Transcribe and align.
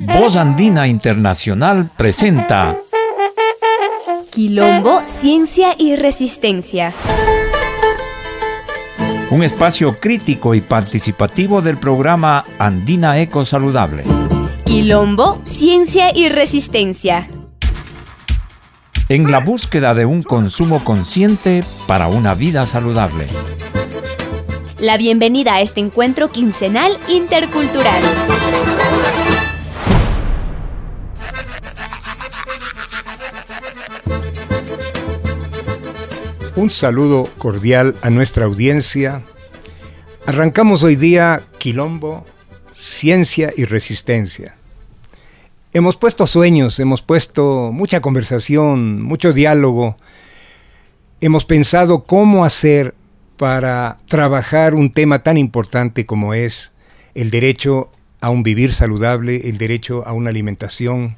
Voz 0.00 0.36
Andina 0.36 0.86
Internacional 0.86 1.90
presenta 1.94 2.78
Quilombo, 4.30 5.02
Ciencia 5.04 5.74
y 5.76 5.94
Resistencia. 5.96 6.94
Un 9.30 9.42
espacio 9.42 10.00
crítico 10.00 10.54
y 10.54 10.62
participativo 10.62 11.60
del 11.60 11.76
programa 11.76 12.46
Andina 12.58 13.18
Eco 13.18 13.44
Saludable. 13.44 14.04
Quilombo, 14.64 15.42
Ciencia 15.44 16.16
y 16.16 16.30
Resistencia. 16.30 17.28
En 19.10 19.30
la 19.30 19.40
búsqueda 19.40 19.92
de 19.92 20.06
un 20.06 20.22
consumo 20.22 20.82
consciente 20.82 21.62
para 21.86 22.08
una 22.08 22.32
vida 22.32 22.64
saludable. 22.64 23.26
La 24.80 24.96
bienvenida 24.96 25.54
a 25.56 25.60
este 25.60 25.80
encuentro 25.80 26.30
quincenal 26.30 26.96
intercultural. 27.08 28.00
Un 36.54 36.70
saludo 36.70 37.28
cordial 37.38 37.96
a 38.02 38.10
nuestra 38.10 38.44
audiencia. 38.44 39.24
Arrancamos 40.26 40.84
hoy 40.84 40.94
día 40.94 41.42
Quilombo, 41.58 42.24
Ciencia 42.72 43.52
y 43.56 43.64
Resistencia. 43.64 44.54
Hemos 45.72 45.96
puesto 45.96 46.28
sueños, 46.28 46.78
hemos 46.78 47.02
puesto 47.02 47.70
mucha 47.72 48.00
conversación, 48.00 49.02
mucho 49.02 49.32
diálogo. 49.32 49.96
Hemos 51.20 51.44
pensado 51.44 52.04
cómo 52.04 52.44
hacer 52.44 52.94
para 53.38 53.98
trabajar 54.06 54.74
un 54.74 54.90
tema 54.92 55.22
tan 55.22 55.38
importante 55.38 56.04
como 56.04 56.34
es 56.34 56.72
el 57.14 57.30
derecho 57.30 57.90
a 58.20 58.30
un 58.30 58.42
vivir 58.42 58.72
saludable, 58.72 59.48
el 59.48 59.58
derecho 59.58 60.06
a 60.06 60.12
una 60.12 60.30
alimentación, 60.30 61.16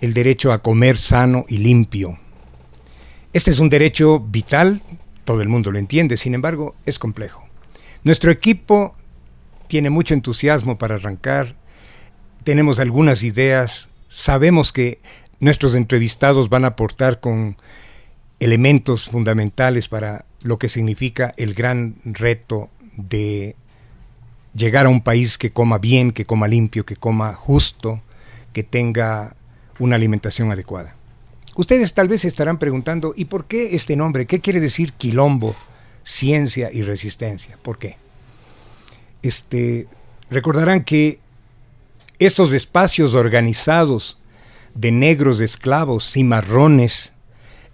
el 0.00 0.14
derecho 0.14 0.52
a 0.52 0.62
comer 0.62 0.96
sano 0.96 1.44
y 1.46 1.58
limpio. 1.58 2.18
Este 3.34 3.50
es 3.50 3.58
un 3.58 3.68
derecho 3.68 4.20
vital, 4.20 4.80
todo 5.24 5.42
el 5.42 5.48
mundo 5.48 5.70
lo 5.70 5.78
entiende, 5.78 6.16
sin 6.16 6.34
embargo, 6.34 6.74
es 6.86 6.98
complejo. 6.98 7.44
Nuestro 8.04 8.30
equipo 8.30 8.94
tiene 9.68 9.90
mucho 9.90 10.14
entusiasmo 10.14 10.78
para 10.78 10.94
arrancar, 10.94 11.56
tenemos 12.42 12.80
algunas 12.80 13.22
ideas, 13.22 13.90
sabemos 14.08 14.72
que 14.72 14.98
nuestros 15.40 15.74
entrevistados 15.74 16.48
van 16.48 16.64
a 16.64 16.68
aportar 16.68 17.20
con 17.20 17.56
elementos 18.40 19.06
fundamentales 19.06 19.88
para 19.88 20.24
lo 20.42 20.58
que 20.58 20.68
significa 20.68 21.34
el 21.36 21.54
gran 21.54 21.96
reto 22.04 22.70
de 22.96 23.56
llegar 24.54 24.86
a 24.86 24.90
un 24.90 25.02
país 25.02 25.38
que 25.38 25.50
coma 25.50 25.78
bien, 25.78 26.12
que 26.12 26.26
coma 26.26 26.48
limpio, 26.48 26.84
que 26.84 26.96
coma 26.96 27.34
justo, 27.34 28.02
que 28.52 28.62
tenga 28.62 29.34
una 29.78 29.96
alimentación 29.96 30.52
adecuada. 30.52 30.94
Ustedes 31.56 31.94
tal 31.94 32.08
vez 32.08 32.24
estarán 32.24 32.58
preguntando, 32.58 33.14
¿y 33.16 33.26
por 33.26 33.46
qué 33.46 33.74
este 33.74 33.96
nombre? 33.96 34.26
¿Qué 34.26 34.40
quiere 34.40 34.60
decir 34.60 34.92
quilombo, 34.92 35.54
ciencia 36.02 36.68
y 36.72 36.82
resistencia? 36.82 37.58
¿Por 37.62 37.78
qué? 37.78 37.96
Este, 39.22 39.88
recordarán 40.30 40.84
que 40.84 41.20
estos 42.18 42.52
espacios 42.52 43.14
organizados 43.14 44.18
de 44.74 44.92
negros 44.92 45.40
esclavos 45.40 46.16
y 46.16 46.24
marrones 46.24 47.13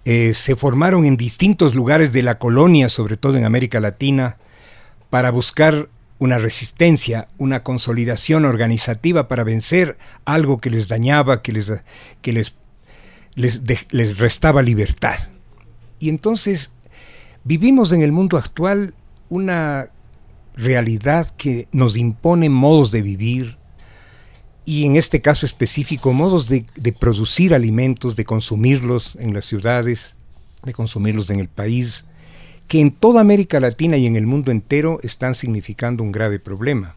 eh, 0.05 0.33
se 0.33 0.55
formaron 0.55 1.05
en 1.05 1.17
distintos 1.17 1.75
lugares 1.75 2.11
de 2.11 2.23
la 2.23 2.39
colonia, 2.39 2.89
sobre 2.89 3.17
todo 3.17 3.37
en 3.37 3.45
América 3.45 3.79
Latina, 3.79 4.37
para 5.09 5.31
buscar 5.31 5.89
una 6.17 6.37
resistencia, 6.37 7.27
una 7.37 7.63
consolidación 7.63 8.45
organizativa 8.45 9.27
para 9.27 9.43
vencer 9.43 9.97
algo 10.25 10.59
que 10.59 10.69
les 10.69 10.87
dañaba, 10.87 11.41
que 11.41 11.51
les, 11.51 11.73
que 12.21 12.33
les, 12.33 12.55
les, 13.35 13.61
les 13.91 14.17
restaba 14.17 14.61
libertad. 14.61 15.17
Y 15.99 16.09
entonces 16.09 16.73
vivimos 17.43 17.91
en 17.91 18.01
el 18.01 18.11
mundo 18.11 18.37
actual 18.37 18.93
una 19.29 19.87
realidad 20.55 21.29
que 21.37 21.67
nos 21.71 21.95
impone 21.97 22.49
modos 22.49 22.91
de 22.91 23.01
vivir, 23.01 23.57
y 24.71 24.85
en 24.85 24.95
este 24.95 25.19
caso 25.19 25.45
específico 25.45 26.13
modos 26.13 26.47
de, 26.47 26.63
producir 26.97 27.53
alimentos, 27.53 28.15
de 28.15 28.23
consumirlos 28.23 29.17
en 29.19 29.33
las 29.33 29.43
ciudades, 29.43 30.15
de 30.63 30.71
consumirlos 30.71 31.29
en 31.29 31.41
el 31.41 31.49
país, 31.49 32.05
que 32.69 32.79
en 32.79 32.93
toda 32.93 33.19
América 33.19 33.59
Latina 33.59 33.97
y 33.97 34.07
en 34.07 34.15
el 34.15 34.27
mundo 34.27 34.49
entero 34.49 34.97
están 35.03 35.35
significando 35.35 36.03
un 36.03 36.13
grave 36.13 36.39
problema. 36.39 36.95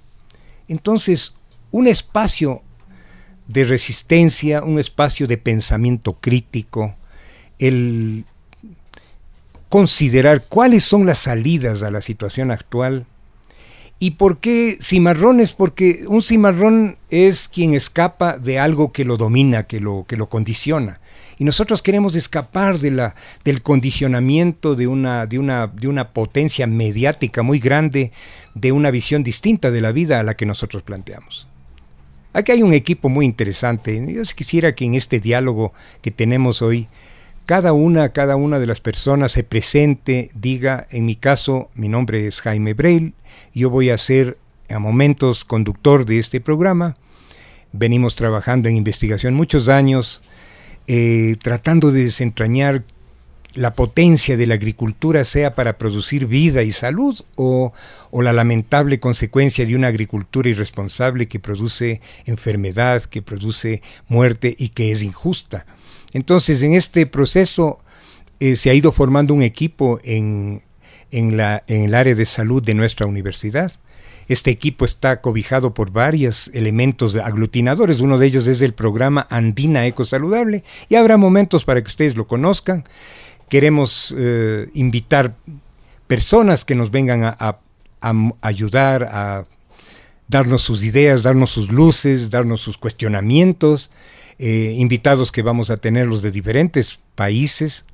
Entonces, 0.68 1.34
un 1.72 1.88
espacio 1.88 2.62
de 3.48 3.64
resistencia, 3.64 4.62
un 4.62 4.78
espacio 4.78 5.26
de 5.26 5.36
pensamiento 5.36 6.12
crítico, 6.20 6.94
el 7.58 8.24
considerar 9.68 10.46
cuáles 10.46 10.84
son 10.84 11.06
las 11.06 11.18
salidas 11.18 11.82
a 11.82 11.90
la 11.90 12.02
situación 12.02 12.52
actual, 12.52 13.08
¿Y 14.04 14.10
por 14.10 14.36
qué 14.36 14.76
cimarrones? 14.82 15.54
Porque 15.54 16.04
un 16.08 16.20
cimarrón 16.20 16.98
es 17.08 17.48
quien 17.48 17.72
escapa 17.72 18.36
de 18.36 18.58
algo 18.58 18.92
que 18.92 19.06
lo 19.06 19.16
domina, 19.16 19.62
que 19.62 19.80
lo, 19.80 20.04
que 20.06 20.18
lo 20.18 20.28
condiciona. 20.28 21.00
Y 21.38 21.44
nosotros 21.44 21.80
queremos 21.80 22.14
escapar 22.14 22.80
de 22.80 22.90
la, 22.90 23.14
del 23.46 23.62
condicionamiento 23.62 24.74
de 24.74 24.88
una, 24.88 25.24
de, 25.24 25.38
una, 25.38 25.68
de 25.68 25.88
una 25.88 26.10
potencia 26.10 26.66
mediática 26.66 27.42
muy 27.42 27.60
grande, 27.60 28.12
de 28.54 28.72
una 28.72 28.90
visión 28.90 29.24
distinta 29.24 29.70
de 29.70 29.80
la 29.80 29.90
vida 29.90 30.20
a 30.20 30.22
la 30.22 30.36
que 30.36 30.44
nosotros 30.44 30.82
planteamos. 30.82 31.48
Aquí 32.34 32.52
hay 32.52 32.62
un 32.62 32.74
equipo 32.74 33.08
muy 33.08 33.24
interesante. 33.24 34.04
Yo 34.06 34.20
quisiera 34.36 34.74
que 34.74 34.84
en 34.84 34.96
este 34.96 35.18
diálogo 35.18 35.72
que 36.02 36.10
tenemos 36.10 36.60
hoy 36.60 36.88
cada 37.46 37.72
una, 37.72 38.08
cada 38.10 38.36
una 38.36 38.58
de 38.58 38.66
las 38.66 38.80
personas 38.80 39.32
se 39.32 39.44
presente, 39.44 40.30
diga, 40.34 40.86
en 40.90 41.04
mi 41.04 41.14
caso, 41.14 41.68
mi 41.74 41.88
nombre 41.88 42.26
es 42.26 42.40
Jaime 42.40 42.74
Breil, 42.74 43.14
yo 43.52 43.70
voy 43.70 43.90
a 43.90 43.98
ser 43.98 44.38
a 44.70 44.78
momentos 44.78 45.44
conductor 45.44 46.06
de 46.06 46.18
este 46.18 46.40
programa. 46.40 46.96
Venimos 47.72 48.14
trabajando 48.14 48.68
en 48.68 48.76
investigación 48.76 49.34
muchos 49.34 49.68
años, 49.68 50.22
eh, 50.86 51.36
tratando 51.42 51.90
de 51.90 52.04
desentrañar 52.04 52.84
la 53.52 53.74
potencia 53.74 54.36
de 54.36 54.46
la 54.46 54.54
agricultura 54.54 55.24
sea 55.24 55.54
para 55.54 55.78
producir 55.78 56.26
vida 56.26 56.62
y 56.62 56.72
salud 56.72 57.20
o, 57.36 57.72
o, 58.10 58.22
la 58.22 58.32
lamentable 58.32 58.98
consecuencia 58.98 59.64
de 59.64 59.76
una 59.76 59.88
agricultura 59.88 60.48
irresponsable 60.48 61.28
que 61.28 61.38
produce 61.38 62.00
enfermedad, 62.24 63.02
que 63.02 63.22
produce 63.22 63.80
muerte 64.08 64.56
y 64.58 64.70
que 64.70 64.90
es 64.90 65.02
injusta. 65.02 65.66
Entonces, 66.14 66.62
en 66.62 66.72
este 66.72 67.06
proceso 67.06 67.80
eh, 68.40 68.56
se 68.56 68.70
ha 68.70 68.74
ido 68.74 68.92
formando 68.92 69.34
un 69.34 69.42
equipo 69.42 70.00
en, 70.02 70.62
el 71.10 71.94
área 71.94 72.14
de 72.14 72.24
salud 72.24 72.62
de 72.62 72.74
nuestra 72.74 73.06
universidad. 73.06 73.72
Este 74.26 74.50
equipo 74.50 74.84
está 74.84 75.20
cobijado 75.20 75.74
por 75.74 75.90
varios 75.90 76.48
elementos 76.54 77.14
aglutinadores. 77.16 78.00
Uno 78.00 78.16
de 78.16 78.26
ellos 78.26 78.46
es 78.46 78.62
el 78.62 78.72
programa 78.74 79.26
Andina 79.28 79.86
Eco 79.86 80.04
Saludable 80.04 80.64
y 80.88 80.94
habrá 80.94 81.16
momentos 81.16 81.64
para 81.64 81.82
que 81.82 81.88
ustedes 81.88 82.16
lo 82.16 82.26
conozcan. 82.26 82.84
Queremos 83.48 84.14
eh, 84.16 84.68
invitar 84.74 85.36
personas 86.06 86.64
que 86.64 86.74
nos 86.74 86.90
vengan 86.90 87.24
a, 87.24 87.58
ayudar, 88.40 89.04
a 89.04 89.46
darnos 90.28 90.62
sus 90.62 90.84
ideas, 90.84 91.22
darnos 91.22 91.50
sus 91.50 91.70
luces, 91.70 92.30
darnos 92.30 92.60
sus 92.60 92.78
cuestionamientos. 92.78 93.90
Eh, 94.38 94.74
invitados 94.78 95.30
que 95.30 95.42
vamos 95.42 95.70
a 95.70 95.76
tener 95.76 96.06
los 96.06 96.22
de 96.22 96.30
diferentes 96.30 96.98
países. 97.14 97.84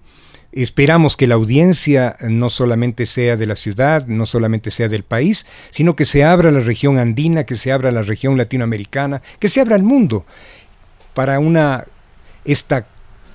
Esperamos 0.53 1.17
que 1.17 1.27
la 1.27 1.35
audiencia 1.35 2.17
no 2.29 2.49
solamente 2.49 3.07
sea 3.07 3.37
de 3.37 3.47
la 3.47 3.57
ciudad, 3.57 4.07
no 4.07 4.27
solamente 4.27 4.71
sea 4.71 4.89
del 4.89 5.05
país, 5.05 5.47
sino 5.71 5.95
que 5.95 6.05
se 6.05 6.25
abra 6.25 6.51
la 6.51 6.61
región 6.61 6.99
andina, 6.99 7.45
que 7.45 7.57
se 7.57 7.73
abra 7.73 7.93
la 7.93 8.03
región 8.03 8.37
latinoamericana, 8.37 9.23
que 9.39 9.49
se 9.49 9.61
abra 9.61 9.77
el 9.77 9.83
mundo 9.83 10.25
para 11.15 11.39
una 11.39 11.85
esta 12.45 12.87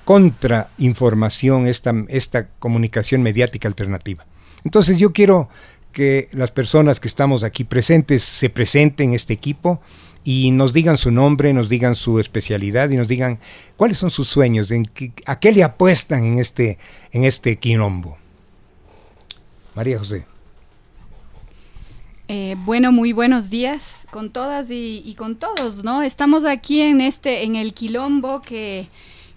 contrainformación, 0.04 1.66
esta, 1.66 1.94
esta 2.08 2.48
comunicación 2.58 3.22
mediática 3.22 3.68
alternativa. 3.68 4.26
Entonces 4.64 4.98
yo 4.98 5.12
quiero 5.12 5.48
que 5.92 6.28
las 6.32 6.50
personas 6.50 7.00
que 7.00 7.08
estamos 7.08 7.44
aquí 7.44 7.64
presentes 7.64 8.22
se 8.22 8.50
presenten 8.50 9.10
en 9.10 9.14
este 9.14 9.32
equipo 9.32 9.80
y 10.26 10.50
nos 10.50 10.72
digan 10.72 10.98
su 10.98 11.12
nombre, 11.12 11.54
nos 11.54 11.68
digan 11.68 11.94
su 11.94 12.18
especialidad 12.18 12.90
y 12.90 12.96
nos 12.96 13.06
digan 13.06 13.38
cuáles 13.76 13.96
son 13.96 14.10
sus 14.10 14.26
sueños, 14.26 14.72
en 14.72 14.90
a 15.24 15.38
qué 15.38 15.52
le 15.52 15.62
apuestan 15.62 16.24
en 16.24 16.40
este, 16.40 16.78
en 17.12 17.22
este 17.22 17.60
quilombo. 17.60 18.18
María 19.76 20.00
José. 20.00 20.26
Eh, 22.26 22.56
bueno, 22.64 22.90
muy 22.90 23.12
buenos 23.12 23.50
días 23.50 24.04
con 24.10 24.30
todas 24.30 24.68
y, 24.72 25.14
con 25.16 25.36
todos, 25.36 25.84
¿no? 25.84 26.02
Estamos 26.02 26.44
aquí 26.44 26.80
en 26.80 27.00
este, 27.00 27.44
en 27.44 27.54
el 27.54 27.72
quilombo 27.72 28.42
que, 28.42 28.88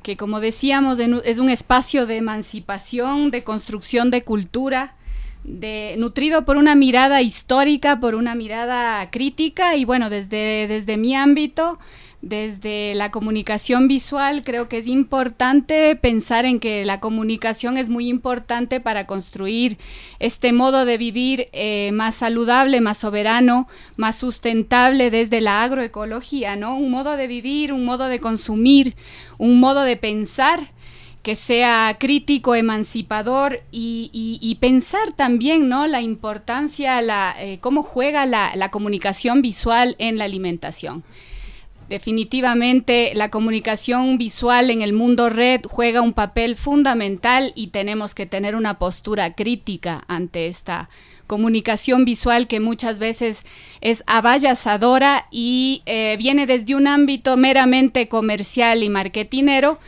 que 0.01 0.17
como 0.17 0.39
decíamos, 0.39 0.97
es 0.97 1.37
un 1.37 1.51
espacio 1.51 2.07
de 2.07 2.17
emancipación, 2.17 3.29
de 3.29 3.43
construcción 3.43 4.09
de 4.09 4.23
cultura, 4.23 4.95
de, 5.43 5.95
nutrido 5.97 6.45
por 6.45 6.57
una 6.57 6.75
mirada 6.75 7.21
histórica, 7.21 7.99
por 7.99 8.15
una 8.15 8.35
mirada 8.35 9.09
crítica 9.11 9.75
y 9.75 9.85
bueno, 9.85 10.09
desde, 10.09 10.67
desde 10.67 10.97
mi 10.97 11.15
ámbito, 11.15 11.79
desde 12.21 12.95
la 12.95 13.11
comunicación 13.11 13.87
visual, 13.87 14.43
creo 14.43 14.67
que 14.67 14.77
es 14.77 14.87
importante 14.87 15.95
pensar 15.95 16.43
en 16.43 16.59
que 16.59 16.83
la 16.83 16.99
comunicación 16.99 17.77
es 17.77 17.87
muy 17.87 18.09
importante 18.09 18.81
para 18.81 19.07
construir 19.07 19.77
este 20.19 20.51
modo 20.51 20.83
de 20.83 20.97
vivir 20.97 21.47
eh, 21.53 21.91
más 21.93 22.15
saludable, 22.15 22.81
más 22.81 22.97
soberano, 22.97 23.69
más 23.95 24.17
sustentable 24.17 25.11
desde 25.11 25.39
la 25.39 25.63
agroecología, 25.63 26.57
¿no? 26.57 26.77
Un 26.77 26.91
modo 26.91 27.15
de 27.15 27.27
vivir, 27.27 27.71
un 27.71 27.85
modo 27.85 28.09
de 28.09 28.19
consumir, 28.19 28.95
un 29.37 29.61
modo 29.61 29.83
de 29.83 29.95
pensar 29.95 30.73
que 31.23 31.35
sea 31.35 31.97
crítico, 31.99 32.55
emancipador 32.55 33.61
y, 33.71 34.57
pensar 34.61 35.13
también 35.13 35.69
¿no? 35.69 35.87
la 35.87 36.01
importancia, 36.01 37.01
la, 37.01 37.35
eh, 37.37 37.59
cómo 37.59 37.83
juega 37.83 38.25
la, 38.25 38.71
comunicación 38.71 39.41
visual 39.41 39.95
en 39.99 40.17
la 40.17 40.25
alimentación. 40.25 41.03
Definitivamente 41.89 43.13
la 43.15 43.29
comunicación 43.31 44.19
visual 44.19 44.69
en 44.69 44.83
el 44.83 44.93
mundo 44.93 45.29
red 45.29 45.61
juega 45.67 46.01
un 46.01 46.13
papel 46.13 46.55
fundamental 46.55 47.51
y 47.55 47.67
tenemos 47.67 48.13
que 48.13 48.27
tener 48.27 48.55
una 48.55 48.77
postura 48.77 49.33
crítica 49.33 50.03
ante 50.07 50.45
esta 50.45 50.87
comunicación 51.25 52.05
visual 52.05 52.47
que 52.47 52.59
muchas 52.59 52.99
veces 52.99 53.43
es 53.81 54.03
abayazadora 54.05 55.25
y 55.31 55.81
eh, 55.87 56.15
viene 56.19 56.45
desde 56.45 56.75
un 56.75 56.85
ámbito 56.85 57.37
meramente 57.37 58.07
comercial 58.07 58.83
y 58.83 58.89
marketinero 58.89 59.79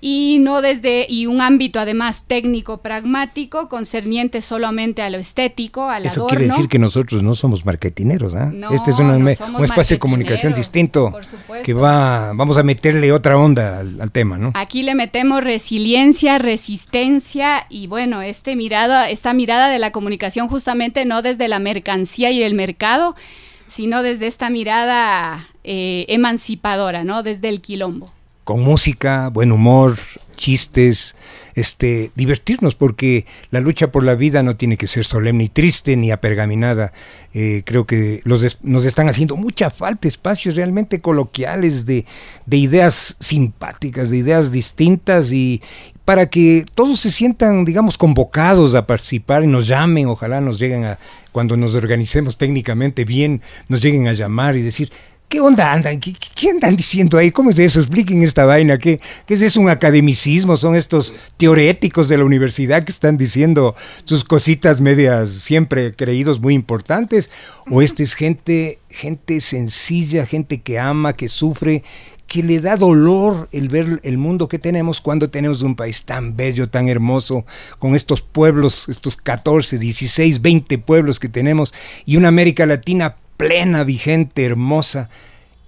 y 0.00 0.38
no 0.40 0.62
desde 0.62 1.06
y 1.08 1.26
un 1.26 1.40
ámbito 1.40 1.80
además 1.80 2.22
técnico 2.26 2.78
pragmático 2.78 3.68
concerniente 3.68 4.42
solamente 4.42 5.02
a 5.02 5.10
lo 5.10 5.18
estético 5.18 5.88
al 5.88 6.06
eso 6.06 6.26
quiere 6.28 6.44
decir 6.44 6.68
que 6.68 6.78
nosotros 6.78 7.22
no 7.22 7.34
somos 7.34 7.66
marketineros 7.66 8.34
¿ah? 8.34 8.52
este 8.70 8.92
es 8.92 8.98
un 8.98 9.26
espacio 9.28 9.96
de 9.96 9.98
comunicación 9.98 10.52
distinto 10.52 11.12
que 11.64 11.74
va 11.74 12.32
vamos 12.32 12.58
a 12.58 12.62
meterle 12.62 13.10
otra 13.10 13.38
onda 13.38 13.80
al, 13.80 14.12
tema 14.12 14.38
no 14.38 14.52
aquí 14.54 14.82
le 14.82 14.94
metemos 14.94 15.42
resiliencia 15.42 16.38
resistencia 16.38 17.66
y 17.68 17.88
bueno 17.88 18.22
este 18.22 18.54
mirada 18.54 19.10
esta 19.10 19.34
mirada 19.34 19.68
de 19.68 19.80
la 19.80 19.90
comunicación 19.90 20.48
justamente 20.48 21.04
no 21.06 21.22
desde 21.22 21.48
la 21.48 21.58
mercancía 21.58 22.30
y 22.30 22.42
el 22.42 22.54
mercado 22.54 23.16
sino 23.66 24.02
desde 24.02 24.28
esta 24.28 24.48
mirada 24.48 25.44
eh, 25.64 26.06
emancipadora 26.08 27.02
no 27.02 27.24
desde 27.24 27.48
el 27.48 27.60
quilombo 27.60 28.12
con 28.48 28.62
música, 28.62 29.28
buen 29.28 29.52
humor, 29.52 29.98
chistes, 30.34 31.14
este, 31.54 32.12
divertirnos, 32.14 32.76
porque 32.76 33.26
la 33.50 33.60
lucha 33.60 33.92
por 33.92 34.04
la 34.04 34.14
vida 34.14 34.42
no 34.42 34.56
tiene 34.56 34.78
que 34.78 34.86
ser 34.86 35.04
solemne 35.04 35.44
y 35.44 35.48
triste 35.50 35.98
ni 35.98 36.12
apergaminada. 36.12 36.94
Eh, 37.34 37.60
creo 37.66 37.84
que 37.84 38.22
los 38.24 38.56
nos 38.62 38.86
están 38.86 39.06
haciendo 39.10 39.36
mucha 39.36 39.68
falta 39.68 40.08
espacios 40.08 40.56
realmente 40.56 41.02
coloquiales 41.02 41.84
de, 41.84 42.06
de 42.46 42.56
ideas 42.56 43.18
simpáticas, 43.20 44.08
de 44.08 44.16
ideas 44.16 44.50
distintas 44.50 45.30
y 45.30 45.60
para 46.06 46.30
que 46.30 46.64
todos 46.74 47.00
se 47.00 47.10
sientan, 47.10 47.66
digamos, 47.66 47.98
convocados 47.98 48.74
a 48.74 48.86
participar 48.86 49.44
y 49.44 49.46
nos 49.46 49.66
llamen, 49.66 50.06
ojalá 50.06 50.40
nos 50.40 50.58
lleguen 50.58 50.86
a, 50.86 50.98
cuando 51.32 51.58
nos 51.58 51.74
organicemos 51.74 52.38
técnicamente 52.38 53.04
bien, 53.04 53.42
nos 53.68 53.82
lleguen 53.82 54.08
a 54.08 54.14
llamar 54.14 54.56
y 54.56 54.62
decir, 54.62 54.90
¿Qué 55.28 55.40
onda 55.40 55.70
andan? 55.74 56.00
¿Qué, 56.00 56.14
andan 56.48 56.74
diciendo 56.74 57.18
ahí? 57.18 57.30
¿Cómo 57.30 57.50
es 57.50 57.58
eso? 57.58 57.80
Expliquen 57.80 58.22
esta 58.22 58.46
vaina. 58.46 58.78
¿Qué, 58.78 58.98
¿Qué 59.26 59.34
es 59.34 59.42
eso? 59.42 59.60
¿Un 59.60 59.68
academicismo? 59.68 60.56
¿Son 60.56 60.74
estos 60.74 61.12
teoréticos 61.36 62.08
de 62.08 62.16
la 62.16 62.24
universidad 62.24 62.82
que 62.82 62.92
están 62.92 63.18
diciendo 63.18 63.76
sus 64.06 64.24
cositas 64.24 64.80
medias 64.80 65.28
siempre 65.28 65.94
creídos 65.94 66.40
muy 66.40 66.54
importantes? 66.54 67.30
¿O 67.70 67.82
este 67.82 68.04
es 68.04 68.14
gente, 68.14 68.78
gente 68.88 69.40
sencilla, 69.40 70.24
gente 70.24 70.62
que 70.62 70.78
ama, 70.78 71.12
que 71.12 71.28
sufre, 71.28 71.82
que 72.26 72.42
le 72.42 72.58
da 72.60 72.76
dolor 72.76 73.50
el 73.52 73.68
ver 73.68 74.00
el 74.04 74.16
mundo 74.16 74.48
que 74.48 74.58
tenemos 74.58 75.02
cuando 75.02 75.28
tenemos 75.28 75.60
un 75.60 75.76
país 75.76 76.04
tan 76.04 76.36
bello, 76.36 76.70
tan 76.70 76.88
hermoso, 76.88 77.44
con 77.78 77.94
estos 77.94 78.22
pueblos, 78.22 78.88
estos 78.88 79.18
14, 79.18 79.76
16, 79.78 80.40
20 80.40 80.78
pueblos 80.78 81.20
que 81.20 81.28
tenemos 81.28 81.74
y 82.06 82.16
una 82.16 82.28
América 82.28 82.64
Latina 82.64 83.16
plena, 83.38 83.84
vigente, 83.84 84.44
hermosa. 84.44 85.08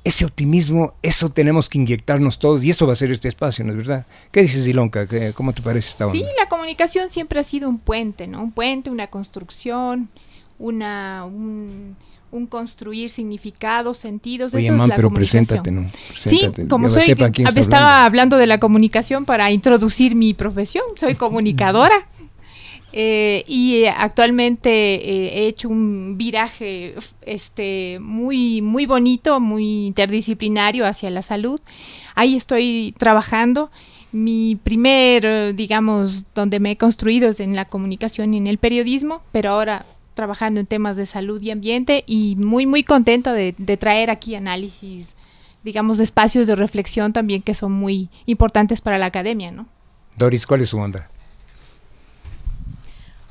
Ese 0.03 0.25
optimismo, 0.25 0.95
eso 1.03 1.31
tenemos 1.31 1.69
que 1.69 1.79
inyectarnos 1.79 2.39
todos 2.39 2.65
y 2.65 2.71
eso 2.71 2.87
va 2.87 2.95
a 2.95 2.97
ser 2.97 3.13
este 3.13 3.29
espacio, 3.29 3.65
¿no 3.65 3.73
es 3.73 3.79
verdad? 3.79 4.07
¿Qué 4.33 4.43
dices, 4.43 4.67
Ilonka? 4.67 5.07
¿Cómo 5.35 5.53
te 5.53 5.63
parece 5.63 5.91
esta 5.91 6.07
onda? 6.07 6.19
Sí, 6.19 6.25
la 6.39 6.49
comunicación 6.49 7.11
siempre 7.11 7.39
ha 7.41 7.43
sido 7.43 7.69
un 7.69 7.79
puente, 7.79 8.27
¿no? 8.27 8.43
Un 8.43 8.53
puente, 8.53 8.91
una 8.91 9.07
construcción, 9.07 10.09
una, 10.59 11.27
un, 11.27 11.97
construir 12.49 13.11
significados, 13.11 13.99
sentidos. 13.99 14.55
Oye, 14.55 14.67
eso 14.67 14.75
es 14.75 14.89
la 14.89 14.97
pero 14.97 15.11
preséntate, 15.11 15.71
¿no? 15.71 15.87
sí, 16.17 16.49
como 16.69 16.89
soy, 16.89 17.15
estaba 17.57 18.07
hablando 18.07 18.39
de 18.39 18.47
la 18.47 18.59
comunicación 18.59 19.27
para 19.27 19.51
introducir 19.51 20.15
mi 20.15 20.33
profesión, 20.33 20.85
soy 20.99 21.15
comunicadora. 21.17 22.09
Eh, 22.93 23.45
y 23.47 23.85
actualmente 23.87 24.71
eh, 24.71 25.39
he 25.39 25.47
hecho 25.47 25.69
un 25.69 26.17
viraje 26.17 26.95
este, 27.23 27.99
muy, 28.01 28.63
muy 28.63 28.87
bonito, 28.87 29.39
muy 29.41 29.87
interdisciplinario 29.87 30.87
hacia 30.87 31.11
la 31.11 31.23
salud. 31.23 31.61
Ahí 32.15 32.37
estoy 32.37 32.95
trabajando. 32.99 33.71
Mi 34.13 34.57
primer, 34.57 35.55
digamos, 35.55 36.25
donde 36.35 36.59
me 36.59 36.73
he 36.73 36.77
construido 36.77 37.29
es 37.29 37.39
en 37.39 37.55
la 37.55 37.65
comunicación 37.65 38.35
y 38.35 38.39
en 38.39 38.49
el 38.49 38.59
periodismo, 38.59 39.23
pero 39.31 39.51
ahora 39.51 39.87
trabajando 40.15 40.59
en 40.59 40.67
temas 40.67 40.97
de 40.97 41.07
salud 41.07 41.41
y 41.41 41.53
ambiente 41.53 42.03
y 42.07 42.35
muy, 42.37 42.67
muy 42.67 42.83
contenta 42.83 43.33
de, 43.33 43.55
de 43.57 43.77
traer 43.77 44.11
aquí 44.11 44.35
análisis, 44.35 45.15
digamos, 45.63 46.01
espacios 46.01 46.49
de 46.49 46.57
reflexión 46.57 47.13
también 47.13 47.43
que 47.43 47.55
son 47.55 47.71
muy 47.71 48.11
importantes 48.27 48.81
para 48.81 48.99
la 48.99 49.07
academia, 49.07 49.53
¿no? 49.53 49.67
Doris, 50.17 50.45
¿cuál 50.45 50.63
es 50.63 50.71
su 50.71 50.79
onda? 50.79 51.09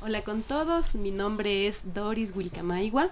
Hola 0.02 0.22
con 0.22 0.40
todos, 0.40 0.94
mi 0.94 1.10
nombre 1.10 1.66
es 1.66 1.92
Doris 1.92 2.32
Wilcamaigua 2.34 3.10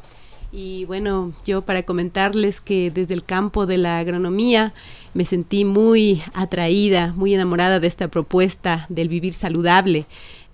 y 0.50 0.87
bueno, 0.87 1.35
yo 1.44 1.61
para 1.61 1.82
comentarles 1.82 2.62
que 2.62 2.90
desde 2.90 3.12
el 3.12 3.25
campo 3.25 3.67
de 3.67 3.76
la 3.76 3.99
agronomía 3.99 4.73
me 5.12 5.26
sentí 5.26 5.67
muy 5.67 6.23
atraída, 6.32 7.12
muy 7.14 7.35
enamorada 7.35 7.79
de 7.79 7.88
esta 7.88 8.08
propuesta 8.08 8.87
del 8.88 9.11
vivir 9.11 9.35
saludable, 9.35 10.06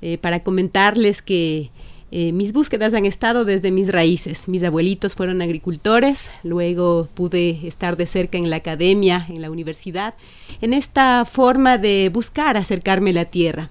eh, 0.02 0.18
para 0.18 0.42
comentarles 0.42 1.22
que 1.22 1.70
eh, 2.10 2.32
mis 2.32 2.52
búsquedas 2.52 2.94
han 2.94 3.06
estado 3.06 3.44
desde 3.44 3.70
mis 3.70 3.92
raíces. 3.92 4.48
Mis 4.48 4.64
abuelitos 4.64 5.14
fueron 5.14 5.40
agricultores, 5.40 6.30
luego 6.42 7.08
pude 7.14 7.66
estar 7.66 7.96
de 7.96 8.08
cerca 8.08 8.38
en 8.38 8.50
la 8.50 8.56
academia, 8.56 9.24
en 9.28 9.40
la 9.40 9.52
universidad, 9.52 10.14
en 10.60 10.74
esta 10.74 11.24
forma 11.26 11.78
de 11.78 12.10
buscar 12.12 12.56
acercarme 12.56 13.10
a 13.10 13.14
la 13.14 13.24
tierra. 13.24 13.70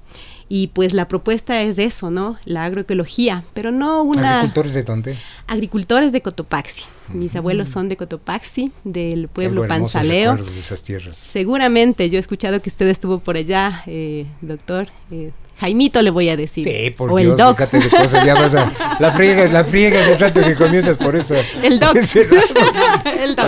Y 0.49 0.67
pues 0.67 0.93
la 0.93 1.07
propuesta 1.07 1.61
es 1.61 1.79
eso, 1.79 2.11
¿no? 2.11 2.37
La 2.45 2.65
agroecología, 2.65 3.43
pero 3.53 3.71
no 3.71 4.03
una... 4.03 4.39
¿Agricultores 4.39 4.73
de 4.73 4.83
dónde? 4.83 5.17
Agricultores 5.47 6.11
de 6.11 6.21
Cotopaxi. 6.21 6.83
Mis 7.09 7.35
abuelos 7.35 7.69
son 7.69 7.89
de 7.89 7.97
Cotopaxi, 7.97 8.71
del 8.83 9.27
pueblo 9.27 9.67
Panzaleo. 9.67 10.35
De 10.35 10.59
esas 10.59 10.83
tierras. 10.83 11.15
Seguramente, 11.17 12.09
yo 12.09 12.17
he 12.17 12.19
escuchado 12.19 12.61
que 12.61 12.69
usted 12.69 12.87
estuvo 12.87 13.19
por 13.19 13.35
allá, 13.35 13.83
eh, 13.87 14.25
doctor. 14.41 14.87
Eh, 15.11 15.31
Jaimito 15.63 16.01
le 16.01 16.11
voy 16.11 16.27
a 16.27 16.35
decir. 16.35 16.65
Sí, 16.65 16.89
por 16.91 17.13
o 17.13 17.15
Dios, 17.15 17.31
el 17.31 17.37
doc. 17.37 17.57
de 17.57 17.89
cosas, 17.89 18.25
ya 18.25 18.33
vas 18.33 18.53
a, 18.53 18.69
la 18.99 19.13
friegas, 19.13 19.49
la 19.49 19.63
friegas 19.63 20.09
el 20.09 20.19
rato 20.19 20.41
que 20.43 20.55
comienzas 20.55 20.97
por 20.97 21.15
eso. 21.15 21.35
El 21.63 21.79
doc. 21.79 21.95
el 23.17 23.35
doc. 23.37 23.47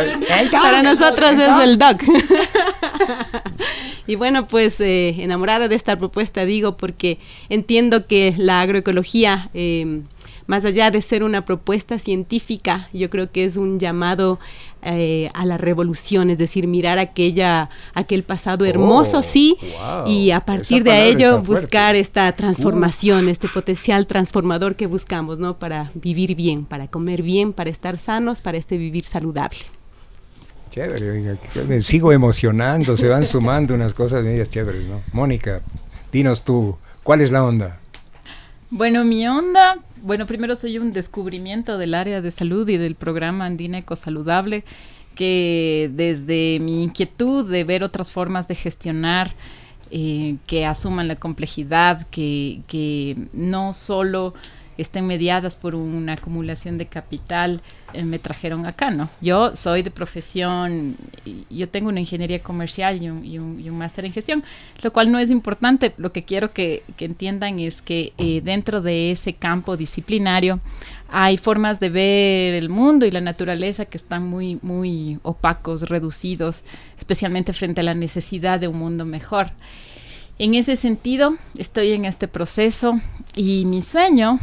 Para 0.49 0.81
nosotros 0.81 1.31
es 1.31 1.61
el 1.61 1.77
doc. 1.77 2.01
y 4.07 4.15
bueno, 4.15 4.47
pues 4.47 4.79
eh, 4.79 5.13
enamorada 5.19 5.67
de 5.67 5.75
esta 5.75 5.97
propuesta 5.97 6.45
digo 6.45 6.77
porque 6.77 7.19
entiendo 7.49 8.07
que 8.07 8.33
la 8.37 8.61
agroecología... 8.61 9.49
Eh, 9.53 10.03
más 10.47 10.65
allá 10.65 10.91
de 10.91 11.01
ser 11.01 11.23
una 11.23 11.45
propuesta 11.45 11.97
científica, 11.99 12.89
yo 12.93 13.09
creo 13.09 13.31
que 13.31 13.45
es 13.45 13.57
un 13.57 13.79
llamado 13.79 14.39
eh, 14.83 15.29
a 15.33 15.45
la 15.45 15.57
revolución, 15.57 16.29
es 16.29 16.37
decir, 16.37 16.67
mirar 16.67 16.99
aquella, 16.99 17.69
aquel 17.93 18.23
pasado 18.23 18.65
hermoso, 18.65 19.19
oh, 19.19 19.23
sí, 19.23 19.57
y 20.05 20.29
a 20.31 20.41
partir 20.41 20.83
de 20.83 21.07
ello 21.07 21.41
buscar 21.41 21.95
esta 21.95 22.31
transformación, 22.33 23.27
este 23.27 23.47
potencial 23.47 24.05
transformador 24.05 24.75
que 24.75 24.85
buscamos, 24.85 25.39
¿no? 25.39 25.57
Para 25.57 25.91
vivir 25.95 26.35
bien, 26.35 26.65
para 26.65 26.87
comer 26.87 27.23
bien, 27.23 27.51
para 27.51 27.71
estar 27.71 27.97
sanos, 27.97 28.41
para 28.41 28.57
este 28.57 28.77
vivir 28.77 29.05
saludable. 29.05 29.57
Chévere, 30.69 31.37
me 31.67 31.81
sigo 31.81 32.11
emocionando, 32.11 32.97
se 32.97 33.07
van 33.07 33.25
sumando 33.25 33.73
unas 33.73 33.93
cosas 33.93 34.23
medias 34.23 34.49
chéveres, 34.49 34.85
¿no? 34.85 35.01
Mónica, 35.13 35.61
dinos 36.11 36.43
tú, 36.43 36.77
¿cuál 37.01 37.21
es 37.21 37.31
la 37.31 37.43
onda? 37.43 37.79
Bueno, 38.69 39.05
mi 39.05 39.27
onda, 39.27 39.79
bueno, 40.05 40.27
primero 40.27 40.55
soy 40.55 40.77
un 40.77 40.91
descubrimiento 40.91 41.79
del 41.79 41.95
área 41.95 42.21
de 42.21 42.29
salud 42.29 42.69
y 42.69 42.77
del 42.77 42.93
programa 42.93 43.47
Andina 43.47 43.79
Ecosaludable, 43.79 44.63
que 45.15 45.89
desde 45.93 46.59
mi 46.61 46.83
inquietud 46.83 47.49
de 47.49 47.63
ver 47.63 47.83
otras 47.83 48.11
formas 48.11 48.47
de 48.47 48.53
gestionar 48.53 49.33
eh, 49.89 50.35
que 50.45 50.67
asuman 50.67 51.07
la 51.07 51.15
complejidad, 51.15 52.05
que, 52.11 52.61
que 52.67 53.17
no 53.33 53.73
solo 53.73 54.35
estén 54.77 55.07
mediadas 55.07 55.55
por 55.55 55.75
una 55.75 56.13
acumulación 56.13 56.77
de 56.77 56.87
capital, 56.87 57.61
eh, 57.93 58.03
me 58.03 58.19
trajeron 58.19 58.65
acá, 58.65 58.91
¿no? 58.91 59.09
Yo 59.21 59.55
soy 59.55 59.81
de 59.81 59.91
profesión, 59.91 60.97
yo 61.49 61.69
tengo 61.69 61.89
una 61.89 61.99
ingeniería 61.99 62.41
comercial 62.41 63.01
y 63.01 63.39
un, 63.39 63.77
máster 63.77 64.05
en 64.05 64.13
gestión, 64.13 64.43
lo 64.81 64.91
cual 64.93 65.11
no 65.11 65.19
es 65.19 65.29
importante. 65.29 65.93
Lo 65.97 66.11
que 66.11 66.23
quiero 66.23 66.53
que, 66.53 66.83
entiendan 66.99 67.59
es 67.59 67.81
que 67.81 68.13
eh, 68.17 68.41
dentro 68.43 68.81
de 68.81 69.11
ese 69.11 69.33
campo 69.33 69.77
disciplinario 69.77 70.59
hay 71.09 71.37
formas 71.37 71.79
de 71.79 71.89
ver 71.89 72.53
el 72.55 72.69
mundo 72.69 73.05
y 73.05 73.11
la 73.11 73.21
naturaleza 73.21 73.85
que 73.85 73.97
están 73.97 74.27
muy, 74.27 74.59
muy 74.61 75.19
opacos, 75.23 75.83
reducidos, 75.83 76.63
especialmente 76.97 77.53
frente 77.53 77.81
a 77.81 77.83
la 77.83 77.93
necesidad 77.93 78.59
de 78.59 78.67
un 78.67 78.79
mundo 78.79 79.05
mejor. 79.05 79.51
En 80.37 80.53
ese 80.53 80.75
sentido, 80.75 81.35
estoy 81.57 81.93
en 81.93 82.03
este 82.03 82.27
proceso 82.27 82.99
y 83.35 83.63
mi 83.65 83.81
sueño 83.81 84.39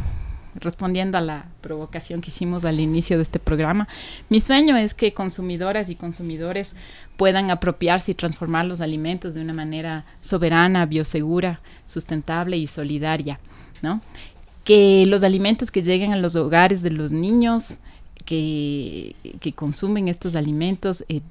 respondiendo 0.55 1.17
a 1.17 1.21
la 1.21 1.45
provocación 1.61 2.21
que 2.21 2.29
hicimos 2.29 2.65
al 2.65 2.79
inicio 2.79 3.17
de 3.17 3.23
este 3.23 3.39
programa, 3.39 3.87
mi 4.29 4.39
sueño 4.39 4.77
es 4.77 4.93
que 4.93 5.13
consumidoras 5.13 5.89
y 5.89 5.95
consumidores 5.95 6.75
puedan 7.17 7.51
apropiarse 7.51 8.11
y 8.11 8.15
transformar 8.15 8.65
los 8.65 8.81
alimentos 8.81 9.35
de 9.35 9.41
una 9.41 9.53
manera 9.53 10.05
soberana, 10.21 10.85
biosegura, 10.85 11.61
sustentable 11.85 12.57
y 12.57 12.67
solidaria, 12.67 13.39
¿no? 13.81 14.01
Que 14.63 15.05
los 15.07 15.23
alimentos 15.23 15.71
que 15.71 15.83
lleguen 15.83 16.13
a 16.13 16.17
los 16.17 16.35
hogares 16.35 16.81
de 16.81 16.91
los 16.91 17.11
niños 17.11 17.77
que, 18.25 19.15
consumen 19.55 20.07
estos 20.07 20.35
alimentos 20.35 21.03
eh, 21.09 21.21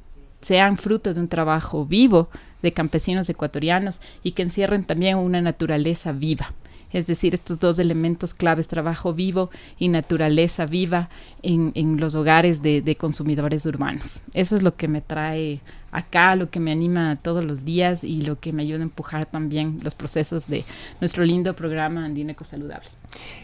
sean 0.40 0.76
fruto 0.76 1.14
de 1.14 1.20
un 1.20 1.28
trabajo 1.28 1.86
vivo 1.86 2.28
de 2.62 2.72
campesinos 2.72 3.28
ecuatorianos 3.28 4.00
y 4.22 4.32
que 4.32 4.42
encierren 4.42 4.84
también 4.84 5.16
una 5.16 5.40
naturaleza 5.40 6.12
viva 6.12 6.52
es 6.92 7.06
decir, 7.06 7.34
estos 7.34 7.58
dos 7.58 7.78
elementos 7.78 8.34
claves, 8.34 8.68
trabajo 8.68 9.14
vivo 9.14 9.50
y 9.78 9.88
naturaleza 9.88 10.66
viva 10.66 11.08
en, 11.42 11.72
los 11.98 12.14
hogares 12.14 12.62
de, 12.62 12.96
consumidores 12.98 13.66
urbanos. 13.66 14.20
Eso 14.34 14.56
es 14.56 14.62
lo 14.62 14.76
que 14.76 14.88
me 14.88 15.00
trae 15.00 15.60
acá, 15.92 16.34
lo 16.36 16.50
que 16.50 16.58
me 16.58 16.72
anima 16.72 17.18
todos 17.22 17.44
los 17.44 17.64
días 17.64 18.02
y 18.02 18.22
lo 18.22 18.40
que 18.40 18.52
me 18.52 18.62
ayuda 18.62 18.80
a 18.80 18.82
empujar 18.82 19.26
también 19.26 19.78
los 19.82 19.94
procesos 19.94 20.48
de 20.48 20.64
nuestro 21.00 21.24
lindo 21.24 21.54
programa 21.54 22.04
Andineco 22.04 22.44
Saludable. 22.44 22.88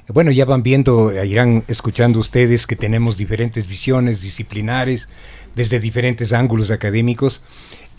Bueno, 0.09 0.31
ya 0.31 0.47
van 0.47 0.63
viendo, 0.63 1.13
irán 1.25 1.63
escuchando 1.69 2.19
ustedes 2.19 2.67
que 2.67 2.75
tenemos 2.75 3.19
diferentes 3.19 3.69
visiones 3.69 4.23
disciplinares 4.23 5.09
desde 5.55 5.79
diferentes 5.79 6.33
ángulos 6.33 6.71
académicos. 6.71 7.43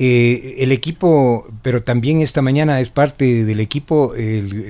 Eh, 0.02 0.64
el 0.64 0.72
equipo, 0.72 1.46
pero 1.62 1.84
también 1.84 2.22
esta 2.22 2.42
mañana 2.42 2.80
es 2.80 2.90
parte 2.90 3.44
del 3.44 3.60
equipo 3.60 4.14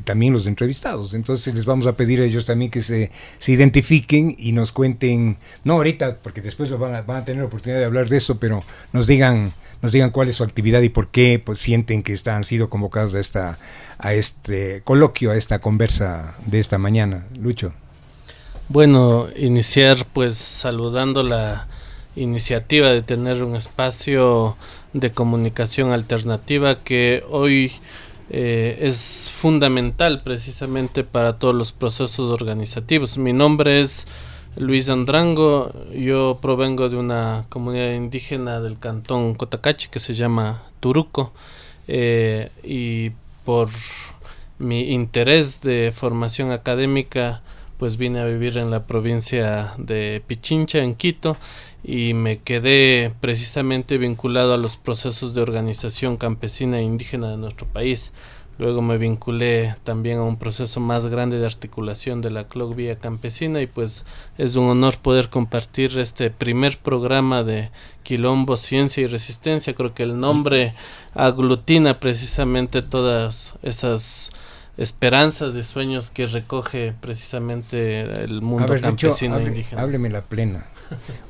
también 0.04 0.34
los 0.34 0.48
entrevistados. 0.48 1.14
Entonces 1.14 1.54
les 1.54 1.66
vamos 1.66 1.86
a 1.86 1.96
pedir 1.96 2.20
a 2.20 2.26
ellos 2.26 2.48
también 2.48 2.72
que 2.72 2.82
se, 2.82 3.12
identifiquen 3.48 4.36
y 4.40 4.54
nos 4.54 4.72
cuenten, 4.72 5.38
no 5.64 5.74
ahorita, 5.74 6.18
porque 6.18 6.42
después 6.42 6.72
lo 6.72 6.80
van 6.80 6.96
a, 6.96 7.04
van 7.04 7.18
a 7.18 7.26
tener 7.26 7.44
oportunidad 7.44 7.80
de 7.80 7.86
hablar 7.86 8.10
de 8.10 8.18
eso, 8.18 8.40
pero 8.40 8.64
nos 8.92 9.06
digan, 9.06 9.54
nos 9.82 9.92
digan 9.92 10.12
cuál 10.12 10.28
es 10.28 10.36
su 10.36 10.44
actividad 10.44 10.82
y 10.82 10.90
por 10.90 11.10
qué 11.10 11.42
pues, 11.44 11.60
sienten 11.60 12.04
que 12.04 12.14
están, 12.14 12.38
han 12.38 12.44
sido 12.44 12.70
convocados 12.70 13.16
a, 13.16 13.20
esta, 13.20 13.60
este 14.04 14.82
coloquio, 14.84 15.32
a 15.32 15.36
esta 15.36 15.60
conversa 15.60 16.36
de 16.46 16.60
esta 16.60 16.78
mañana. 16.78 17.26
Lucho. 17.38 17.74
Bueno, 18.68 19.28
iniciar 19.36 20.06
pues 20.14 20.36
saludando 20.36 21.24
la 21.24 21.68
iniciativa 22.16 22.90
de 22.90 23.02
tener 23.02 23.44
un 23.44 23.56
espacio 23.56 24.58
de 24.94 25.12
comunicación 25.12 25.92
alternativa 25.92 26.80
que 26.80 27.24
hoy 27.30 27.72
eh, 28.30 28.78
es 28.82 29.32
fundamental 29.34 30.22
precisamente 30.24 31.04
para 31.04 31.40
todos 31.40 31.56
los 31.56 31.72
procesos 31.72 32.30
organizativos. 32.30 33.18
Mi 33.18 33.34
nombre 33.34 33.80
es 33.80 34.06
Luis 34.56 34.90
Andrango, 34.90 35.72
yo 35.94 36.40
provengo 36.42 36.90
de 36.90 36.98
una 36.98 37.46
comunidad 37.50 37.94
indígena 37.94 38.60
del 38.60 38.80
cantón 38.80 39.36
Cotacachi 39.36 39.90
que 39.90 40.00
se 40.00 40.14
llama 40.14 40.64
Turuco 40.80 41.32
eh, 41.88 42.52
y 42.64 43.12
por 43.46 43.70
mi 44.58 44.92
interés 44.92 45.62
de 45.62 45.94
formación 45.96 46.52
académica 46.52 47.42
pues 47.78 47.96
vine 47.96 48.20
a 48.20 48.26
vivir 48.26 48.58
en 48.58 48.72
la 48.72 48.86
provincia 48.86 49.74
de 49.78 50.22
Pichincha, 50.28 50.80
en 50.80 50.96
Quito, 50.96 51.38
y 51.82 52.14
me 52.14 52.40
quedé 52.40 53.14
precisamente 53.22 53.98
vinculado 53.98 54.54
a 54.54 54.58
los 54.58 54.76
procesos 54.76 55.34
de 55.34 55.42
organización 55.42 56.18
campesina 56.18 56.80
e 56.80 56.84
indígena 56.84 57.32
de 57.32 57.38
nuestro 57.38 57.66
país. 57.68 58.12
Luego 58.60 58.82
me 58.82 58.98
vinculé 58.98 59.78
también 59.86 60.18
a 60.18 60.24
un 60.24 60.38
proceso 60.38 60.82
más 60.82 61.08
grande 61.08 61.40
de 61.40 61.46
articulación 61.46 62.20
de 62.20 62.30
la 62.30 62.50
CLOC 62.50 62.76
Vía 62.76 63.00
Campesina 63.00 63.62
y 63.62 63.68
pues 63.68 64.06
es 64.38 64.58
un 64.58 64.66
honor 64.66 64.98
poder 64.98 65.30
compartir 65.30 65.98
este 65.98 66.30
primer 66.30 66.78
programa 66.78 67.44
de 67.44 67.72
Quilombo, 68.04 68.58
Ciencia 68.58 69.02
y 69.02 69.08
Resistencia. 69.08 69.74
Creo 69.74 69.94
que 69.94 70.04
el 70.04 70.20
nombre 70.20 70.74
aglutina 71.14 72.02
precisamente 72.02 72.82
todas 72.82 73.54
esas 73.64 74.32
esperanzas 74.76 75.56
y 75.56 75.64
sueños 75.64 76.10
que 76.10 76.26
recoge 76.26 76.94
precisamente 77.00 78.02
el 78.02 78.42
mundo 78.42 78.76
campesino 78.82 79.38
e 79.38 79.44
indígena. 79.44 79.82
Hábleme 79.82 80.10
la 80.10 80.22
plena. 80.22 80.66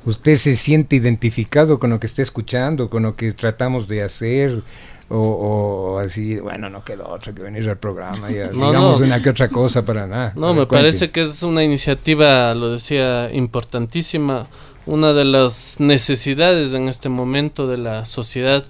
¿Usted 0.03 0.33
se 0.33 0.55
siente 0.55 0.95
identificado 0.95 1.77
con 1.77 1.91
lo 1.91 1.99
que 1.99 2.07
está 2.07 2.23
escuchando, 2.23 2.89
con 2.89 3.03
lo 3.03 3.15
que 3.15 3.31
tratamos 3.33 3.87
de 3.87 4.01
hacer? 4.01 4.63
O, 5.11 5.99
así, 5.99 6.39
bueno, 6.39 6.69
no 6.69 6.83
quedó 6.83 7.09
otra 7.09 7.33
que 7.33 7.41
venir 7.41 7.67
al 7.67 7.77
programa 7.77 8.29
y 8.29 8.35
digamos 8.53 9.01
una 9.01 9.21
que 9.21 9.31
otra 9.31 9.49
cosa 9.49 9.83
para 9.83 10.05
nada. 10.05 10.33
No, 10.35 10.53
me 10.53 10.67
parece 10.67 11.09
que 11.09 11.21
es 11.21 11.41
una 11.41 11.63
iniciativa, 11.63 12.53
lo 12.53 12.71
decía, 12.71 13.31
importantísima. 13.33 14.47
Una 14.85 15.13
de 15.13 15.25
las 15.25 15.79
necesidades 15.79 16.73
en 16.73 16.89
este 16.89 17.09
momento 17.09 17.67
de 17.67 17.77
la 17.77 18.05
sociedad 18.05 18.63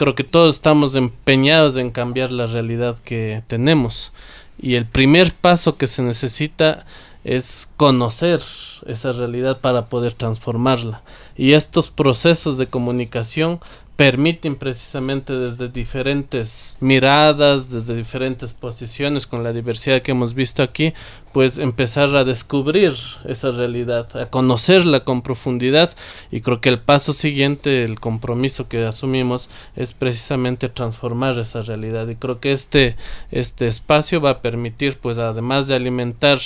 creo 0.00 0.14
que 0.14 0.24
todos 0.24 0.54
estamos 0.54 0.94
empeñados 0.94 1.76
en 1.76 1.90
cambiar 1.90 2.32
la 2.32 2.46
realidad 2.46 2.96
que 3.04 3.42
tenemos. 3.46 4.12
Y 4.58 4.76
el 4.76 4.86
primer 4.86 5.34
paso 5.34 5.76
que 5.76 5.86
se 5.86 6.02
necesita 6.02 6.86
es 7.22 7.70
conocer 7.76 8.40
esa 8.86 9.12
realidad 9.12 9.60
para 9.60 9.90
poder 9.90 10.14
transformarla. 10.14 11.02
Y 11.36 11.52
estos 11.52 11.90
procesos 11.90 12.56
de 12.56 12.66
comunicación 12.66 13.60
permiten 14.00 14.56
precisamente 14.56 15.34
desde 15.34 15.68
diferentes 15.68 16.74
miradas, 16.80 17.68
desde 17.68 17.94
diferentes 17.94 18.54
posiciones, 18.54 19.26
con 19.26 19.44
la 19.44 19.52
diversidad 19.52 20.00
que 20.00 20.12
hemos 20.12 20.32
visto 20.32 20.62
aquí, 20.62 20.94
pues 21.34 21.58
empezar 21.58 22.16
a 22.16 22.24
descubrir 22.24 22.94
esa 23.26 23.50
realidad, 23.50 24.08
a 24.16 24.30
conocerla 24.30 25.04
con 25.04 25.20
profundidad. 25.20 25.94
Y 26.30 26.40
creo 26.40 26.62
que 26.62 26.70
el 26.70 26.78
paso 26.78 27.12
siguiente, 27.12 27.84
el 27.84 28.00
compromiso 28.00 28.68
que 28.68 28.82
asumimos 28.86 29.50
es 29.76 29.92
precisamente 29.92 30.70
transformar 30.70 31.38
esa 31.38 31.60
realidad. 31.60 32.08
Y 32.08 32.16
creo 32.16 32.40
que 32.40 32.52
este, 32.52 32.96
este 33.30 33.66
espacio 33.66 34.22
va 34.22 34.30
a 34.30 34.40
permitir 34.40 34.96
pues 34.96 35.18
además 35.18 35.66
de 35.66 35.74
alimentar 35.74 36.38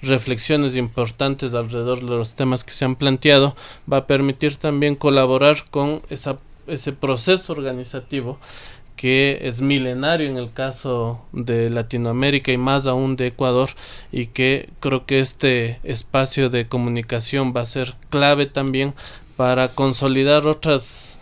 reflexiones 0.00 0.76
importantes 0.76 1.54
alrededor 1.54 2.02
de 2.02 2.16
los 2.16 2.34
temas 2.34 2.62
que 2.62 2.70
se 2.70 2.84
han 2.84 2.94
planteado, 2.94 3.56
va 3.92 3.96
a 3.96 4.06
permitir 4.06 4.58
también 4.58 4.94
colaborar 4.94 5.56
con 5.72 6.02
esa 6.08 6.38
ese 6.70 6.92
proceso 6.92 7.52
organizativo 7.52 8.38
que 8.96 9.38
es 9.48 9.62
milenario 9.62 10.28
en 10.28 10.36
el 10.36 10.52
caso 10.52 11.22
de 11.32 11.70
Latinoamérica 11.70 12.52
y 12.52 12.58
más 12.58 12.86
aún 12.86 13.16
de 13.16 13.28
Ecuador 13.28 13.70
y 14.12 14.26
que 14.26 14.68
creo 14.78 15.06
que 15.06 15.20
este 15.20 15.80
espacio 15.84 16.50
de 16.50 16.68
comunicación 16.68 17.54
va 17.56 17.62
a 17.62 17.66
ser 17.66 17.94
clave 18.10 18.44
también 18.44 18.92
para 19.36 19.68
consolidar 19.68 20.46
otras 20.46 21.18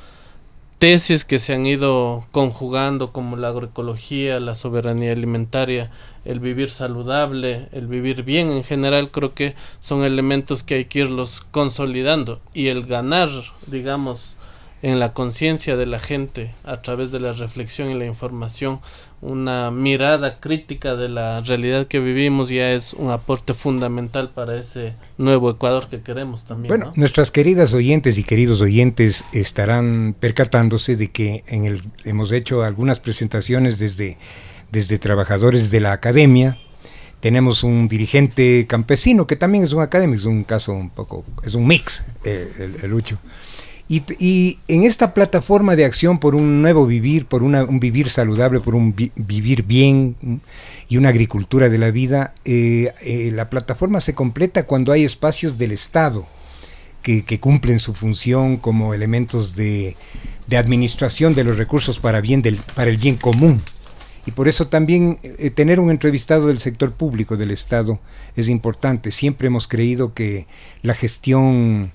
tesis 0.78 1.25
que 1.25 1.38
se 1.38 1.55
han 1.55 1.67
ido 1.67 2.26
conjugando 2.31 3.12
como 3.12 3.37
la 3.37 3.49
agroecología, 3.49 4.38
la 4.38 4.55
soberanía 4.55 5.12
alimentaria, 5.12 5.90
el 6.25 6.40
vivir 6.40 6.71
saludable, 6.71 7.69
el 7.73 7.87
vivir 7.87 8.23
bien. 8.23 8.50
En 8.50 8.64
general, 8.64 9.11
creo 9.11 9.35
que 9.35 9.55
son 9.81 10.05
elementos 10.05 10.62
que 10.62 10.75
hay 10.75 10.85
que 10.87 11.00
irlos 11.00 11.43
consolidando 11.50 12.40
y 12.55 12.69
el 12.69 12.87
ganar, 12.87 13.28
digamos, 13.67 14.37
en 14.83 15.01
la 15.01 15.13
conciencia 15.13 15.77
de 15.77 15.87
la 15.87 15.99
gente 15.99 16.53
a 16.65 16.83
través 16.83 17.11
de 17.11 17.21
la 17.21 17.33
reflexión 17.33 17.91
y 17.91 17.99
la 17.99 18.07
información 18.07 18.81
una 19.21 19.73
mirada 19.73 20.39
crítica 20.39 20.95
de 20.95 21.09
la 21.09 21.41
realidad 21.41 21.89
que 21.89 21.99
vivimos 21.99 22.51
ya 22.51 22.71
es 22.71 22.93
un 22.93 23.11
aporte 23.11 23.53
fundamental 23.53 24.31
para 24.31 24.57
ese 24.57 24.95
nuevo 25.17 25.51
Ecuador 25.51 25.89
que 25.89 26.01
queremos 26.01 26.45
también. 26.45 26.69
Bueno, 26.69 26.93
nuestras 26.95 27.33
queridas 27.33 27.75
oyentes 27.75 28.19
y 28.19 28.23
queridos 28.23 28.61
oyentes 28.61 29.25
estarán 29.33 30.15
percatándose 30.19 30.95
de 30.95 31.09
que 31.09 31.43
en 31.49 31.65
el, 31.65 31.83
hemos 32.05 32.31
hecho 32.31 32.63
algunas 32.63 33.01
presentaciones 33.01 33.79
desde, 33.79 34.19
desde 34.71 34.99
trabajadores 34.99 35.71
de 35.71 35.81
la 35.81 35.93
academia. 35.93 36.59
Tenemos 37.19 37.65
un 37.65 37.89
dirigente 37.89 38.67
campesino 38.69 39.27
que 39.27 39.35
también 39.35 39.65
es 39.65 39.73
un 39.73 39.83
académico, 39.83 40.21
es 40.21 40.27
un 40.27 40.45
caso 40.45 40.73
un 40.73 40.91
poco, 40.91 41.25
es 41.43 41.57
un 41.57 41.67
mix, 41.67 42.05
eh, 42.25 42.53
el, 42.59 42.85
el 42.85 42.91
Lucho 42.91 43.19
Y, 43.90 44.59
en 44.68 44.83
esta 44.83 45.14
plataforma 45.14 45.75
de 45.75 45.87
acción 45.87 46.18
por 46.18 46.35
un 46.35 46.61
nuevo 46.61 46.87
vivir, 46.87 47.25
por 47.25 47.42
un 47.42 47.80
vivir 47.80 48.11
saludable, 48.11 48.61
por 48.61 48.75
un 48.75 48.95
vivir 49.16 49.62
bien 49.62 50.14
y 50.90 50.99
una 50.99 51.09
agricultura 51.09 51.71
de 51.71 51.78
la 51.78 51.90
vida, 51.90 52.35
eh, 52.45 52.92
eh, 53.02 53.30
la 53.33 53.49
plataforma 53.49 54.02
se 54.02 54.14
completa 54.14 54.66
cuando 54.66 54.92
hay 54.92 55.04
espacios 55.04 55.57
del 55.57 55.73
Estado 55.73 56.26
que, 57.02 57.40
cumplen 57.40 57.78
su 57.78 57.95
función 57.95 58.59
como 58.59 58.92
elementos 58.92 59.57
de, 59.57 59.97
administración 60.54 61.35
de 61.35 61.45
los 61.45 61.57
recursos 61.57 61.99
para, 61.99 62.21
bien 62.21 62.42
del, 62.42 62.57
para 62.57 62.90
el 62.90 62.99
bien 62.99 63.16
común. 63.16 63.62
Y 64.26 64.33
por 64.33 64.47
eso 64.47 64.68
también 64.68 65.18
eh, 65.23 65.49
tener 65.49 65.80
un 65.80 65.90
entrevistado 65.90 66.49
del 66.49 66.59
sector 66.59 66.92
público 66.92 67.38
del 67.38 67.50
Estado 67.50 67.99
es 68.37 68.49
importante. 68.49 69.11
Siempre 69.11 69.47
hemos 69.47 69.66
creído 69.66 70.12
que 70.12 70.47
la 70.83 70.92
gestión 70.92 71.92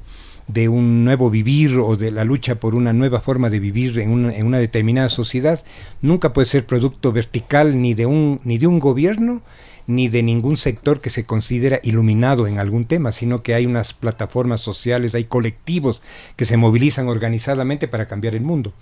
de 0.47 0.69
un 0.69 1.03
nuevo 1.03 1.29
vivir 1.29 1.77
o 1.77 1.95
de 1.95 2.12
la 2.12 2.23
lucha 2.23 2.55
por 2.55 2.75
una 2.75 2.93
nueva 2.93 3.21
forma 3.21 3.50
de 3.50 3.59
vivir 3.59 4.00
en 4.00 4.12
una, 4.12 4.35
en 4.35 4.45
una 4.45 4.57
determinada 4.57 5.09
sociedad 5.09 5.63
nunca 6.01 6.33
puede 6.33 6.47
ser 6.47 6.65
producto 6.65 7.12
vertical 7.12 7.81
ni 7.81 7.93
de 7.93 8.05
un 8.05 8.41
ni 8.43 8.57
de 8.57 8.67
un 8.67 8.79
gobierno 8.79 9.41
ni 9.88 10.07
de 10.07 10.23
ningún 10.23 10.57
sector 10.57 11.01
que 11.01 11.09
se 11.09 11.25
considera 11.25 11.79
iluminado 11.83 12.47
en 12.47 12.57
algún 12.57 12.85
tema, 12.85 13.12
sino 13.12 13.43
que 13.43 13.53
hay 13.53 13.65
unas 13.65 13.93
plataformas 13.93 14.62
sociales, 14.62 15.15
hay 15.15 15.25
colectivos 15.25 16.01
que 16.35 16.45
se 16.45 16.57
movilizan 16.57 17.09
organizadamente 17.09 17.88
para 17.88 18.07
cambiar 18.07 18.35
el 18.35 18.41
mundo. 18.41 18.73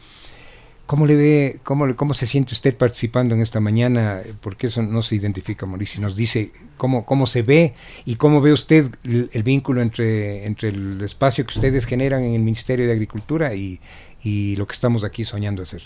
¿Cómo 0.91 1.07
le 1.07 1.15
ve, 1.15 1.59
cómo, 1.63 1.95
cómo 1.95 2.13
se 2.13 2.27
siente 2.27 2.53
usted 2.53 2.75
participando 2.75 3.33
en 3.33 3.39
esta 3.39 3.61
mañana? 3.61 4.19
Porque 4.41 4.67
eso 4.67 4.81
no 4.81 5.01
se 5.01 5.15
identifica, 5.15 5.65
Mauricio. 5.65 6.01
Nos 6.01 6.17
dice 6.17 6.51
cómo, 6.75 7.05
cómo 7.05 7.27
se 7.27 7.43
ve 7.43 7.75
y 8.03 8.15
cómo 8.15 8.41
ve 8.41 8.51
usted 8.51 8.91
el, 9.05 9.43
vínculo 9.43 9.81
entre, 9.81 10.45
entre 10.45 10.67
el 10.67 10.99
espacio 11.01 11.45
que 11.45 11.53
ustedes 11.53 11.85
generan 11.85 12.23
en 12.23 12.33
el 12.33 12.41
Ministerio 12.41 12.87
de 12.87 12.91
Agricultura 12.91 13.55
y, 13.55 13.79
y 14.21 14.57
lo 14.57 14.67
que 14.67 14.73
estamos 14.73 15.05
aquí 15.05 15.23
soñando 15.23 15.63
hacer. 15.63 15.83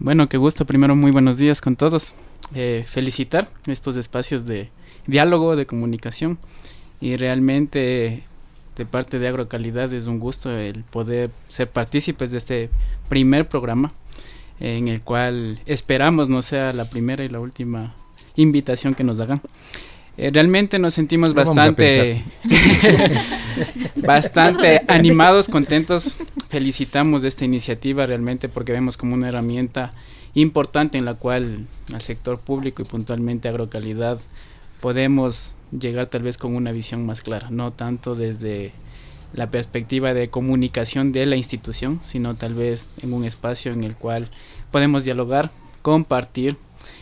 Bueno, 0.00 0.28
qué 0.28 0.36
gusto. 0.36 0.66
Primero, 0.66 0.94
muy 0.94 1.12
buenos 1.12 1.38
días 1.38 1.62
con 1.62 1.74
todos. 1.74 2.14
Eh, 2.54 2.84
felicitar 2.86 3.48
estos 3.66 3.96
espacios 3.96 4.44
de 4.44 4.68
diálogo, 5.06 5.56
de 5.56 5.64
comunicación 5.64 6.38
y 7.00 7.16
realmente 7.16 8.24
de 8.76 8.84
parte 8.86 9.18
de 9.18 9.28
Agrocalidad 9.28 9.92
es 9.92 10.06
un 10.06 10.20
gusto 10.20 10.50
el 10.50 10.84
poder 10.84 11.30
ser 11.48 11.70
partícipes 11.70 12.30
de 12.30 12.38
este 12.38 12.70
primer 13.08 13.48
programa 13.48 13.92
en 14.60 14.88
el 14.88 15.02
cual 15.02 15.60
esperamos 15.66 16.28
no 16.28 16.42
sea 16.42 16.72
la 16.72 16.88
primera 16.88 17.24
y 17.24 17.28
la 17.28 17.40
última 17.40 17.94
invitación 18.36 18.94
que 18.94 19.04
nos 19.04 19.20
hagan. 19.20 19.40
Eh, 20.18 20.30
realmente 20.32 20.78
nos 20.78 20.94
sentimos 20.94 21.34
bastante, 21.34 22.24
bastante 23.96 24.80
animados, 24.88 25.48
contentos. 25.48 26.16
Felicitamos 26.48 27.24
esta 27.24 27.44
iniciativa 27.44 28.06
realmente 28.06 28.48
porque 28.48 28.72
vemos 28.72 28.96
como 28.96 29.14
una 29.14 29.28
herramienta 29.28 29.92
importante 30.32 30.96
en 30.96 31.04
la 31.04 31.14
cual 31.14 31.66
al 31.92 32.00
sector 32.00 32.38
público 32.38 32.82
y 32.82 32.86
puntualmente 32.86 33.48
agrocalidad 33.48 34.18
podemos 34.86 35.56
llegar 35.76 36.06
tal 36.06 36.22
vez 36.22 36.38
con 36.38 36.54
una 36.54 36.70
visión 36.70 37.04
más 37.04 37.20
clara, 37.20 37.50
no 37.50 37.72
tanto 37.72 38.14
desde 38.14 38.70
la 39.32 39.50
perspectiva 39.50 40.14
de 40.14 40.30
comunicación 40.30 41.10
de 41.10 41.26
la 41.26 41.34
institución, 41.34 41.98
sino 42.04 42.36
tal 42.36 42.54
vez 42.54 42.90
en 43.02 43.12
un 43.12 43.24
espacio 43.24 43.72
en 43.72 43.82
el 43.82 43.96
cual 43.96 44.30
podemos 44.70 45.02
dialogar, 45.02 45.50
compartir, 45.82 46.56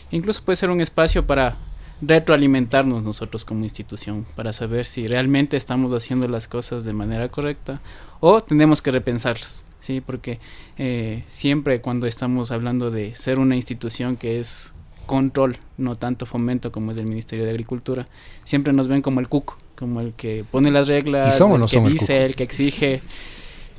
incluso 0.09 0.43
puede 0.43 0.55
ser 0.55 0.71
un 0.71 0.81
espacio 0.81 1.27
para 1.27 1.57
retroalimentarnos 2.01 3.03
nosotros 3.03 3.45
como 3.45 3.63
institución, 3.65 4.25
para 4.35 4.51
saber 4.51 4.85
si 4.85 5.07
realmente 5.07 5.55
estamos 5.55 5.93
haciendo 5.93 6.27
las 6.27 6.47
cosas 6.47 6.85
de 6.85 6.93
manera 6.93 7.29
correcta 7.29 7.81
o 8.19 8.41
tenemos 8.41 8.81
que 8.81 8.89
repensarlas, 8.89 9.63
¿sí? 9.79 10.01
porque 10.01 10.39
eh, 10.79 11.23
siempre 11.29 11.81
cuando 11.81 12.07
estamos 12.07 12.49
hablando 12.49 12.89
de 12.89 13.13
ser 13.13 13.37
una 13.37 13.55
institución 13.55 14.17
que 14.17 14.39
es 14.39 14.73
control, 15.05 15.57
no 15.77 15.95
tanto 15.95 16.25
fomento 16.25 16.71
como 16.71 16.91
es 16.91 16.97
el 16.97 17.05
Ministerio 17.05 17.45
de 17.45 17.51
Agricultura, 17.51 18.05
siempre 18.43 18.73
nos 18.73 18.87
ven 18.87 19.01
como 19.01 19.19
el 19.19 19.27
cuco, 19.27 19.57
como 19.75 20.01
el 20.01 20.13
que 20.13 20.43
pone 20.49 20.71
las 20.71 20.87
reglas, 20.87 21.39
el 21.39 21.65
que 21.65 21.79
dice, 21.81 22.25
el, 22.25 22.35
que 22.35 22.43
exige. 22.43 23.01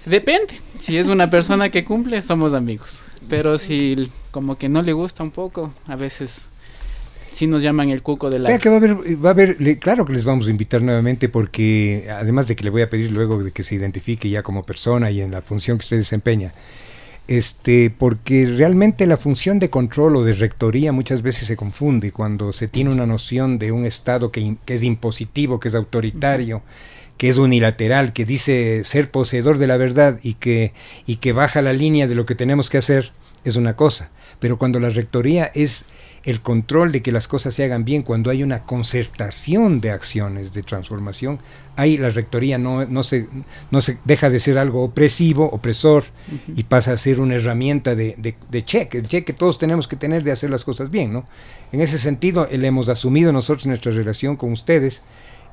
Depende, 0.05 0.61
si 0.79 0.97
es 0.97 1.09
una 1.09 1.31
persona 1.31 1.71
que 1.71 1.85
cumple, 1.85 2.23
somos 2.23 2.55
amigos, 2.55 3.03
pero 3.29 3.59
si 3.59 4.11
como 4.31 4.57
que 4.57 4.69
no 4.69 4.83
le 4.83 4.93
gusta 4.93 5.23
un 5.23 5.31
poco, 5.31 5.73
a 5.87 5.97
veces 5.97 6.47
sí 7.37 7.47
nos 7.47 7.63
llaman 7.63 7.91
el 7.91 8.03
cuco 8.03 8.31
de 8.31 8.39
la... 8.39 8.49
Vea 8.49 8.59
que 8.59 8.69
va 8.69 8.77
a 8.77 8.79
haber, 8.79 8.95
va 8.95 9.29
a 9.29 9.33
haber, 9.33 9.79
claro 9.79 10.07
que 10.07 10.13
les 10.13 10.25
vamos 10.25 10.47
a 10.47 10.51
invitar 10.51 10.83
nuevamente 10.83 11.29
porque 11.29 12.07
además 12.11 12.49
de 12.49 12.57
que 12.57 12.65
le 12.65 12.71
voy 12.71 12.83
a 12.83 12.91
pedir 12.91 13.13
luego 13.13 13.43
de 13.43 13.53
que 13.53 13.63
se 13.63 13.75
identifique 13.75 14.31
ya 14.31 14.43
como 14.43 14.65
persona 14.65 15.11
y 15.11 15.21
en 15.21 15.33
la 15.33 15.43
función 15.43 15.79
que 15.79 15.85
usted 15.85 15.99
desempeña, 15.99 16.55
este, 17.29 17.91
porque 17.91 18.47
realmente 18.47 19.07
la 19.07 19.17
función 19.17 19.59
de 19.59 19.71
control 19.71 20.17
o 20.17 20.25
de 20.25 20.35
rectoría 20.35 20.93
muchas 20.93 21.23
veces 21.23 21.49
se 21.49 21.57
confunde 21.57 22.13
cuando 22.13 22.53
se 22.53 22.69
tiene 22.69 22.91
una 22.91 23.07
noción 23.07 23.59
de 23.59 23.73
un 23.73 23.85
Estado 23.85 24.31
que, 24.31 24.57
es 24.67 24.83
impositivo, 24.83 25.59
que 25.59 25.69
es 25.69 25.75
autoritario, 25.75 26.63
que 27.19 27.29
es 27.29 27.39
unilateral, 27.39 28.13
que 28.13 28.25
dice 28.25 28.85
ser 28.85 29.11
poseedor 29.11 29.59
de 29.59 29.67
la 29.67 29.77
verdad 29.77 30.19
y 30.23 30.35
que, 30.35 30.73
y 31.07 31.17
que 31.17 31.33
baja 31.33 31.63
la 31.63 31.73
línea 31.73 32.07
de 32.07 32.15
lo 32.15 32.27
que 32.27 32.35
tenemos 32.35 32.71
que 32.71 32.79
hacer, 32.79 33.13
es 33.45 33.57
una 33.57 33.75
cosa. 33.75 34.11
Pero 34.39 34.59
cuando 34.59 34.79
la 34.79 34.91
rectoría 34.91 35.51
es 35.55 35.87
el 36.27 36.43
control 36.43 36.91
de 36.91 37.03
que 37.03 37.13
las 37.13 37.29
cosas 37.29 37.55
se 37.55 37.63
hagan 37.63 37.85
bien, 37.85 38.03
cuando 38.03 38.31
hay 38.31 38.43
una 38.43 38.65
concertación 38.65 39.81
de 39.81 39.93
acciones 39.93 40.53
de 40.53 40.65
transformación, 40.65 41.39
ahí 41.77 41.97
la 41.97 42.11
rectoría 42.11 42.59
no, 42.59 42.85
no, 42.85 43.05
se, 43.05 43.29
no 43.71 43.81
se 43.81 43.99
deja 44.05 44.29
de 44.29 44.41
ser 44.41 44.59
algo 44.59 44.83
opresivo, 44.83 45.49
opresor, 45.49 46.03
y 46.57 46.65
pasa 46.65 46.93
a 46.93 46.97
ser 46.97 47.21
una 47.21 47.37
herramienta 47.37 47.95
de, 47.95 48.17
de, 48.19 48.37
de, 48.51 48.65
cheque, 48.65 48.99
el 48.99 49.05
cheque 49.05 49.27
que 49.27 49.33
todos 49.35 49.57
tenemos 49.57 49.87
que 49.87 49.95
tener 49.95 50.25
de 50.25 50.33
hacer 50.33 50.51
las 50.51 50.65
cosas 50.65 50.91
bien. 50.91 51.13
¿no? 51.13 51.25
En 51.71 51.81
ese 51.81 51.97
sentido, 51.97 52.49
le 52.51 52.67
hemos 52.67 52.89
asumido 52.89 53.31
nosotros 53.33 53.67
nuestra 53.67 53.93
relación 53.93 54.35
con 54.35 54.51
ustedes 54.51 55.05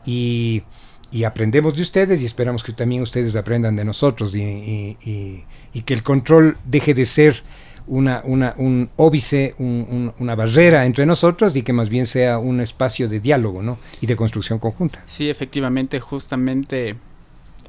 y, 0.08 0.64
y, 1.12 1.24
aprendemos 1.24 1.76
de 1.76 1.84
ustedes 1.84 2.20
y 2.20 2.26
esperamos 2.26 2.64
que 2.64 2.74
también 2.74 3.04
ustedes 3.04 3.36
aprendan 3.36 3.76
de 3.76 3.86
nosotros 3.86 4.36
y, 4.36 4.98
y, 5.06 5.46
y 5.72 5.82
que 5.84 5.94
el 5.94 6.02
control 6.02 6.58
deje 6.66 6.96
de 6.96 7.06
ser 7.06 7.44
una, 7.88 8.22
una, 8.26 8.54
un 8.58 8.90
óbice, 8.96 9.56
una 9.58 10.36
barrera 10.36 10.86
entre 10.86 11.06
nosotros 11.06 11.56
y 11.56 11.64
que 11.64 11.74
más 11.74 11.90
bien 11.90 12.06
sea 12.06 12.38
un 12.38 12.62
espacio 12.62 13.10
de 13.10 13.20
diálogo 13.20 13.62
¿no? 13.62 13.78
y 14.02 14.08
de 14.08 14.16
construcción 14.16 14.60
conjunta. 14.60 15.04
Sí, 15.06 15.30
efectivamente, 15.30 16.00
justamente 16.00 16.96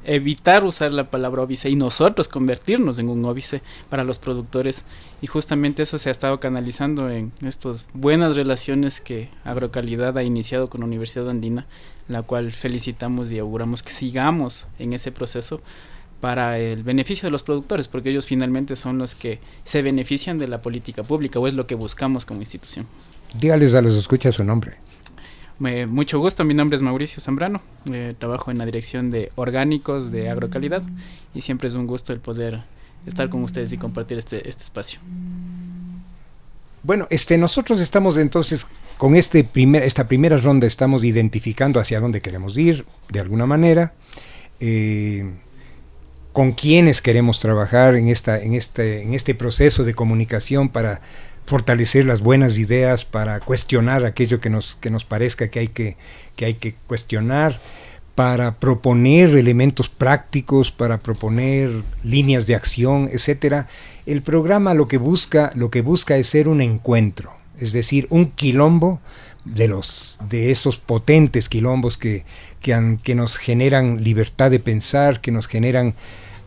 evitar 0.05 0.63
usar 0.63 0.93
la 0.93 1.09
palabra 1.09 1.41
óbice 1.41 1.69
y 1.69 1.75
nosotros 1.75 2.27
convertirnos 2.27 2.99
en 2.99 3.09
un 3.09 3.25
óbice 3.25 3.61
para 3.89 4.03
los 4.03 4.19
productores 4.19 4.85
y 5.21 5.27
justamente 5.27 5.83
eso 5.83 5.97
se 5.97 6.09
ha 6.09 6.11
estado 6.11 6.39
canalizando 6.39 7.09
en 7.09 7.31
estas 7.41 7.87
buenas 7.93 8.35
relaciones 8.35 9.01
que 9.01 9.29
Agrocalidad 9.43 10.17
ha 10.17 10.23
iniciado 10.23 10.69
con 10.69 10.81
la 10.81 10.87
Universidad 10.87 11.29
Andina, 11.29 11.65
la 12.07 12.21
cual 12.21 12.51
felicitamos 12.51 13.31
y 13.31 13.39
auguramos 13.39 13.81
que 13.81 13.91
sigamos 13.91 14.67
en 14.77 14.93
ese 14.93 15.11
proceso 15.11 15.61
para 16.25 16.57
el 16.57 16.81
beneficio 16.81 17.27
de 17.27 17.31
los 17.31 17.43
productores, 17.43 17.87
porque 17.87 18.09
ellos 18.09 18.25
finalmente 18.25 18.75
son 18.75 18.97
los 18.97 19.13
que 19.13 19.37
se 19.63 19.83
benefician 19.83 20.39
de 20.39 20.47
la 20.47 20.59
política 20.59 21.03
pública 21.03 21.37
o 21.37 21.45
es 21.45 21.53
lo 21.53 21.67
que 21.67 21.75
buscamos 21.75 22.25
como 22.25 22.39
institución. 22.39 22.87
Dígales 23.39 23.75
a 23.75 23.81
los 23.83 23.95
escucha 23.95 24.31
su 24.31 24.43
nombre. 24.43 24.77
mucho 25.59 26.17
gusto, 26.17 26.43
mi 26.43 26.55
nombre 26.55 26.77
es 26.77 26.81
Mauricio 26.81 27.21
Zambrano, 27.21 27.61
eh, 27.93 28.15
trabajo 28.17 28.49
en 28.49 28.57
la 28.57 28.65
dirección 28.65 29.11
de 29.11 29.31
orgánicos 29.35 30.09
de 30.09 30.31
agrocalidad 30.31 30.81
y 31.35 31.41
siempre 31.41 31.67
es 31.67 31.75
un 31.75 31.85
gusto 31.85 32.11
el 32.11 32.21
poder 32.21 32.63
estar 33.05 33.29
con 33.29 33.43
ustedes 33.43 33.71
y 33.71 33.77
compartir 33.77 34.17
este, 34.17 34.49
este 34.49 34.63
espacio. 34.63 35.01
Bueno, 36.81 37.05
este, 37.11 37.37
nosotros 37.37 37.79
estamos 37.79 38.17
entonces 38.17 38.65
con 38.97 39.13
este 39.13 39.43
primer, 39.43 39.83
esta 39.83 40.07
primera 40.07 40.37
ronda 40.37 40.65
estamos 40.65 41.03
identificando 41.03 41.79
hacia 41.79 41.99
dónde 41.99 42.19
queremos 42.19 42.57
ir, 42.57 42.83
de 43.11 43.19
alguna 43.19 43.45
manera. 43.45 43.93
Eh, 44.59 45.44
con 46.35 46.51
quienes 46.51 47.01
queremos 47.01 47.39
trabajar 47.39 47.95
en, 47.95 48.09
esta, 48.09 48.37
en, 48.37 48.55
este, 48.55 49.03
en 49.03 49.13
este 49.13 49.35
proceso 49.35 49.85
de 49.85 49.93
comunicación 49.93 50.67
para 50.67 50.99
fortalecer 51.45 52.03
las 52.03 52.19
buenas 52.19 52.57
ideas, 52.57 53.05
para 53.05 53.39
cuestionar 53.39 54.03
aquello 54.03 54.41
que 54.41 54.49
nos, 54.49 54.75
que 54.81 54.89
nos 54.89 55.05
parezca 55.05 55.47
que 55.47 55.59
hay 55.59 55.69
que, 55.69 55.95
que 56.35 56.43
hay 56.43 56.55
que 56.55 56.75
cuestionar, 56.87 57.61
para 58.15 58.59
proponer 58.59 59.29
elementos 59.29 59.87
prácticos, 59.87 60.73
para 60.73 60.99
proponer 60.99 61.71
líneas 62.03 62.45
de 62.47 62.55
acción, 62.55 63.09
etcétera. 63.13 63.69
El 64.05 64.21
programa 64.21 64.73
lo 64.73 64.89
que 64.89 64.97
busca, 64.97 65.53
lo 65.55 65.71
que 65.71 65.81
busca 65.81 66.17
es 66.17 66.27
ser 66.27 66.49
un 66.49 66.59
encuentro, 66.59 67.31
es 67.57 67.71
decir, 67.71 68.07
un 68.09 68.29
quilombo 68.31 68.99
de 69.45 69.69
los 69.69 70.19
de 70.29 70.51
esos 70.51 70.79
potentes 70.79 71.47
quilombos 71.47 71.97
que, 71.97 72.25
que, 72.59 72.97
que 73.03 73.15
nos 73.15 73.37
generan 73.37 74.03
libertad 74.03 74.51
de 74.51 74.59
pensar, 74.59 75.21
que 75.21 75.31
nos 75.31 75.47
generan 75.47 75.95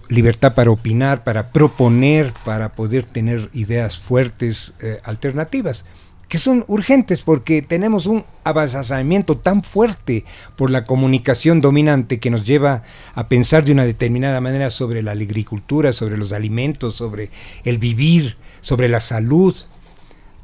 libertad 0.09 0.55
para 0.55 0.71
opinar, 0.71 1.25
para 1.25 1.51
proponer, 1.51 2.33
para 2.45 2.75
poder 2.75 3.05
tener 3.05 3.49
ideas 3.53 3.99
fuertes, 3.99 4.75
eh, 4.81 5.01
alternativas. 5.05 5.85
que 6.29 6.37
son 6.37 6.63
urgentes 6.69 7.23
porque 7.23 7.63
tenemos 7.63 8.05
un 8.05 8.23
avanzamiento 8.45 9.39
tan 9.39 9.63
fuerte 9.63 10.27
por 10.57 10.71
la 10.71 10.85
comunicación 10.85 11.63
dominante 11.63 12.21
que 12.21 12.31
nos 12.31 12.47
lleva 12.47 12.83
a 13.15 13.31
pensar 13.31 13.65
de 13.65 13.73
una 13.73 13.87
determinada 13.87 14.39
manera 14.43 14.69
sobre 14.69 15.01
la 15.01 15.13
agricultura, 15.13 15.95
sobre 15.95 16.19
los 16.19 16.35
alimentos, 16.35 16.97
sobre 16.97 17.31
el 17.65 17.79
vivir, 17.79 18.37
sobre 18.61 18.91
la 18.91 19.01
salud. 19.01 19.57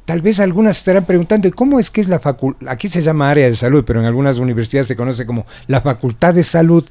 Tal 0.05 0.23
vez 0.23 0.39
algunas 0.39 0.79
estarán 0.79 1.05
preguntando, 1.05 1.51
¿cómo 1.51 1.79
es 1.79 1.91
que 1.91 2.01
es 2.01 2.07
la 2.07 2.19
facultad? 2.19 2.67
Aquí 2.67 2.89
se 2.89 3.03
llama 3.03 3.29
área 3.29 3.45
de 3.45 3.53
salud, 3.53 3.83
pero 3.85 3.99
en 3.99 4.07
algunas 4.07 4.39
universidades 4.39 4.87
se 4.87 4.95
conoce 4.95 5.27
como 5.27 5.45
la 5.67 5.81
facultad 5.81 6.33
de 6.33 6.43
salud 6.43 6.83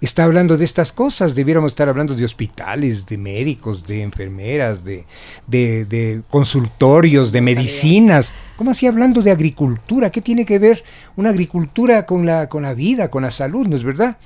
está 0.00 0.24
hablando 0.24 0.56
de 0.56 0.64
estas 0.64 0.92
cosas. 0.92 1.34
Debiéramos 1.34 1.72
estar 1.72 1.88
hablando 1.88 2.14
de 2.14 2.24
hospitales, 2.24 3.06
de 3.06 3.18
médicos, 3.18 3.86
de 3.86 4.02
enfermeras, 4.02 4.84
de, 4.84 5.04
de, 5.46 6.22
consultorios, 6.28 7.32
de 7.32 7.40
medicinas. 7.40 8.32
¿Cómo 8.56 8.70
así 8.70 8.86
hablando 8.86 9.22
de 9.22 9.30
agricultura? 9.30 10.10
¿Qué 10.10 10.20
tiene 10.20 10.44
que 10.44 10.58
ver 10.58 10.84
una 11.16 11.30
agricultura 11.30 12.06
con 12.06 12.26
la, 12.26 12.48
con 12.48 12.62
la 12.62 12.74
vida, 12.74 13.10
con 13.10 13.22
la 13.22 13.30
salud? 13.30 13.66
¿No 13.66 13.76
es 13.76 13.84
verdad? 13.84 14.18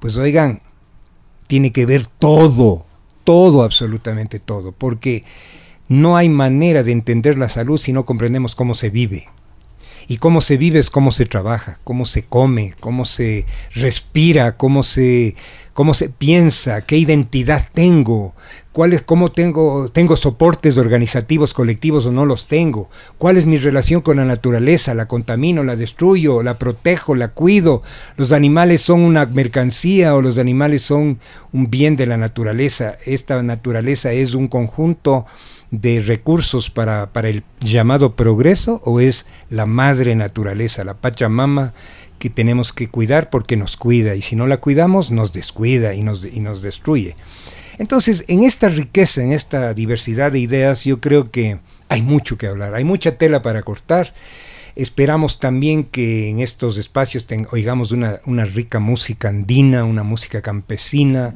Pues 0.00 0.16
oigan, 0.16 0.60
tiene 1.46 1.72
que 1.72 1.86
ver 1.86 2.06
todo, 2.06 2.86
todo, 3.24 3.62
absolutamente 3.62 4.40
todo, 4.40 4.72
porque 4.72 5.24
no 5.88 6.16
hay 6.16 6.28
manera 6.28 6.82
de 6.82 6.92
entender 6.92 7.38
la 7.38 7.48
salud 7.48 7.78
si 7.78 7.92
no 7.92 8.04
comprendemos 8.04 8.54
cómo 8.54 8.74
se 8.74 8.90
vive. 8.90 9.28
Y 10.08 10.18
cómo 10.18 10.40
se 10.40 10.56
vive 10.56 10.78
es 10.78 10.90
cómo 10.90 11.12
se 11.12 11.26
trabaja, 11.26 11.78
cómo 11.84 12.06
se 12.06 12.22
come, 12.22 12.74
cómo 12.80 13.04
se 13.04 13.46
respira, 13.74 14.56
cómo 14.56 14.82
se, 14.82 15.36
cómo 15.72 15.94
se 15.94 16.08
piensa, 16.08 16.82
qué 16.82 16.96
identidad 16.96 17.66
tengo, 17.72 18.34
cuál 18.72 18.92
es, 18.92 19.02
cómo 19.02 19.30
tengo, 19.30 19.88
tengo 19.88 20.16
soportes 20.16 20.76
organizativos 20.76 21.54
colectivos 21.54 22.06
o 22.06 22.12
no 22.12 22.26
los 22.26 22.46
tengo, 22.46 22.90
cuál 23.18 23.36
es 23.36 23.46
mi 23.46 23.56
relación 23.58 24.00
con 24.00 24.16
la 24.16 24.24
naturaleza, 24.24 24.94
la 24.94 25.08
contamino, 25.08 25.62
la 25.64 25.76
destruyo, 25.76 26.42
la 26.42 26.58
protejo, 26.58 27.14
la 27.14 27.28
cuido, 27.28 27.82
los 28.16 28.32
animales 28.32 28.82
son 28.82 29.00
una 29.00 29.26
mercancía 29.26 30.14
o 30.14 30.22
los 30.22 30.38
animales 30.38 30.82
son 30.82 31.18
un 31.52 31.70
bien 31.70 31.96
de 31.96 32.06
la 32.06 32.16
naturaleza, 32.16 32.96
esta 33.06 33.42
naturaleza 33.42 34.12
es 34.12 34.34
un 34.34 34.48
conjunto 34.48 35.26
de 35.72 36.00
recursos 36.00 36.70
para, 36.70 37.10
el 37.24 37.42
llamado 37.60 38.14
progreso 38.14 38.82
o 38.84 39.00
es 39.00 39.26
la 39.48 39.64
madre 39.64 40.14
naturaleza, 40.14 40.84
la 40.84 40.94
Pachamama 40.94 41.72
que 42.18 42.28
tenemos 42.28 42.74
que 42.74 42.88
cuidar 42.88 43.30
porque 43.30 43.56
nos 43.56 43.76
cuida 43.76 44.14
y 44.14 44.22
si 44.22 44.36
no 44.36 44.46
la 44.46 44.58
cuidamos 44.58 45.10
nos 45.10 45.32
descuida 45.32 45.94
y 45.94 46.02
nos, 46.02 46.24
y 46.24 46.40
nos 46.40 46.60
destruye. 46.62 47.16
Entonces, 47.78 48.24
en 48.28 48.44
esta 48.44 48.68
riqueza, 48.68 49.22
en 49.22 49.32
esta 49.32 49.72
diversidad 49.72 50.30
de 50.30 50.40
ideas, 50.40 50.84
yo 50.84 51.00
creo 51.00 51.30
que 51.30 51.58
hay 51.88 52.02
mucho 52.02 52.36
que 52.36 52.46
hablar, 52.46 52.74
hay 52.74 52.84
mucha 52.84 53.16
tela 53.16 53.40
para 53.40 53.62
cortar. 53.62 54.12
Esperamos 54.76 55.40
también 55.40 55.84
que 55.84 56.28
en 56.28 56.40
estos 56.40 56.76
espacios 56.76 57.26
oigamos 57.50 57.92
una, 57.92 58.20
una, 58.26 58.44
rica 58.44 58.78
música 58.78 59.30
andina, 59.30 59.84
una 59.84 60.02
música 60.02 60.42
campesina, 60.42 61.34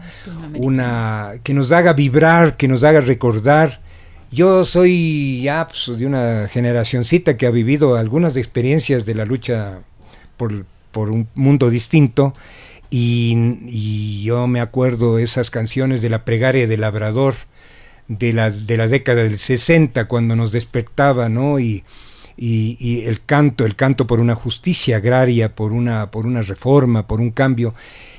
una 0.55 1.33
que 1.43 1.55
nos 1.55 1.73
haga 1.73 1.95
vibrar, 1.95 2.57
que 2.57 2.69
nos 2.69 2.85
haga 2.85 3.01
recordar 3.01 3.86
yo 4.31 4.65
soy 4.65 5.43
ya 5.43 5.67
pues, 5.67 5.99
de 5.99 6.07
una 6.07 6.49
generacioncita 6.49 7.37
que 7.37 7.47
ha 7.47 7.51
vivido 7.51 7.97
algunas 7.97 8.37
experiencias 8.37 9.07
de 9.07 9.15
la 9.15 9.25
lucha 9.25 9.81
por, 10.37 10.53
un 11.11 11.29
mundo 11.35 11.69
distinto 11.71 12.33
y, 12.91 14.23
yo 14.25 14.47
me 14.47 14.61
acuerdo 14.61 15.19
esas 15.19 15.51
canciones 15.51 16.01
de 16.03 16.09
la 16.09 16.25
pregaria 16.25 16.67
del 16.67 16.81
labrador 16.81 17.35
de 18.09 18.33
la, 18.33 18.51
de 18.51 18.77
la 18.77 18.89
década 18.89 19.23
del 19.23 19.39
60 19.39 20.07
cuando 20.09 20.37
nos 20.37 20.53
despertaba, 20.53 21.29
¿no? 21.29 21.59
Y, 21.59 21.85
y, 22.37 23.05
el 23.07 23.25
canto, 23.25 23.65
el 23.65 23.77
canto 23.77 24.07
por 24.07 24.21
una 24.21 24.35
justicia 24.35 24.99
agraria, 24.99 25.55
por 25.55 25.73
una, 25.73 26.11
por 26.11 26.27
una 26.27 26.43
reforma, 26.43 27.07
por 27.07 27.21
un 27.21 27.31
cambio 27.31 27.75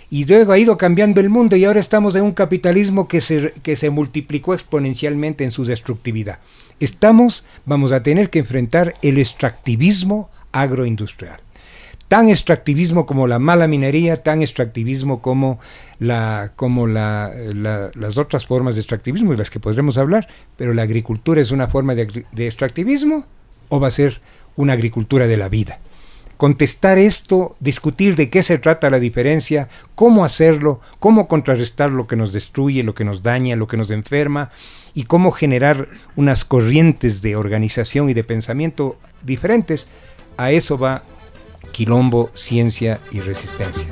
y 0.09 0.25
luego 0.25 0.53
ha 0.53 0.57
ido 0.57 0.77
cambiando 0.77 1.19
el 1.19 1.29
mundo 1.29 1.55
y 1.55 1.65
ahora 1.65 1.79
estamos 1.79 2.15
en 2.15 2.23
un 2.23 2.31
capitalismo 2.31 3.07
que 3.07 3.21
se, 3.21 3.53
que 3.63 3.75
se 3.75 3.89
multiplicó 3.89 4.53
exponencialmente 4.53 5.43
en 5.43 5.51
su 5.51 5.65
destructividad. 5.65 6.39
Estamos, 6.79 7.43
vamos 7.65 7.91
a 7.91 8.03
tener 8.03 8.29
que 8.29 8.39
enfrentar 8.39 8.93
el 9.01 9.17
extractivismo 9.17 10.29
agroindustrial. 10.51 11.39
Tan 12.07 12.29
extractivismo 12.29 13.05
como 13.05 13.27
la 13.27 13.37
mala 13.37 13.67
minería, 13.67 14.23
tan 14.23 14.41
extractivismo 14.41 15.21
como, 15.21 15.59
la, 15.99 16.53
como 16.55 16.87
la, 16.87 17.33
las 17.93 18.17
otras 18.17 18.45
formas 18.45 18.75
de 18.75 18.81
extractivismo 18.81 19.31
de 19.31 19.37
las 19.37 19.49
que 19.49 19.59
podremos 19.59 19.97
hablar, 19.97 20.29
pero 20.55 20.73
la 20.73 20.83
agricultura 20.83 21.41
es 21.41 21.51
una 21.51 21.67
forma 21.67 21.95
de 21.95 22.47
extractivismo 22.47 23.25
o 23.67 23.81
va 23.81 23.89
a 23.89 23.91
ser 23.91 24.21
una 24.55 24.71
agricultura 24.71 25.27
de 25.27 25.35
la 25.35 25.49
vida 25.49 25.81
contestar 26.37 26.97
esto, 26.97 27.55
discutir 27.59 28.15
de 28.15 28.29
qué 28.29 28.43
se 28.43 28.57
trata 28.59 28.89
la 28.89 28.99
diferencia, 28.99 29.67
cómo 29.95 30.23
hacerlo, 30.23 30.79
cómo 30.99 31.27
contrarrestar 31.27 31.91
lo 31.91 32.07
que 32.07 32.15
nos 32.15 32.31
destruye, 32.31 32.83
lo 32.83 32.93
que 32.93 33.03
nos 33.03 33.23
daña, 33.23 33.55
lo 33.55 33.67
que 33.67 33.77
nos 33.77 33.91
enferma 33.91 34.51
y 34.93 35.03
cómo 35.03 35.31
generar 35.31 35.89
unas 36.15 36.45
corrientes 36.45 37.21
de 37.21 37.35
organización 37.35 38.09
y 38.09 38.13
de 38.13 38.23
pensamiento 38.23 38.97
diferentes. 39.23 39.87
A 40.37 40.51
eso 40.51 40.77
va 40.77 41.03
Quilombo, 41.71 42.29
Ciencia 42.33 42.99
y 43.11 43.19
Resistencia. 43.19 43.87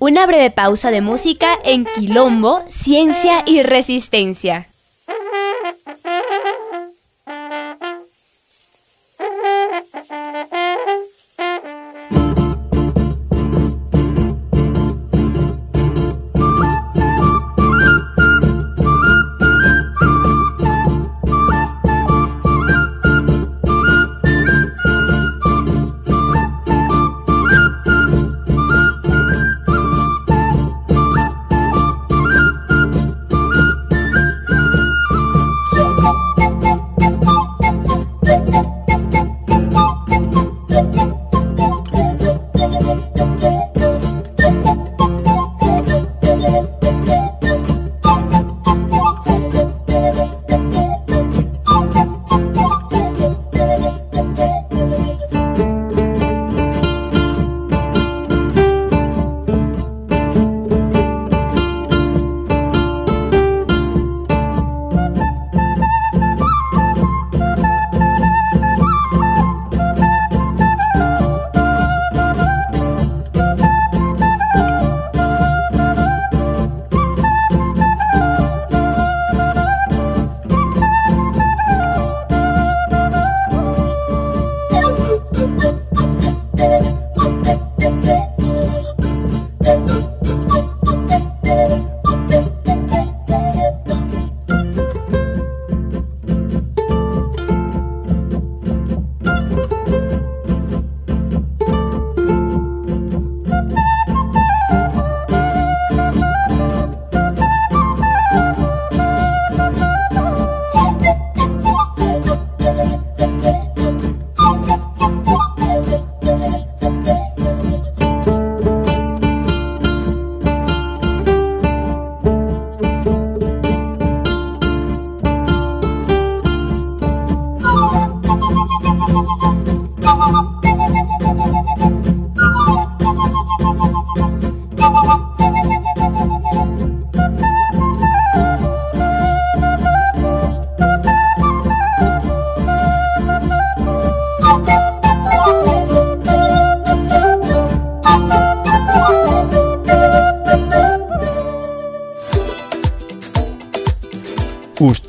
Una 0.00 0.26
breve 0.26 0.50
pausa 0.50 0.90
de 0.90 1.00
música 1.00 1.58
en 1.64 1.84
Quilombo, 1.84 2.62
Ciencia 2.68 3.42
y 3.46 3.62
Resistencia. 3.62 4.68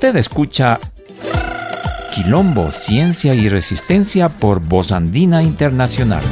Usted 0.09 0.21
escucha 0.21 0.79
Quilombo, 2.15 2.71
Ciencia 2.71 3.35
y 3.35 3.47
Resistencia 3.47 4.27
por 4.27 4.59
Voz 4.59 4.91
Andina 4.91 5.43
Internacional. 5.43 6.23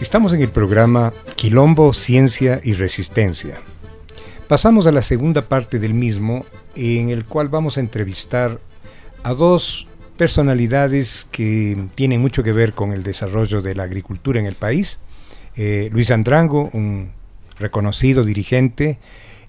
Estamos 0.00 0.32
en 0.32 0.42
el 0.42 0.50
programa 0.50 1.12
Quilombo, 1.34 1.92
Ciencia 1.92 2.60
y 2.62 2.74
Resistencia. 2.74 3.56
Pasamos 4.46 4.86
a 4.86 4.92
la 4.92 5.02
segunda 5.02 5.42
parte 5.42 5.80
del 5.80 5.94
mismo, 5.94 6.46
en 6.76 7.10
el 7.10 7.24
cual 7.24 7.48
vamos 7.48 7.76
a 7.76 7.80
entrevistar 7.80 8.60
a 9.24 9.32
dos 9.32 9.88
personalidades 10.16 11.28
que 11.30 11.88
tienen 11.94 12.20
mucho 12.20 12.42
que 12.42 12.52
ver 12.52 12.72
con 12.72 12.92
el 12.92 13.02
desarrollo 13.02 13.62
de 13.62 13.74
la 13.74 13.84
agricultura 13.84 14.40
en 14.40 14.46
el 14.46 14.54
país. 14.54 15.00
Eh, 15.56 15.88
Luis 15.92 16.10
Andrango, 16.10 16.70
un 16.72 17.12
reconocido 17.58 18.24
dirigente 18.24 18.98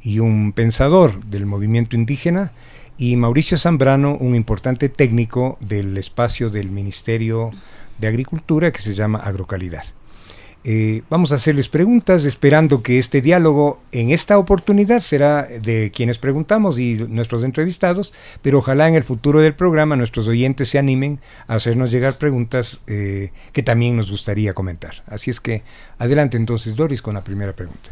y 0.01 0.19
un 0.19 0.53
pensador 0.53 1.23
del 1.25 1.45
movimiento 1.45 1.95
indígena, 1.95 2.53
y 2.97 3.15
Mauricio 3.17 3.57
Zambrano, 3.57 4.15
un 4.19 4.35
importante 4.35 4.87
técnico 4.89 5.57
del 5.59 5.97
espacio 5.97 6.49
del 6.49 6.71
Ministerio 6.71 7.51
de 7.99 8.07
Agricultura 8.07 8.71
que 8.71 8.81
se 8.81 8.93
llama 8.93 9.19
Agrocalidad. 9.19 9.83
Eh, 10.67 11.03
vamos 11.11 11.31
a 11.31 11.35
hacerles 11.35 11.69
preguntas 11.69 12.25
esperando 12.25 12.81
que 12.81 12.97
este 12.97 13.21
diálogo 13.21 13.79
en 13.91 14.09
esta 14.09 14.39
oportunidad 14.39 14.99
será 14.99 15.43
de 15.43 15.91
quienes 15.93 16.17
preguntamos 16.17 16.79
y 16.79 16.95
nuestros 17.07 17.43
entrevistados, 17.43 18.15
pero 18.41 18.57
ojalá 18.57 18.89
en 18.89 18.95
el 18.95 19.03
futuro 19.03 19.41
del 19.41 19.53
programa 19.53 19.95
nuestros 19.95 20.27
oyentes 20.27 20.69
se 20.69 20.79
animen 20.79 21.19
a 21.47 21.53
hacernos 21.53 21.91
llegar 21.91 22.17
preguntas 22.17 22.81
eh, 22.87 23.29
que 23.53 23.61
también 23.61 23.95
nos 23.95 24.09
gustaría 24.09 24.55
comentar. 24.55 25.03
Así 25.05 25.29
es 25.29 25.39
que 25.39 25.61
adelante 25.99 26.35
entonces 26.35 26.75
Doris 26.75 27.03
con 27.03 27.13
la 27.13 27.23
primera 27.23 27.55
pregunta. 27.55 27.91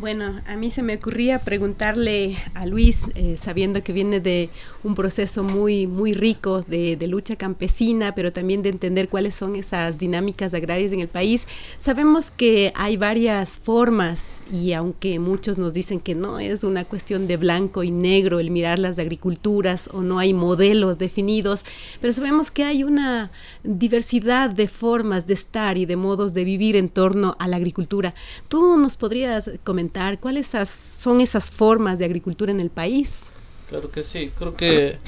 Bueno, 0.00 0.40
a 0.46 0.56
mí 0.56 0.70
se 0.70 0.82
me 0.82 0.94
ocurría 0.94 1.40
preguntarle 1.40 2.38
a 2.54 2.64
Luis, 2.64 3.10
eh, 3.16 3.36
sabiendo 3.36 3.82
que 3.82 3.92
viene 3.92 4.18
de 4.18 4.48
un 4.82 4.94
proceso 4.94 5.44
muy, 5.44 5.86
muy 5.86 6.14
rico 6.14 6.62
de, 6.62 6.96
lucha 7.06 7.36
campesina, 7.36 8.14
pero 8.14 8.32
también 8.32 8.62
de 8.62 8.70
entender 8.70 9.10
cuáles 9.10 9.34
son 9.34 9.56
esas 9.56 9.98
dinámicas 9.98 10.54
agrarias 10.54 10.92
en 10.92 11.00
el 11.00 11.08
país. 11.08 11.46
Sabemos 11.78 12.30
que 12.30 12.72
hay 12.76 12.96
varias 12.96 13.58
formas 13.58 14.42
y 14.50 14.72
aunque 14.72 15.18
muchos 15.18 15.58
nos 15.58 15.74
dicen 15.74 16.00
que 16.00 16.14
no 16.14 16.38
es 16.38 16.64
una 16.64 16.86
cuestión 16.86 17.26
de 17.26 17.36
blanco 17.36 17.82
y 17.82 17.90
negro 17.90 18.40
el 18.40 18.50
mirar 18.50 18.78
las 18.78 18.98
agriculturas 18.98 19.90
o 19.92 20.00
no 20.00 20.18
hay 20.18 20.32
modelos 20.32 20.96
definidos, 20.96 21.66
pero 22.00 22.14
sabemos 22.14 22.50
que 22.50 22.64
hay 22.64 22.84
una 22.84 23.32
diversidad 23.64 24.48
de 24.48 24.66
formas 24.66 25.26
de 25.26 25.34
estar 25.34 25.76
y 25.76 25.84
de 25.84 25.96
modos 25.96 26.32
de 26.32 26.44
vivir 26.44 26.76
en 26.76 26.88
torno 26.88 27.36
a 27.38 27.48
la 27.48 27.56
agricultura. 27.56 28.14
¿Tú 28.48 28.78
nos 28.78 28.96
podrías 28.96 29.50
comentar? 29.62 29.89
¿Cuáles 30.20 30.52
son 30.66 31.20
esas 31.20 31.50
formas 31.50 31.98
de 31.98 32.04
agricultura 32.04 32.50
en 32.52 32.60
el 32.60 32.70
país? 32.70 33.24
Claro 33.68 33.90
que 33.90 34.02
sí, 34.02 34.32
creo 34.36 34.54
que 34.54 34.98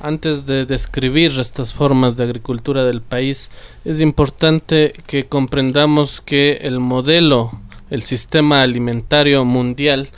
antes 0.00 0.46
de 0.46 0.66
describir 0.66 1.38
estas 1.40 1.72
formas 1.72 2.16
de 2.16 2.24
agricultura 2.24 2.84
del 2.84 3.00
país, 3.00 3.50
es 3.84 4.00
importante 4.00 4.92
que 5.06 5.24
comprendamos 5.24 6.20
que 6.20 6.58
el 6.62 6.80
modelo, 6.80 7.50
el 7.90 8.02
sistema 8.02 8.62
alimentario 8.62 9.44
mundial, 9.44 10.08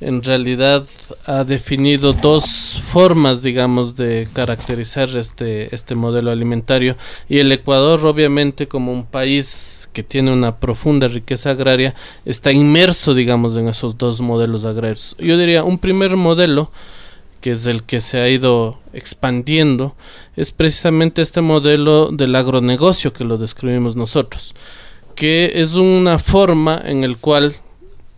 en 0.00 0.22
realidad 0.22 0.86
ha 1.26 1.44
definido 1.44 2.12
dos 2.12 2.80
formas, 2.82 3.42
digamos, 3.42 3.96
de 3.96 4.28
caracterizar 4.32 5.08
este, 5.16 5.74
este 5.74 5.94
modelo 5.94 6.30
alimentario. 6.30 6.96
Y 7.28 7.38
el 7.38 7.50
Ecuador, 7.52 8.04
obviamente, 8.04 8.68
como 8.68 8.92
un 8.92 9.06
país 9.06 9.83
que 9.94 10.02
tiene 10.02 10.30
una 10.30 10.56
profunda 10.56 11.08
riqueza 11.08 11.50
agraria, 11.50 11.94
está 12.26 12.52
inmerso, 12.52 13.14
digamos, 13.14 13.56
en 13.56 13.68
esos 13.68 13.96
dos 13.96 14.20
modelos 14.20 14.66
agrarios. 14.66 15.16
Yo 15.18 15.38
diría, 15.38 15.64
un 15.64 15.78
primer 15.78 16.16
modelo, 16.16 16.70
que 17.40 17.52
es 17.52 17.64
el 17.64 17.84
que 17.84 18.00
se 18.00 18.18
ha 18.18 18.28
ido 18.28 18.78
expandiendo, 18.92 19.94
es 20.36 20.50
precisamente 20.50 21.22
este 21.22 21.40
modelo 21.40 22.08
del 22.08 22.34
agronegocio 22.36 23.14
que 23.14 23.24
lo 23.24 23.38
describimos 23.38 23.96
nosotros, 23.96 24.54
que 25.14 25.52
es 25.54 25.74
una 25.74 26.18
forma 26.18 26.82
en 26.84 27.04
el 27.04 27.16
cual 27.16 27.56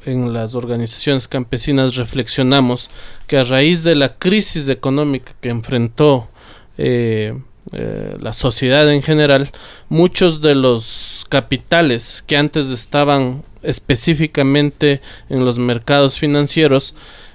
en 0.06 0.32
las 0.32 0.54
organizaciones 0.54 1.28
campesinas 1.28 1.96
reflexionamos 1.96 2.88
que 3.26 3.36
a 3.36 3.44
raíz 3.44 3.82
de 3.82 3.96
la 3.96 4.14
crisis 4.14 4.68
económica 4.68 5.34
que 5.40 5.50
enfrentó 5.50 6.28
eh, 6.78 7.36
eh, 7.72 8.16
la 8.20 8.32
sociedad 8.32 8.90
en 8.92 9.02
general, 9.02 9.50
muchos 9.88 10.40
de 10.40 10.54
los 10.54 11.26
capitales 11.28 12.22
que 12.26 12.36
antes 12.36 12.70
estaban 12.70 13.42
específicamente 13.62 15.00
en 15.28 15.44
los 15.44 15.58
mercados 15.58 16.18
financieros 16.18 16.94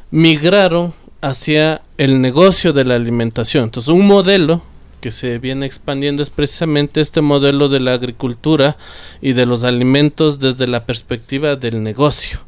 migraron 0.09 0.93
hacia 1.21 1.81
el 1.97 2.21
negocio 2.21 2.73
de 2.73 2.85
la 2.85 2.95
alimentación. 2.95 3.65
Entonces, 3.65 3.89
un 3.93 4.07
modelo 4.07 4.61
que 5.01 5.11
se 5.11 5.39
viene 5.39 5.65
expandiendo 5.65 6.23
es 6.23 6.29
precisamente 6.29 7.01
este 7.01 7.21
modelo 7.21 7.67
de 7.69 7.79
la 7.79 7.93
agricultura 7.93 8.77
y 9.21 9.33
de 9.33 9.45
los 9.45 9.63
alimentos 9.63 10.39
desde 10.39 10.67
la 10.67 10.85
perspectiva 10.85 11.55
del 11.55 11.83
negocio. 11.83 12.39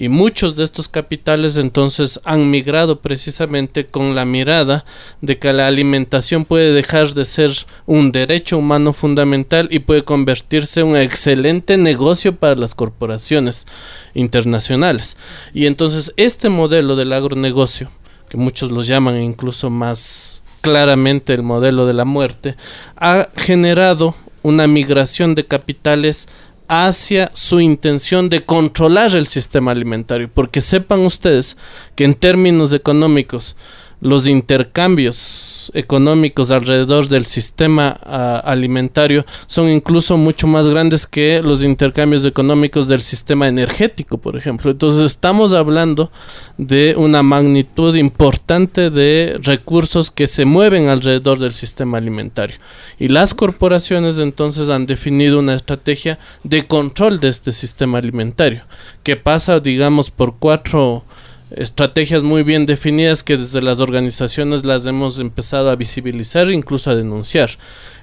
Y 0.00 0.08
muchos 0.08 0.54
de 0.54 0.62
estos 0.62 0.86
capitales 0.86 1.56
entonces 1.56 2.20
han 2.22 2.48
migrado 2.52 3.00
precisamente 3.00 3.86
con 3.86 4.14
la 4.14 4.24
mirada 4.24 4.84
de 5.22 5.40
que 5.40 5.52
la 5.52 5.66
alimentación 5.66 6.44
puede 6.44 6.72
dejar 6.72 7.14
de 7.14 7.24
ser 7.24 7.50
un 7.84 8.12
derecho 8.12 8.58
humano 8.58 8.92
fundamental 8.92 9.66
y 9.72 9.80
puede 9.80 10.04
convertirse 10.04 10.82
en 10.82 10.86
un 10.86 10.96
excelente 10.98 11.76
negocio 11.78 12.36
para 12.36 12.54
las 12.54 12.76
corporaciones 12.76 13.66
internacionales. 14.14 15.16
Y 15.52 15.66
entonces 15.66 16.14
este 16.16 16.48
modelo 16.48 16.94
del 16.94 17.12
agronegocio, 17.12 17.90
que 18.28 18.36
muchos 18.36 18.70
los 18.70 18.86
llaman 18.86 19.20
incluso 19.20 19.68
más 19.68 20.44
claramente 20.60 21.34
el 21.34 21.42
modelo 21.42 21.86
de 21.86 21.94
la 21.94 22.04
muerte, 22.04 22.54
ha 22.98 23.30
generado 23.34 24.14
una 24.42 24.68
migración 24.68 25.34
de 25.34 25.44
capitales 25.44 26.28
hacia 26.68 27.30
su 27.32 27.60
intención 27.60 28.28
de 28.28 28.44
controlar 28.44 29.16
el 29.16 29.26
sistema 29.26 29.72
alimentario, 29.72 30.30
porque 30.32 30.60
sepan 30.60 31.00
ustedes 31.00 31.56
que 31.96 32.04
en 32.04 32.14
términos 32.14 32.72
económicos 32.72 33.56
los 34.00 34.26
intercambios 34.26 35.70
económicos 35.74 36.50
alrededor 36.50 37.08
del 37.08 37.26
sistema 37.26 37.98
ah, 38.02 38.40
alimentario 38.44 39.24
son 39.46 39.68
incluso 39.68 40.16
mucho 40.16 40.46
más 40.46 40.68
grandes 40.68 41.06
que 41.06 41.42
los 41.42 41.62
intercambios 41.62 42.24
económicos 42.24 42.88
del 42.88 43.00
sistema 43.00 43.48
energético, 43.48 44.18
por 44.18 44.36
ejemplo. 44.36 44.70
Entonces 44.70 45.02
estamos 45.04 45.52
hablando 45.52 46.10
de 46.56 46.94
una 46.96 47.22
magnitud 47.22 47.94
importante 47.96 48.90
de 48.90 49.38
recursos 49.42 50.10
que 50.10 50.26
se 50.26 50.44
mueven 50.44 50.88
alrededor 50.88 51.38
del 51.38 51.52
sistema 51.52 51.98
alimentario. 51.98 52.56
Y 52.98 53.08
las 53.08 53.34
corporaciones 53.34 54.18
entonces 54.18 54.68
han 54.68 54.86
definido 54.86 55.38
una 55.38 55.54
estrategia 55.54 56.18
de 56.44 56.66
control 56.66 57.20
de 57.20 57.28
este 57.28 57.52
sistema 57.52 57.98
alimentario, 57.98 58.62
que 59.02 59.16
pasa, 59.16 59.60
digamos, 59.60 60.10
por 60.10 60.38
cuatro 60.38 61.04
estrategias 61.50 62.22
muy 62.22 62.42
bien 62.42 62.66
definidas 62.66 63.22
que 63.22 63.36
desde 63.36 63.62
las 63.62 63.80
organizaciones 63.80 64.64
las 64.64 64.86
hemos 64.86 65.18
empezado 65.18 65.70
a 65.70 65.76
visibilizar 65.76 66.48
e 66.48 66.54
incluso 66.54 66.90
a 66.90 66.94
denunciar. 66.94 67.50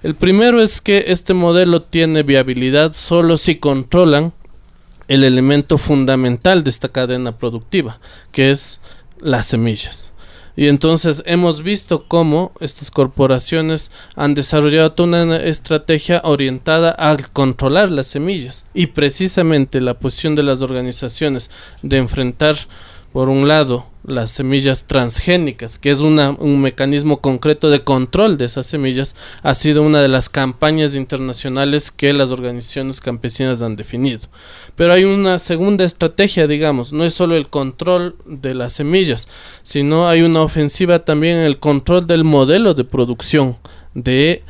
El 0.04 0.16
primero 0.16 0.62
es 0.62 0.82
que 0.82 1.06
este 1.08 1.34
modelo 1.34 1.82
tiene 1.82 2.24
viabilidad 2.24 2.94
solo 2.94 3.38
si 3.38 3.56
controlan 3.56 4.34
el 5.08 5.24
elemento 5.24 5.78
fundamental 5.78 6.64
de 6.64 6.70
esta 6.70 6.90
cadena 6.90 7.38
productiva, 7.38 8.00
que 8.32 8.52
es 8.52 8.82
las 9.20 9.48
semillas. 9.48 10.14
Y 10.58 10.70
entonces 10.70 11.22
hemos 11.26 11.64
visto 11.64 12.06
cómo 12.08 12.54
estas 12.62 12.90
corporaciones 12.90 13.92
han 14.16 14.36
desarrollado 14.36 14.94
toda 14.94 15.24
una 15.24 15.38
estrategia 15.38 16.22
orientada 16.24 16.96
a 16.98 17.18
controlar 17.34 17.92
las 17.92 18.08
semillas. 18.08 18.66
Y 18.74 18.88
precisamente 18.88 19.82
la 19.82 19.96
posición 19.96 20.36
de 20.36 20.44
las 20.44 20.62
organizaciones 20.62 21.52
de 21.82 21.98
enfrentar 21.98 22.56
por 23.16 23.30
un 23.30 23.48
lado, 23.48 23.86
las 24.06 24.30
semillas 24.30 24.88
transgénicas, 24.88 25.80
que 25.80 25.90
es 25.90 26.02
un 26.02 26.62
mecanismo 26.62 27.22
concreto 27.22 27.70
de 27.70 27.82
control 27.82 28.38
de 28.38 28.44
esas 28.44 28.66
semillas, 28.66 29.16
ha 29.42 29.54
sido 29.54 29.84
una 29.84 30.02
de 30.02 30.10
las 30.10 30.28
campañas 30.28 30.96
internacionales 30.96 31.92
que 31.92 32.12
las 32.12 32.32
organizaciones 32.32 33.00
campesinas 33.00 33.62
han 33.62 33.78
definido. 33.78 34.28
Pero 34.76 34.92
hay 34.92 35.06
una 35.06 35.40
segunda 35.40 35.86
estrategia, 35.86 36.46
digamos, 36.46 36.92
no 36.92 37.06
es 37.06 37.14
solo 37.14 37.38
el 37.38 37.48
control 37.48 38.18
de 38.26 38.54
las 38.54 38.74
semillas, 38.74 39.30
sino 39.64 40.10
hay 40.10 40.22
una 40.22 40.42
ofensiva 40.42 41.06
también 41.06 41.38
en 41.38 41.46
el 41.46 41.58
control 41.58 42.08
del 42.08 42.26
modelo 42.26 42.74
de 42.74 42.84
producción 42.84 43.56
de 43.94 44.44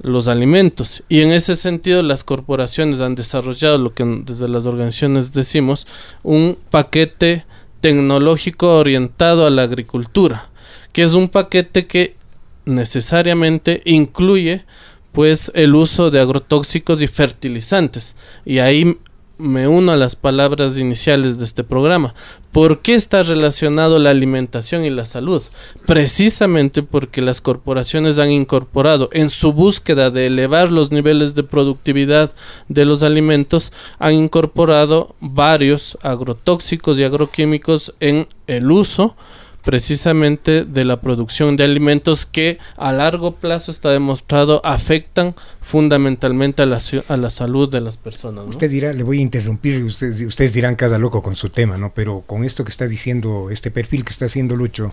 los 0.00 0.28
alimentos 0.28 1.02
y 1.08 1.22
en 1.22 1.32
ese 1.32 1.56
sentido 1.56 2.04
las 2.04 2.22
corporaciones 2.22 3.00
han 3.00 3.16
desarrollado 3.16 3.78
lo 3.78 3.94
que 3.94 4.04
desde 4.24 4.46
las 4.46 4.66
organizaciones 4.66 5.32
decimos 5.32 5.88
un 6.22 6.56
paquete 6.70 7.46
tecnológico 7.82 8.78
orientado 8.78 9.44
a 9.44 9.50
la 9.50 9.64
agricultura, 9.64 10.48
que 10.92 11.02
es 11.02 11.12
un 11.12 11.28
paquete 11.28 11.86
que 11.86 12.16
necesariamente 12.64 13.82
incluye 13.84 14.64
pues 15.10 15.52
el 15.54 15.74
uso 15.74 16.10
de 16.10 16.20
agrotóxicos 16.20 17.02
y 17.02 17.08
fertilizantes. 17.08 18.16
Y 18.46 18.60
ahí 18.60 18.96
me 19.42 19.66
uno 19.66 19.92
a 19.92 19.96
las 19.96 20.16
palabras 20.16 20.78
iniciales 20.78 21.38
de 21.38 21.44
este 21.44 21.64
programa. 21.64 22.14
¿Por 22.52 22.80
qué 22.80 22.94
está 22.94 23.22
relacionado 23.22 23.98
la 23.98 24.10
alimentación 24.10 24.84
y 24.84 24.90
la 24.90 25.04
salud? 25.04 25.42
Precisamente 25.86 26.82
porque 26.82 27.22
las 27.22 27.40
corporaciones 27.40 28.18
han 28.18 28.30
incorporado 28.30 29.08
en 29.12 29.30
su 29.30 29.52
búsqueda 29.52 30.10
de 30.10 30.26
elevar 30.26 30.70
los 30.70 30.92
niveles 30.92 31.34
de 31.34 31.42
productividad 31.42 32.30
de 32.68 32.84
los 32.84 33.02
alimentos, 33.02 33.72
han 33.98 34.14
incorporado 34.14 35.14
varios 35.20 35.98
agrotóxicos 36.02 36.98
y 36.98 37.04
agroquímicos 37.04 37.94
en 38.00 38.28
el 38.46 38.70
uso 38.70 39.16
precisamente 39.62 40.64
de 40.64 40.84
la 40.84 41.00
producción 41.00 41.56
de 41.56 41.64
alimentos 41.64 42.26
que 42.26 42.58
a 42.76 42.92
largo 42.92 43.36
plazo 43.36 43.70
está 43.70 43.90
demostrado 43.90 44.60
afectan 44.64 45.34
fundamentalmente 45.60 46.62
a 46.62 46.66
la, 46.66 46.80
a 47.08 47.16
la 47.16 47.30
salud 47.30 47.70
de 47.70 47.80
las 47.80 47.96
personas. 47.96 48.44
Usted 48.46 48.70
dirá, 48.70 48.92
le 48.92 49.04
voy 49.04 49.18
a 49.18 49.22
interrumpir, 49.22 49.82
ustedes, 49.84 50.20
ustedes 50.22 50.52
dirán 50.52 50.74
cada 50.74 50.98
loco 50.98 51.22
con 51.22 51.36
su 51.36 51.48
tema, 51.48 51.78
¿no? 51.78 51.92
Pero 51.94 52.22
con 52.26 52.44
esto 52.44 52.64
que 52.64 52.70
está 52.70 52.86
diciendo, 52.86 53.50
este 53.50 53.70
perfil 53.70 54.04
que 54.04 54.10
está 54.10 54.26
haciendo 54.26 54.56
Lucho, 54.56 54.92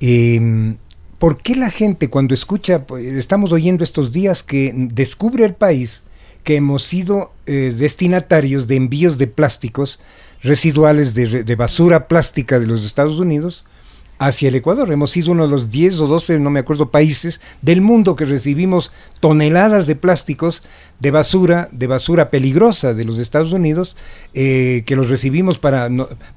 eh, 0.00 0.74
¿por 1.18 1.38
qué 1.42 1.54
la 1.54 1.70
gente 1.70 2.08
cuando 2.08 2.34
escucha, 2.34 2.86
pues, 2.86 3.04
estamos 3.04 3.52
oyendo 3.52 3.84
estos 3.84 4.12
días 4.12 4.42
que 4.42 4.72
descubre 4.74 5.44
el 5.44 5.54
país 5.54 6.04
que 6.44 6.56
hemos 6.56 6.82
sido 6.84 7.32
eh, 7.44 7.74
destinatarios 7.76 8.66
de 8.66 8.76
envíos 8.76 9.18
de 9.18 9.26
plásticos 9.26 10.00
residuales 10.42 11.14
de, 11.14 11.56
basura 11.56 12.08
plástica 12.08 12.58
de 12.58 12.66
los 12.66 12.84
Estados 12.84 13.18
Unidos 13.18 13.64
hacia 14.18 14.48
el 14.48 14.56
Ecuador. 14.56 14.90
Hemos 14.92 15.12
sido 15.12 15.32
uno 15.32 15.44
de 15.44 15.50
los 15.50 15.70
10 15.70 16.00
o 16.00 16.06
12, 16.06 16.40
no 16.40 16.50
me 16.50 16.60
acuerdo, 16.60 16.90
países 16.90 17.40
del 17.62 17.80
mundo 17.80 18.16
que 18.16 18.24
recibimos 18.24 18.90
toneladas 19.20 19.86
de 19.86 19.94
plásticos 19.94 20.64
de 20.98 21.12
basura, 21.12 21.68
de 21.70 21.86
basura 21.86 22.30
peligrosa 22.30 22.94
de 22.94 23.04
los 23.04 23.20
Estados 23.20 23.52
Unidos, 23.52 23.96
eh, 24.34 24.82
que 24.86 24.96
los 24.96 25.08
recibimos 25.08 25.58
para, 25.58 25.88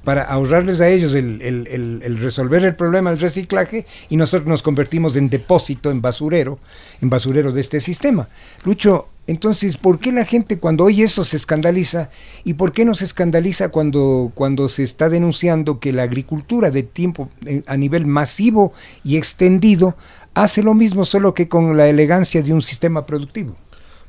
para 0.04 0.22
ahorrarles 0.22 0.80
a 0.80 0.88
ellos 0.88 1.14
el, 1.14 1.42
el, 1.42 2.18
resolver 2.18 2.64
el 2.64 2.76
problema 2.76 3.10
del 3.10 3.20
reciclaje 3.20 3.84
y 4.08 4.16
nosotros 4.16 4.48
nos 4.48 4.62
convertimos 4.62 5.16
en 5.16 5.28
depósito, 5.28 5.90
en 5.90 6.00
basurero, 6.00 6.60
en 7.00 7.10
basurero 7.10 7.50
de 7.50 7.60
este 7.60 7.80
sistema. 7.80 8.28
Lucho, 8.64 9.08
entonces, 9.32 9.78
¿por 9.78 9.98
qué 9.98 10.12
la 10.12 10.26
gente 10.26 10.58
cuando 10.58 10.84
oye 10.84 11.04
eso 11.04 11.24
se 11.24 11.38
escandaliza? 11.38 12.10
¿Y 12.44 12.54
por 12.54 12.74
qué 12.74 12.84
no 12.84 12.94
se 12.94 13.04
escandaliza 13.04 13.70
cuando, 13.70 14.30
cuando 14.34 14.68
se 14.68 14.82
está 14.82 15.08
denunciando 15.08 15.80
que 15.80 15.94
la 15.94 16.02
agricultura 16.02 16.70
de 16.70 16.82
tiempo 16.82 17.30
eh, 17.46 17.62
a 17.66 17.78
nivel 17.78 18.06
masivo 18.06 18.74
y 19.02 19.16
extendido 19.16 19.96
hace 20.34 20.62
lo 20.62 20.74
mismo 20.74 21.06
solo 21.06 21.32
que 21.32 21.48
con 21.48 21.78
la 21.78 21.88
elegancia 21.88 22.42
de 22.42 22.52
un 22.52 22.60
sistema 22.60 23.06
productivo? 23.06 23.56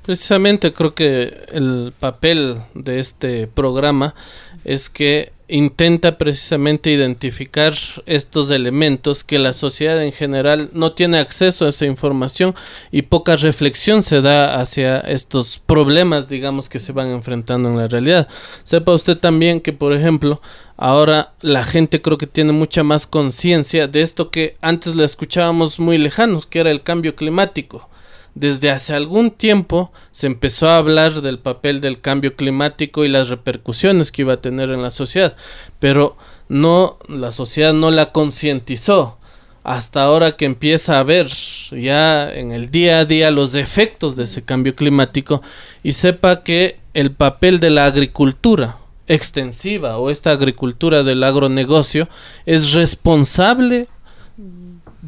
Precisamente 0.04 0.74
creo 0.74 0.94
que 0.94 1.46
el 1.54 1.94
papel 1.98 2.58
de 2.76 3.00
este 3.00 3.48
programa 3.48 4.16
es 4.64 4.90
que 4.90 5.32
intenta 5.48 6.18
precisamente 6.18 6.90
identificar 6.90 7.74
estos 8.06 8.50
elementos 8.50 9.24
que 9.24 9.40
la 9.40 9.54
sociedad 9.54 10.02
en 10.02 10.12
general 10.12 10.70
no 10.74 10.94
tiene 10.94 11.20
acceso 11.20 11.66
a 11.66 11.70
esa 11.70 11.86
información 11.86 12.56
y 12.92 13.04
poca 13.04 13.36
reflexión 13.36 14.02
se 14.02 14.22
da 14.22 14.60
hacia 14.60 15.00
estos 15.00 15.62
problemas, 15.64 16.30
digamos, 16.30 16.70
que 16.70 16.80
se 16.80 16.92
van 16.92 17.10
enfrentando 17.10 17.70
en 17.70 17.78
la 17.78 17.88
realidad. 17.88 18.28
Sepa 18.64 18.94
usted 18.94 19.18
también 19.18 19.60
que, 19.60 19.74
por 19.74 19.94
ejemplo, 19.94 20.42
ahora 20.78 21.34
la 21.42 21.64
gente 21.66 22.02
creo 22.02 22.18
que 22.18 22.26
tiene 22.28 22.54
mucha 22.54 22.84
más 22.84 23.06
conciencia 23.06 23.88
de 23.88 24.02
esto 24.02 24.32
que 24.32 24.56
antes 24.62 24.96
le 24.96 25.04
escuchábamos 25.04 25.80
muy 25.80 25.98
lejano, 25.98 26.42
que 26.50 26.62
era 26.62 26.72
el 26.72 26.82
cambio 26.84 27.16
climático 27.16 27.90
desde 28.36 28.72
hace 28.72 28.96
algún 28.96 29.32
tiempo 29.32 29.92
se 30.12 30.28
empezó 30.28 30.68
a 30.68 30.78
hablar 30.78 31.22
del 31.22 31.40
papel 31.40 31.82
del 31.82 32.02
cambio 32.02 32.36
climático 32.36 33.06
y 33.06 33.08
las 33.08 33.30
repercusiones 33.30 34.12
que 34.12 34.24
iba 34.24 34.34
a 34.34 34.42
tener 34.42 34.72
en 34.72 34.82
la 34.82 34.92
sociedad, 34.92 35.36
pero 35.80 36.18
no 36.50 36.98
la 37.08 37.32
sociedad 37.32 37.74
no 37.74 37.92
la 37.92 38.12
concientizó. 38.12 39.18
Hasta 39.64 40.04
ahora 40.04 40.36
que 40.36 40.44
empieza 40.44 41.00
a 41.00 41.04
ver 41.04 41.28
ya 41.72 42.28
en 42.28 42.52
el 42.52 42.70
día 42.70 43.00
a 43.00 43.06
día 43.06 43.32
los 43.32 43.56
efectos 43.56 44.18
de 44.18 44.26
ese 44.26 44.44
cambio 44.44 44.76
climático 44.76 45.42
y 45.84 45.94
sepa 45.94 46.44
que 46.44 46.80
el 46.94 47.12
papel 47.12 47.62
de 47.62 47.70
la 47.70 47.86
agricultura 47.86 48.78
extensiva 49.08 49.98
o 49.98 50.10
esta 50.10 50.32
agricultura 50.32 51.04
del 51.04 51.24
agronegocio 51.24 52.10
es 52.46 52.74
responsable 52.74 53.88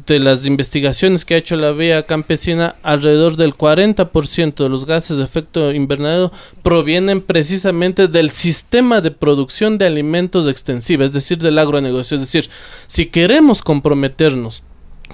de 0.06 0.20
las 0.20 0.46
investigaciones 0.46 1.24
que 1.24 1.34
ha 1.34 1.38
hecho 1.38 1.56
la 1.56 1.72
vía 1.72 2.04
campesina, 2.04 2.76
alrededor 2.82 3.36
del 3.36 3.54
40% 3.54 4.54
de 4.54 4.68
los 4.68 4.86
gases 4.86 5.18
de 5.18 5.24
efecto 5.24 5.72
invernadero 5.72 6.32
provienen 6.62 7.20
precisamente 7.20 8.08
del 8.08 8.30
sistema 8.30 9.00
de 9.00 9.10
producción 9.10 9.78
de 9.78 9.86
alimentos 9.86 10.46
extensiva, 10.46 11.04
es 11.04 11.12
decir, 11.12 11.38
del 11.38 11.58
agronegocio. 11.58 12.14
Es 12.14 12.20
decir, 12.20 12.48
si 12.86 13.06
queremos 13.06 13.62
comprometernos 13.62 14.62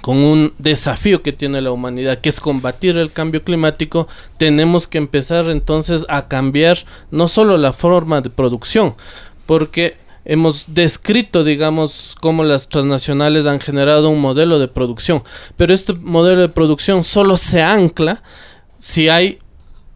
con 0.01 0.17
un 0.17 0.53
desafío 0.57 1.21
que 1.21 1.33
tiene 1.33 1.61
la 1.61 1.71
humanidad, 1.71 2.19
que 2.19 2.29
es 2.29 2.39
combatir 2.39 2.97
el 2.97 3.11
cambio 3.11 3.43
climático, 3.43 4.07
tenemos 4.37 4.87
que 4.87 4.97
empezar 4.97 5.49
entonces 5.49 6.05
a 6.09 6.27
cambiar 6.27 6.77
no 7.11 7.27
solo 7.27 7.57
la 7.57 7.73
forma 7.73 8.21
de 8.21 8.29
producción, 8.29 8.95
porque 9.45 9.97
hemos 10.25 10.73
descrito, 10.73 11.43
digamos, 11.43 12.15
cómo 12.21 12.43
las 12.43 12.69
transnacionales 12.69 13.45
han 13.45 13.59
generado 13.59 14.09
un 14.09 14.21
modelo 14.21 14.59
de 14.59 14.67
producción, 14.67 15.23
pero 15.57 15.73
este 15.73 15.93
modelo 15.93 16.41
de 16.41 16.49
producción 16.49 17.03
solo 17.03 17.37
se 17.37 17.61
ancla 17.61 18.23
si 18.77 19.09
hay 19.09 19.39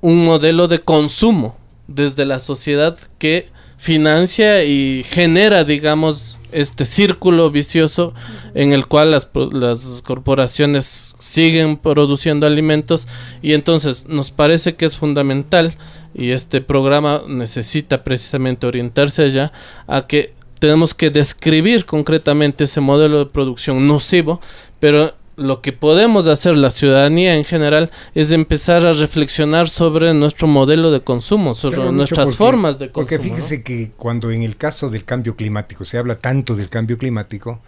un 0.01 0.25
modelo 0.25 0.67
de 0.67 0.79
consumo 0.79 1.57
desde 1.87 2.25
la 2.25 2.39
sociedad 2.39 2.97
que 3.17 3.49
financia 3.77 4.63
y 4.63 5.03
genera, 5.03 5.63
digamos, 5.63 6.39
este 6.51 6.85
círculo 6.85 7.51
vicioso 7.51 8.13
en 8.55 8.73
el 8.73 8.87
cual 8.87 9.11
las, 9.11 9.29
las, 9.51 10.01
corporaciones 10.01 11.15
siguen 11.19 11.77
produciendo 11.77 12.47
alimentos 12.47 13.07
y 13.41 13.53
entonces 13.53 14.07
nos 14.07 14.31
parece 14.31 14.75
que 14.75 14.85
es 14.85 14.95
fundamental 14.95 15.75
y 16.17 16.31
este 16.31 16.61
programa 16.61 17.21
necesita 17.27 18.03
precisamente 18.03 18.65
orientarse 18.65 19.23
allá 19.23 19.53
a 19.85 20.07
que 20.07 20.33
tenemos 20.59 20.95
que 20.95 21.11
describir 21.11 21.85
concretamente 21.85 22.63
ese 22.63 22.81
modelo 22.81 23.19
de 23.19 23.25
producción 23.27 23.87
nocivo, 23.87 24.41
pero 24.79 25.13
lo 25.35 25.61
que 25.61 25.71
podemos 25.71 26.25
hacer 26.25 26.55
la 26.55 26.71
ciudadanía 26.71 27.35
en 27.35 27.45
general 27.45 27.91
es 28.15 28.31
empezar 28.31 28.87
a 28.87 28.93
reflexionar 28.93 29.69
sobre 29.69 30.15
nuestro 30.15 30.47
modelo 30.47 30.89
de 30.89 31.01
consumo, 31.01 31.53
sobre 31.53 31.91
nuestras 31.91 32.35
formas 32.35 32.79
de 32.79 32.89
consumo. 32.89 33.07
Porque 33.07 33.19
fíjese 33.19 33.61
que 33.61 33.91
cuando 33.95 34.31
en 34.31 34.41
el 34.41 34.57
caso 34.57 34.89
del 34.89 35.05
cambio 35.05 35.35
climático 35.35 35.85
se 35.85 35.99
habla 35.99 36.15
tanto 36.15 36.55
del 36.55 36.69
cambio 36.69 36.97
climático, 36.97 37.61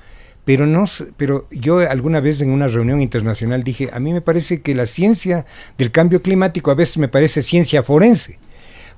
pero 0.49 0.65
no 0.65 0.85
pero 1.15 1.45
yo 1.51 1.77
alguna 1.77 2.21
vez 2.21 2.41
en 2.41 2.49
una 2.49 2.67
reunión 2.67 3.01
internacional 3.01 3.63
dije, 3.63 3.91
a 3.93 3.99
mí 3.99 4.13
me 4.13 4.21
parece 4.21 4.61
que 4.61 4.73
la 4.73 4.87
ciencia 4.87 5.45
del 5.77 5.91
cambio 5.91 6.23
climático 6.23 6.71
a 6.71 6.73
veces 6.73 6.97
me 6.97 7.07
parece 7.07 7.43
ciencia 7.43 7.83
forense 7.83 8.39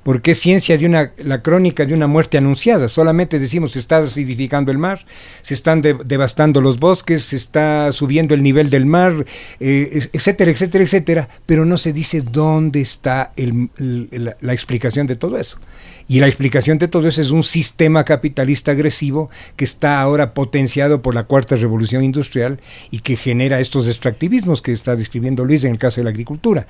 porque 0.03 0.31
es 0.31 0.39
ciencia 0.39 0.77
de 0.77 0.85
una, 0.85 1.13
la 1.17 1.41
crónica 1.41 1.85
de 1.85 1.93
una 1.93 2.07
muerte 2.07 2.37
anunciada. 2.37 2.89
Solamente 2.89 3.39
decimos 3.39 3.73
se 3.73 3.79
está 3.79 3.97
acidificando 3.97 4.71
el 4.71 4.77
mar, 4.77 5.05
se 5.41 5.53
están 5.53 5.81
devastando 5.81 6.61
los 6.61 6.79
bosques, 6.79 7.23
se 7.23 7.35
está 7.35 7.91
subiendo 7.91 8.33
el 8.33 8.43
nivel 8.43 8.69
del 8.69 8.85
mar, 8.85 9.25
eh, 9.59 10.09
etcétera, 10.13 10.51
etcétera, 10.51 10.83
etcétera, 10.83 11.29
pero 11.45 11.65
no 11.65 11.77
se 11.77 11.93
dice 11.93 12.21
dónde 12.21 12.81
está 12.81 13.33
la, 13.35 14.53
explicación 14.53 15.07
de 15.07 15.15
todo 15.15 15.37
eso. 15.37 15.59
Y 16.07 16.19
la 16.19 16.27
explicación 16.27 16.77
de 16.77 16.87
todo 16.87 17.07
eso 17.07 17.21
es 17.21 17.31
un 17.31 17.43
sistema 17.43 18.03
capitalista 18.03 18.71
agresivo 18.71 19.29
que 19.55 19.63
está 19.63 20.01
ahora 20.01 20.33
potenciado 20.33 21.01
por 21.01 21.15
la 21.15 21.23
cuarta 21.23 21.55
revolución 21.55 22.03
industrial 22.03 22.59
y 22.89 22.99
que 22.99 23.15
genera 23.15 23.59
estos 23.59 23.87
extractivismos 23.87 24.61
que 24.61 24.71
está 24.71 24.95
describiendo 24.95 25.45
Luis 25.45 25.63
en 25.63 25.71
el 25.71 25.77
caso 25.77 26.01
de 26.01 26.05
la 26.05 26.09
agricultura. 26.09 26.67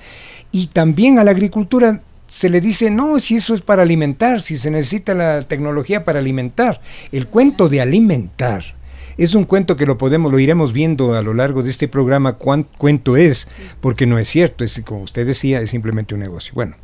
Y 0.52 0.68
también 0.68 1.18
a 1.18 1.24
la 1.24 1.32
agricultura 1.32 2.02
se 2.32 2.48
le 2.48 2.62
dice, 2.62 2.90
no, 2.90 3.20
si 3.20 3.34
eso 3.34 3.52
es 3.52 3.60
para 3.60 3.82
alimentar, 3.82 4.40
si 4.40 4.56
se 4.56 4.70
necesita 4.70 5.12
la 5.12 5.42
tecnología 5.42 6.02
para 6.02 6.18
alimentar. 6.18 6.80
El 7.12 7.26
cuento 7.26 7.68
de 7.68 7.82
alimentar 7.82 8.64
es 9.18 9.34
un 9.34 9.44
cuento 9.44 9.76
que 9.76 9.84
lo 9.84 9.98
podemos, 9.98 10.32
lo 10.32 10.38
iremos 10.38 10.72
viendo 10.72 11.14
a 11.14 11.20
lo 11.20 11.34
largo 11.34 11.62
de 11.62 11.68
este 11.68 11.88
programa, 11.88 12.38
cuán 12.38 12.62
cuento 12.62 13.18
es, 13.18 13.48
porque 13.82 14.06
no 14.06 14.18
es 14.18 14.28
cierto, 14.28 14.64
es 14.64 14.80
como 14.82 15.02
usted 15.02 15.26
decía, 15.26 15.60
es 15.60 15.68
simplemente 15.68 16.14
un 16.14 16.20
negocio. 16.20 16.54
Bueno. 16.54 16.74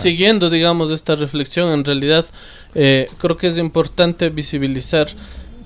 Siguiendo, 0.00 0.50
digamos, 0.50 0.92
esta 0.92 1.16
reflexión, 1.16 1.72
en 1.72 1.84
realidad 1.84 2.24
eh, 2.76 3.08
creo 3.18 3.36
que 3.36 3.48
es 3.48 3.58
importante 3.58 4.28
visibilizar 4.28 5.08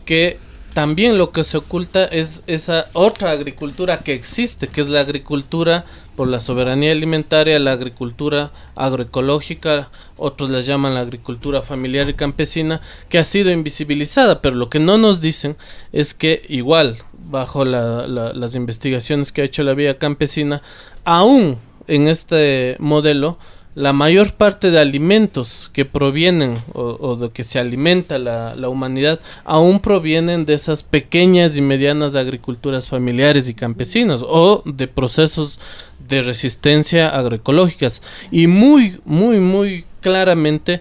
que 0.06 0.38
también 0.72 1.18
lo 1.18 1.30
que 1.30 1.44
se 1.44 1.58
oculta 1.58 2.06
es 2.06 2.42
esa 2.46 2.86
otra 2.94 3.32
agricultura 3.32 3.98
que 3.98 4.14
existe, 4.14 4.66
que 4.66 4.80
es 4.80 4.88
la 4.88 5.00
agricultura 5.00 5.84
por 6.16 6.28
la 6.28 6.40
soberanía 6.40 6.92
alimentaria, 6.92 7.58
la 7.58 7.72
agricultura 7.72 8.50
agroecológica, 8.74 9.90
otros 10.16 10.50
la 10.50 10.60
llaman 10.60 10.94
la 10.94 11.00
agricultura 11.00 11.62
familiar 11.62 12.08
y 12.08 12.14
campesina, 12.14 12.80
que 13.08 13.18
ha 13.18 13.24
sido 13.24 13.50
invisibilizada, 13.50 14.40
pero 14.40 14.56
lo 14.56 14.70
que 14.70 14.78
no 14.78 14.96
nos 14.96 15.20
dicen 15.20 15.56
es 15.92 16.14
que 16.14 16.42
igual, 16.48 16.96
bajo 17.12 17.64
las 17.64 18.54
investigaciones 18.54 19.30
que 19.30 19.42
ha 19.42 19.44
hecho 19.44 19.62
la 19.62 19.74
vía 19.74 19.98
campesina, 19.98 20.62
aún 21.04 21.58
en 21.86 22.08
este 22.08 22.76
modelo, 22.78 23.38
la 23.76 23.92
mayor 23.92 24.32
parte 24.32 24.70
de 24.70 24.80
alimentos 24.80 25.70
que 25.74 25.84
provienen 25.84 26.54
o, 26.72 27.14
de 27.16 27.28
que 27.28 27.44
se 27.44 27.58
alimenta 27.58 28.18
la, 28.18 28.56
la, 28.56 28.70
humanidad 28.70 29.20
aún 29.44 29.80
provienen 29.80 30.46
de 30.46 30.54
esas 30.54 30.82
pequeñas 30.82 31.58
y 31.58 31.60
medianas 31.60 32.14
agriculturas 32.14 32.88
familiares 32.88 33.50
y 33.50 33.54
campesinas 33.54 34.22
o 34.26 34.62
de 34.64 34.88
procesos 34.88 35.60
de 36.08 36.22
resistencia 36.22 37.10
agroecológicas. 37.10 38.00
Y 38.30 38.46
muy 38.46 38.98
muy 39.04 39.40
muy 39.40 39.84
claramente 40.00 40.80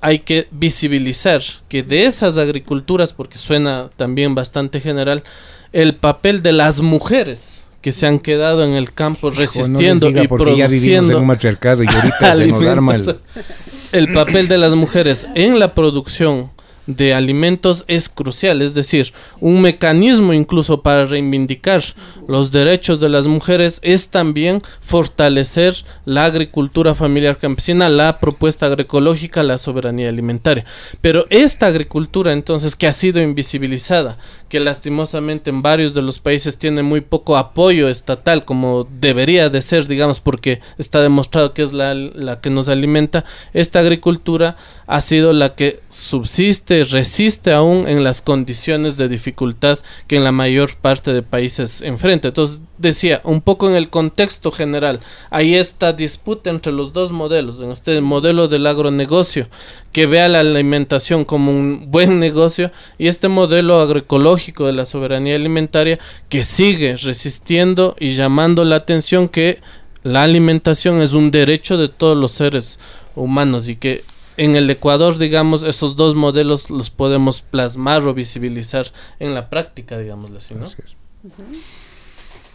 hay 0.00 0.20
que 0.20 0.46
visibilizar 0.52 1.42
que 1.68 1.82
de 1.82 2.06
esas 2.06 2.38
agriculturas 2.38 3.12
porque 3.12 3.36
suena 3.36 3.90
también 3.96 4.36
bastante 4.36 4.80
general 4.80 5.24
el 5.72 5.96
papel 5.96 6.42
de 6.42 6.52
las 6.52 6.82
mujeres 6.82 7.67
que 7.80 7.92
se 7.92 8.06
han 8.06 8.18
quedado 8.18 8.64
en 8.64 8.74
el 8.74 8.92
campo 8.92 9.30
resistiendo 9.30 10.10
y 10.10 10.26
produciendo 10.26 11.18
el 13.92 14.12
papel 14.12 14.48
de 14.48 14.58
las 14.58 14.74
mujeres 14.74 15.28
en 15.34 15.58
la 15.58 15.74
producción 15.74 16.50
de 16.88 17.12
alimentos 17.12 17.84
es 17.86 18.08
crucial, 18.08 18.62
es 18.62 18.72
decir, 18.72 19.12
un 19.40 19.60
mecanismo 19.60 20.32
incluso 20.32 20.82
para 20.82 21.04
reivindicar 21.04 21.82
los 22.26 22.50
derechos 22.50 22.98
de 22.98 23.10
las 23.10 23.26
mujeres 23.26 23.78
es 23.82 24.08
también 24.08 24.62
fortalecer 24.80 25.74
la 26.06 26.24
agricultura 26.24 26.94
familiar 26.94 27.36
campesina, 27.36 27.90
la 27.90 28.18
propuesta 28.18 28.66
agroecológica, 28.66 29.42
la 29.42 29.58
soberanía 29.58 30.08
alimentaria. 30.08 30.64
Pero 31.02 31.26
esta 31.28 31.66
agricultura 31.66 32.32
entonces 32.32 32.74
que 32.74 32.86
ha 32.86 32.94
sido 32.94 33.20
invisibilizada, 33.20 34.16
que 34.48 34.58
lastimosamente 34.58 35.50
en 35.50 35.60
varios 35.60 35.92
de 35.92 36.00
los 36.00 36.18
países 36.18 36.56
tiene 36.56 36.82
muy 36.82 37.02
poco 37.02 37.36
apoyo 37.36 37.90
estatal 37.90 38.46
como 38.46 38.88
debería 38.98 39.50
de 39.50 39.60
ser, 39.60 39.86
digamos, 39.86 40.20
porque 40.20 40.62
está 40.78 41.02
demostrado 41.02 41.52
que 41.52 41.62
es 41.62 41.74
la, 41.74 41.92
la 41.92 42.40
que 42.40 42.48
nos 42.48 42.70
alimenta, 42.70 43.26
esta 43.52 43.80
agricultura 43.80 44.56
ha 44.86 45.02
sido 45.02 45.34
la 45.34 45.54
que 45.54 45.80
subsiste, 45.90 46.77
resiste 46.84 47.52
aún 47.52 47.88
en 47.88 48.04
las 48.04 48.22
condiciones 48.22 48.96
de 48.96 49.08
dificultad 49.08 49.78
que 50.06 50.16
en 50.16 50.24
la 50.24 50.32
mayor 50.32 50.76
parte 50.76 51.12
de 51.12 51.22
países 51.22 51.82
enfrenta. 51.82 52.28
Entonces, 52.28 52.60
decía, 52.78 53.20
un 53.24 53.40
poco 53.40 53.68
en 53.68 53.74
el 53.74 53.88
contexto 53.88 54.50
general, 54.50 55.00
hay 55.30 55.54
esta 55.54 55.92
disputa 55.92 56.50
entre 56.50 56.72
los 56.72 56.92
dos 56.92 57.12
modelos, 57.12 57.60
en 57.60 57.70
este 57.70 58.00
modelo 58.00 58.48
del 58.48 58.66
agronegocio, 58.66 59.48
que 59.92 60.06
vea 60.06 60.28
la 60.28 60.40
alimentación 60.40 61.24
como 61.24 61.50
un 61.50 61.90
buen 61.90 62.20
negocio, 62.20 62.70
y 62.98 63.08
este 63.08 63.28
modelo 63.28 63.80
agroecológico 63.80 64.66
de 64.66 64.72
la 64.72 64.86
soberanía 64.86 65.36
alimentaria, 65.36 65.98
que 66.28 66.44
sigue 66.44 66.96
resistiendo 66.96 67.96
y 67.98 68.10
llamando 68.10 68.64
la 68.64 68.76
atención 68.76 69.28
que 69.28 69.60
la 70.02 70.22
alimentación 70.22 71.02
es 71.02 71.12
un 71.12 71.30
derecho 71.30 71.76
de 71.76 71.88
todos 71.88 72.16
los 72.16 72.32
seres 72.32 72.78
humanos 73.14 73.68
y 73.68 73.76
que 73.76 74.04
en 74.38 74.56
el 74.56 74.70
Ecuador, 74.70 75.18
digamos, 75.18 75.62
esos 75.64 75.96
dos 75.96 76.14
modelos 76.14 76.70
los 76.70 76.90
podemos 76.90 77.42
plasmar 77.42 78.06
o 78.06 78.14
visibilizar 78.14 78.86
en 79.18 79.34
la 79.34 79.50
práctica, 79.50 79.98
digamos 79.98 80.30
así, 80.30 80.54
¿no? 80.54 80.66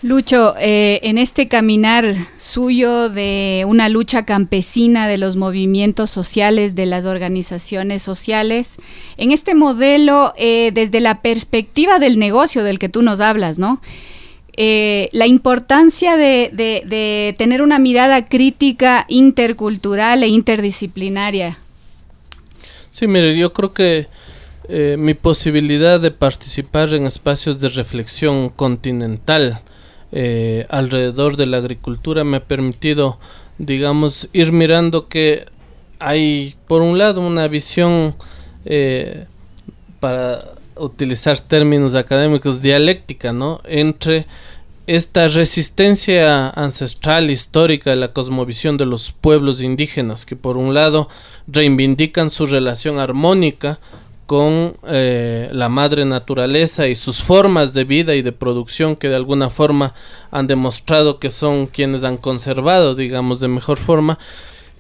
Lucho, 0.02 0.54
eh, 0.60 1.00
en 1.04 1.18
este 1.18 1.48
caminar 1.48 2.14
suyo 2.38 3.10
de 3.10 3.64
una 3.68 3.88
lucha 3.88 4.26
campesina 4.26 5.08
de 5.08 5.18
los 5.18 5.36
movimientos 5.36 6.10
sociales, 6.10 6.76
de 6.76 6.86
las 6.86 7.06
organizaciones 7.06 8.02
sociales, 8.02 8.78
en 9.16 9.32
este 9.32 9.54
modelo, 9.54 10.34
eh, 10.38 10.72
desde 10.74 11.00
la 11.00 11.22
perspectiva 11.22 12.00
del 12.00 12.20
negocio 12.20 12.64
del 12.64 12.80
que 12.80 12.90
tú 12.90 13.02
nos 13.02 13.22
hablas, 13.22 13.60
¿no? 13.60 13.82
Eh, 14.56 15.10
la 15.14 15.26
importancia 15.26 16.16
de, 16.16 16.52
de, 16.54 17.34
tener 17.38 17.62
una 17.62 17.80
mirada 17.80 18.26
crítica 18.26 19.06
intercultural 19.08 20.22
e 20.22 20.28
interdisciplinaria 20.28 21.58
Sí, 22.94 23.08
mire, 23.08 23.36
yo 23.36 23.54
creo 23.54 23.74
que 23.74 24.06
eh, 24.70 24.98
mi 25.00 25.16
posibilidad 25.16 26.00
de 26.00 26.12
participar 26.12 26.94
en 26.94 27.08
espacios 27.08 27.60
de 27.60 27.70
reflexión 27.70 28.50
continental 28.50 29.62
eh, 30.12 30.68
alrededor 30.70 31.36
de 31.36 31.48
la 31.48 31.58
agricultura 31.58 32.24
me 32.24 32.38
ha 32.38 32.46
permitido, 32.46 33.18
digamos, 33.58 34.30
ir 34.32 34.52
mirando 34.52 35.08
que 35.08 35.48
hay, 35.98 36.54
por 36.68 36.84
un 36.84 37.00
lado, 37.00 37.22
una 37.22 37.48
visión, 37.48 38.16
eh, 38.64 39.26
para 40.00 40.52
utilizar 40.76 41.40
términos 41.40 41.96
académicos, 41.96 42.62
dialéctica, 42.62 43.34
¿no? 43.34 43.60
Entre 43.64 44.28
esta 44.86 45.28
resistencia 45.28 46.50
ancestral 46.50 47.32
histórica 47.32 47.92
de 47.92 47.96
la 47.96 48.14
cosmovisión 48.14 48.78
de 48.78 48.86
los 48.86 49.12
pueblos 49.12 49.62
indígenas, 49.62 50.26
que 50.26 50.36
por 50.36 50.58
un 50.58 50.74
lado 50.74 51.10
reivindican 51.48 52.30
su 52.30 52.46
relación 52.46 53.00
armónica 53.00 53.80
con 54.26 54.76
eh, 54.88 55.50
la 55.52 55.70
madre 55.70 56.06
naturaleza 56.06 56.88
y 56.88 56.96
sus 56.96 57.22
formas 57.22 57.74
de 57.74 57.84
vida 57.84 58.16
y 58.16 58.22
de 58.22 58.32
producción 58.32 58.96
que 58.96 59.10
de 59.10 59.16
alguna 59.16 59.50
forma 59.50 59.94
han 60.32 60.48
demostrado 60.48 61.20
que 61.20 61.30
son 61.30 61.68
quienes 61.68 62.04
han 62.04 62.18
conservado, 62.18 62.96
digamos, 62.96 63.40
de 63.40 63.48
mejor 63.48 63.78
forma, 63.78 64.18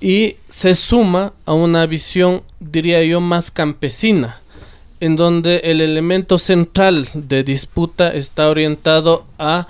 y 0.01 0.35
se 0.49 0.75
suma 0.75 1.33
a 1.45 1.53
una 1.53 1.85
visión, 1.85 2.43
diría 2.59 3.03
yo, 3.03 3.21
más 3.21 3.51
campesina, 3.51 4.41
en 4.99 5.15
donde 5.15 5.57
el 5.63 5.81
elemento 5.81 6.37
central 6.37 7.07
de 7.13 7.43
disputa 7.43 8.13
está 8.13 8.49
orientado 8.49 9.25
a 9.37 9.67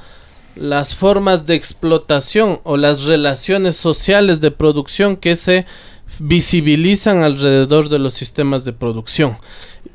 las 0.56 0.96
formas 0.96 1.46
de 1.46 1.56
explotación 1.56 2.60
o 2.64 2.78
las 2.78 3.06
relaciones 3.06 3.76
sociales 3.76 4.42
de 4.42 4.52
producción 4.52 5.18
que 5.18 5.36
se 5.36 5.66
visibilizan 6.20 7.24
alrededor 7.24 7.90
de 7.90 8.00
los 8.00 8.14
sistemas 8.14 8.64
de 8.66 8.74
producción. 8.74 9.38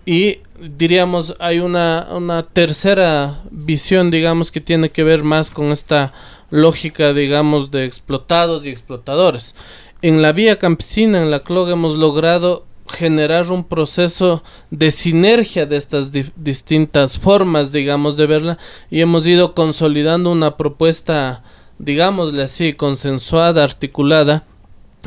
Y 0.04 0.38
diríamos, 0.60 1.34
hay 1.38 1.60
una, 1.60 2.08
una 2.10 2.42
tercera 2.42 3.42
visión, 3.50 4.10
digamos, 4.10 4.50
que 4.50 4.60
tiene 4.60 4.90
que 4.90 5.04
ver 5.04 5.22
más 5.22 5.50
con 5.50 5.66
esta 5.66 6.12
lógica, 6.50 7.12
digamos, 7.12 7.70
de 7.70 7.84
explotados 7.84 8.66
y 8.66 8.70
explotadores. 8.70 9.54
En 10.02 10.22
la 10.22 10.32
vía 10.32 10.58
campesina, 10.58 11.20
en 11.20 11.30
la 11.30 11.40
CLOG, 11.40 11.70
hemos 11.70 11.96
logrado 11.96 12.67
generar 12.88 13.50
un 13.50 13.64
proceso 13.64 14.42
de 14.70 14.90
sinergia 14.90 15.66
de 15.66 15.76
estas 15.76 16.10
distintas 16.36 17.18
formas, 17.18 17.72
digamos, 17.72 18.16
de 18.16 18.26
verla 18.26 18.58
y 18.90 19.00
hemos 19.00 19.26
ido 19.26 19.54
consolidando 19.54 20.30
una 20.30 20.56
propuesta, 20.56 21.42
digámosle 21.78 22.42
así, 22.42 22.72
consensuada, 22.72 23.64
articulada, 23.64 24.44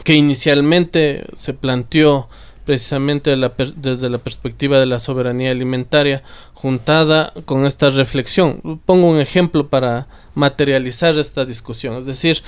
que 0.04 0.14
inicialmente 0.14 1.26
se 1.36 1.54
planteó 1.54 2.28
precisamente 2.66 3.36
desde 3.76 4.10
la 4.10 4.18
perspectiva 4.20 4.80
de 4.80 4.86
la 4.86 5.00
soberanía 5.00 5.52
alimentaria, 5.52 6.24
juntada 6.54 7.34
con 7.46 7.66
esta 7.66 7.90
reflexión. 7.90 8.80
Pongo 8.86 9.10
un 9.10 9.20
ejemplo 9.20 9.68
para 9.68 10.08
materializar 10.36 11.18
esta 11.18 11.44
discusión, 11.44 11.98
es 11.98 12.06
decir, 12.06 12.44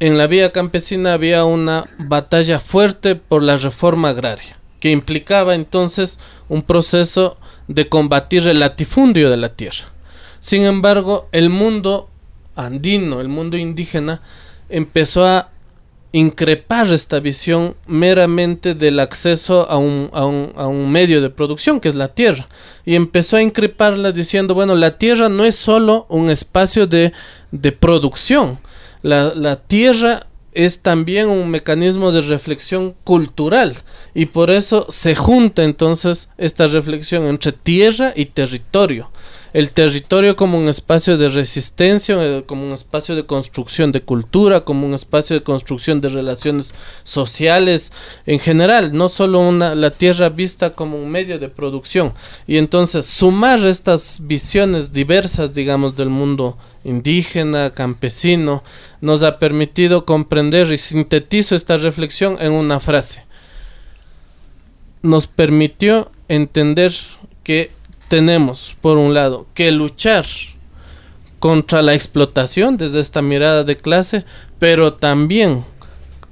en 0.00 0.16
la 0.16 0.26
vía 0.26 0.50
campesina 0.50 1.12
había 1.12 1.44
una 1.44 1.84
batalla 1.98 2.58
fuerte 2.58 3.16
por 3.16 3.42
la 3.42 3.58
reforma 3.58 4.08
agraria, 4.08 4.58
que 4.80 4.90
implicaba 4.90 5.54
entonces 5.54 6.18
un 6.48 6.62
proceso 6.62 7.36
de 7.68 7.88
combatir 7.88 8.48
el 8.48 8.60
latifundio 8.60 9.30
de 9.30 9.36
la 9.36 9.50
tierra. 9.50 9.92
Sin 10.40 10.64
embargo, 10.64 11.28
el 11.32 11.50
mundo 11.50 12.08
andino, 12.56 13.20
el 13.20 13.28
mundo 13.28 13.58
indígena, 13.58 14.22
empezó 14.70 15.26
a 15.26 15.50
increpar 16.12 16.88
esta 16.88 17.20
visión 17.20 17.76
meramente 17.86 18.74
del 18.74 18.98
acceso 19.00 19.70
a 19.70 19.76
un, 19.76 20.10
a, 20.12 20.24
un, 20.24 20.52
a 20.56 20.66
un, 20.66 20.90
medio 20.90 21.20
de 21.20 21.30
producción 21.30 21.78
que 21.78 21.88
es 21.88 21.94
la 21.94 22.08
tierra 22.08 22.48
y 22.84 22.96
empezó 22.96 23.36
a 23.36 23.42
increparla 23.42 24.10
diciendo 24.10 24.54
bueno 24.54 24.74
la 24.74 24.98
tierra 24.98 25.28
no 25.28 25.44
es 25.44 25.54
solo 25.54 26.06
un 26.08 26.28
espacio 26.28 26.88
de, 26.88 27.12
de 27.52 27.70
producción 27.70 28.58
la, 29.02 29.32
la 29.34 29.56
tierra 29.56 30.26
es 30.52 30.80
también 30.80 31.28
un 31.28 31.48
mecanismo 31.50 32.12
de 32.12 32.22
reflexión 32.22 32.94
cultural 33.04 33.76
y 34.14 34.26
por 34.26 34.50
eso 34.50 34.86
se 34.88 35.14
junta 35.14 35.62
entonces 35.62 36.30
esta 36.38 36.66
reflexión 36.66 37.26
entre 37.26 37.52
tierra 37.52 38.12
y 38.16 38.26
territorio 38.26 39.10
el 39.52 39.70
territorio 39.70 40.36
como 40.36 40.58
un 40.58 40.68
espacio 40.68 41.16
de 41.16 41.28
resistencia, 41.28 42.16
eh, 42.20 42.44
como 42.46 42.66
un 42.66 42.72
espacio 42.72 43.16
de 43.16 43.26
construcción 43.26 43.90
de 43.90 44.02
cultura, 44.02 44.60
como 44.64 44.86
un 44.86 44.94
espacio 44.94 45.36
de 45.36 45.42
construcción 45.42 46.00
de 46.00 46.08
relaciones 46.08 46.72
sociales 47.02 47.92
en 48.26 48.38
general, 48.38 48.92
no 48.92 49.08
solo 49.08 49.40
una, 49.40 49.74
la 49.74 49.90
tierra 49.90 50.28
vista 50.28 50.70
como 50.74 51.02
un 51.02 51.10
medio 51.10 51.38
de 51.38 51.48
producción. 51.48 52.12
Y 52.46 52.58
entonces 52.58 53.06
sumar 53.06 53.64
estas 53.66 54.20
visiones 54.22 54.92
diversas, 54.92 55.52
digamos, 55.52 55.96
del 55.96 56.10
mundo 56.10 56.56
indígena, 56.84 57.70
campesino, 57.70 58.62
nos 59.00 59.22
ha 59.22 59.38
permitido 59.38 60.04
comprender 60.04 60.72
y 60.72 60.78
sintetizo 60.78 61.56
esta 61.56 61.76
reflexión 61.76 62.36
en 62.40 62.52
una 62.52 62.78
frase. 62.78 63.24
Nos 65.02 65.26
permitió 65.26 66.10
entender 66.28 66.92
que 67.42 67.70
tenemos, 68.10 68.76
por 68.80 68.98
un 68.98 69.14
lado, 69.14 69.46
que 69.54 69.70
luchar 69.70 70.26
contra 71.38 71.80
la 71.80 71.94
explotación 71.94 72.76
desde 72.76 72.98
esta 72.98 73.22
mirada 73.22 73.62
de 73.62 73.76
clase, 73.76 74.24
pero 74.58 74.94
también 74.94 75.64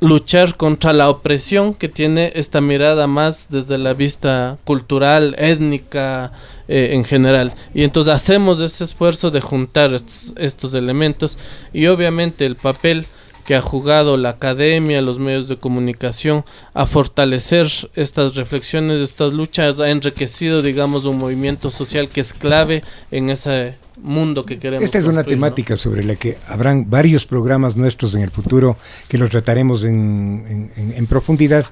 luchar 0.01 0.57
contra 0.57 0.93
la 0.93 1.09
opresión 1.09 1.75
que 1.75 1.89
tiene 1.89 2.33
esta 2.35 2.61
mirada 2.61 3.07
más 3.07 3.47
desde 3.51 3.79
la 3.79 3.95
vista 3.95 4.59
cultural, 4.65 5.37
étnica, 5.39 6.33
eh, 6.67 6.91
en 6.95 7.05
general. 7.05 7.55
Y 7.73 7.85
entonces 7.85 8.13
hacemos 8.13 8.59
ese 8.59 8.83
esfuerzo 8.83 9.31
de 9.31 9.41
juntar 9.41 9.95
estos, 9.95 10.35
estos 10.37 10.75
elementos 10.75 11.39
y 11.73 11.87
obviamente 11.87 12.45
el 12.45 12.57
papel 12.57 13.07
que 13.49 13.55
ha 13.55 13.63
jugado 13.63 14.19
la 14.19 14.29
academia, 14.29 15.01
los 15.01 15.19
medios 15.19 15.49
de 15.49 15.57
comunicación 15.57 16.45
a 16.75 16.85
fortalecer 16.85 17.67
estas 17.95 18.35
reflexiones, 18.35 19.01
estas 19.01 19.33
luchas, 19.33 19.81
ha 19.81 19.89
enriquecido, 19.89 20.61
digamos, 20.61 21.07
un 21.07 21.17
movimiento 21.17 21.71
social 21.71 22.11
que 22.11 22.21
es 22.21 22.35
clave 22.35 22.83
en 23.11 23.31
ese 23.31 23.77
mundo 24.03 24.45
que 24.45 24.59
queremos. 24.59 24.85
Esta 24.85 24.99
es 24.99 25.07
una 25.07 25.25
temática 25.25 25.79
sobre 25.79 26.05
la 26.05 26.17
que 26.17 26.37
habrán 26.47 26.91
varios 26.91 27.25
programas 27.25 27.75
nuestros 27.75 28.15
en 28.15 28.21
el 28.21 28.31
futuro 28.31 28.77
que 29.09 29.17
los 29.17 29.31
trataremos 29.31 29.83
en, 29.83 30.71
en 30.77 31.07
profundidad. 31.07 31.65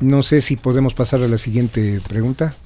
No 0.00 0.22
sé 0.22 0.40
si 0.40 0.56
podemos 0.56 0.94
pasar 0.94 1.20
a 1.20 1.28
la 1.28 1.36
siguiente 1.36 2.00
pregunta. 2.08 2.56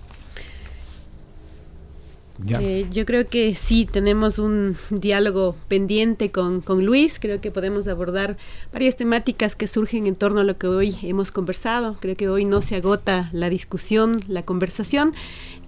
Eh, 2.49 2.87
yo 2.91 3.05
creo 3.05 3.28
que 3.28 3.55
sí, 3.57 3.87
tenemos 3.91 4.39
un 4.39 4.76
diálogo 4.91 5.55
pendiente 5.68 6.30
con, 6.30 6.61
con, 6.61 6.85
Luis. 6.85 7.18
Creo 7.18 7.41
que 7.41 7.51
podemos 7.51 7.89
abordar 7.89 8.37
varias 8.72 8.97
temáticas 8.97 9.55
que 9.55 9.66
surgen 9.66 10.07
en 10.07 10.14
torno 10.14 10.41
a 10.41 10.45
lo 10.45 10.57
que 10.57 10.66
hoy 10.66 10.97
hemos 11.03 11.30
conversado. 11.30 11.97
Creo 12.01 12.16
que 12.16 12.28
hoy 12.28 12.45
no 12.45 12.62
se 12.62 12.76
agota 12.76 13.28
la 13.33 13.51
discusión, 13.51 14.20
la 14.28 14.45
conversación. 14.45 15.14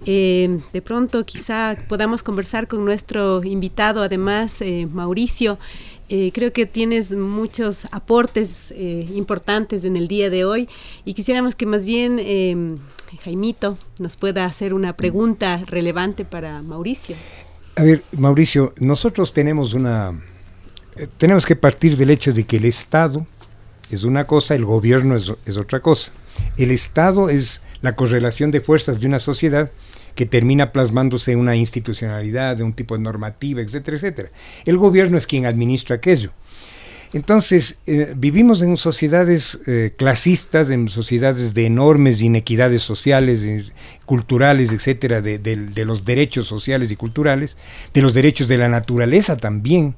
Eh, 0.05 0.59
de 0.73 0.81
pronto 0.81 1.25
quizá 1.25 1.77
podamos 1.87 2.23
conversar 2.23 2.67
con 2.67 2.83
nuestro 2.83 3.43
invitado, 3.43 4.01
además, 4.01 4.61
eh, 4.61 4.87
Mauricio. 4.91 5.57
creo 6.07 6.53
que 6.53 6.65
tienes 6.67 7.15
muchos 7.15 7.85
aportes 7.91 8.71
importantes 9.15 9.85
en 9.85 9.97
el 9.97 10.07
día 10.07 10.29
de 10.29 10.45
hoy 10.45 10.69
y 11.03 11.13
quisiéramos 11.13 11.55
que 11.55 11.65
más 11.65 11.83
bien 11.83 12.19
Jaimito 13.23 13.77
nos 13.99 14.17
pueda 14.17 14.45
hacer 14.45 14.73
una 14.73 14.95
pregunta 14.95 15.63
relevante 15.67 16.25
para 16.25 16.61
Mauricio. 16.61 17.15
A 17.75 17.83
ver, 17.83 18.03
Mauricio, 18.17 18.73
nosotros 18.79 19.33
tenemos 19.33 19.73
una... 19.73 20.21
Eh, 20.95 21.07
tenemos 21.17 21.45
que 21.45 21.55
partir 21.55 21.97
del 21.97 22.09
hecho 22.09 22.33
de 22.33 22.45
que 22.45 22.57
el 22.57 22.65
Estado 22.65 23.25
es 23.89 24.03
una 24.03 24.25
cosa, 24.25 24.55
el 24.55 24.65
gobierno 24.65 25.15
es, 25.15 25.31
es 25.45 25.57
otra 25.57 25.81
cosa. 25.81 26.11
El 26.57 26.71
Estado 26.71 27.29
es 27.29 27.61
la 27.81 27.95
correlación 27.95 28.51
de 28.51 28.61
fuerzas 28.61 28.99
de 28.99 29.07
una 29.07 29.19
sociedad 29.19 29.71
que 30.15 30.25
termina 30.25 30.71
plasmándose 30.71 31.33
en 31.33 31.39
una 31.39 31.55
institucionalidad, 31.55 32.55
de 32.57 32.63
un 32.63 32.73
tipo 32.73 32.95
de 32.95 33.03
normativa, 33.03 33.61
etcétera, 33.61 33.97
etcétera. 33.97 34.31
El 34.65 34.77
gobierno 34.77 35.17
es 35.17 35.27
quien 35.27 35.45
administra 35.45 35.97
aquello. 35.97 36.31
Entonces, 37.13 37.79
eh, 37.87 38.13
vivimos 38.17 38.61
en 38.61 38.77
sociedades 38.77 39.59
eh, 39.67 39.93
clasistas, 39.95 40.69
en 40.69 40.89
sociedades 40.89 41.53
de 41.53 41.65
enormes 41.65 42.21
inequidades 42.21 42.81
sociales, 42.81 43.71
culturales, 44.05 44.71
etcétera, 44.71 45.21
de, 45.21 45.85
los 45.85 46.05
derechos 46.05 46.47
sociales 46.47 46.91
y 46.91 46.95
culturales, 46.95 47.57
de 47.93 48.01
los 48.01 48.13
derechos 48.13 48.47
de 48.47 48.57
la 48.57 48.69
naturaleza 48.69 49.37
también. 49.37 49.95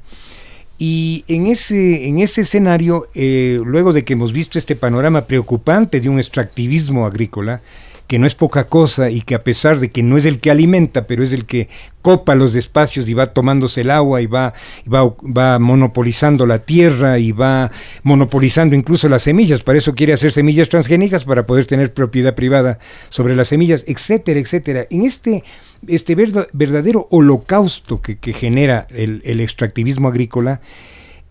Y 0.77 1.23
en 1.27 1.47
ese, 1.47 2.07
en 2.07 2.19
ese 2.19 2.41
escenario, 2.41 3.07
eh, 3.15 3.59
luego 3.65 3.93
de 3.93 4.05
que 4.05 4.13
hemos 4.13 4.31
visto 4.31 4.59
este 4.59 4.75
panorama 4.75 5.25
preocupante 5.25 5.99
de 5.99 6.09
un 6.09 6.19
extractivismo 6.19 7.07
agrícola, 7.07 7.61
que 8.07 8.19
no 8.19 8.25
es 8.25 8.35
poca 8.35 8.67
cosa 8.67 9.09
y 9.09 9.21
que 9.21 9.35
a 9.35 9.43
pesar 9.43 9.79
de 9.79 9.91
que 9.91 10.01
no 10.01 10.17
es 10.17 10.25
el 10.25 10.39
que 10.39 10.49
alimenta, 10.49 11.07
pero 11.07 11.23
es 11.23 11.33
el 11.33 11.45
que 11.45 11.67
copa 12.01 12.35
los 12.35 12.55
espacios 12.55 13.09
y 13.09 13.13
va 13.13 13.33
tomándose 13.33 13.81
el 13.81 13.91
agua 13.91 14.21
y 14.21 14.27
va, 14.27 14.53
va, 14.91 15.13
va 15.37 15.59
monopolizando 15.59 16.45
la 16.45 16.59
tierra 16.59 17.19
y 17.19 17.33
va 17.33 17.69
monopolizando 18.03 18.75
incluso 18.75 19.09
las 19.09 19.23
semillas, 19.23 19.61
para 19.61 19.77
eso 19.77 19.93
quiere 19.93 20.13
hacer 20.13 20.31
semillas 20.31 20.69
transgénicas 20.69 21.25
para 21.25 21.45
poder 21.45 21.65
tener 21.65 21.93
propiedad 21.93 22.33
privada 22.33 22.79
sobre 23.09 23.35
las 23.35 23.49
semillas, 23.49 23.83
etcétera, 23.87 24.39
etcétera. 24.39 24.87
En 24.89 25.03
este, 25.03 25.43
este 25.85 26.15
verdadero 26.15 27.07
holocausto 27.11 28.01
que, 28.01 28.33
genera 28.33 28.87
el, 28.89 29.41
extractivismo 29.41 30.07
agrícola, 30.07 30.61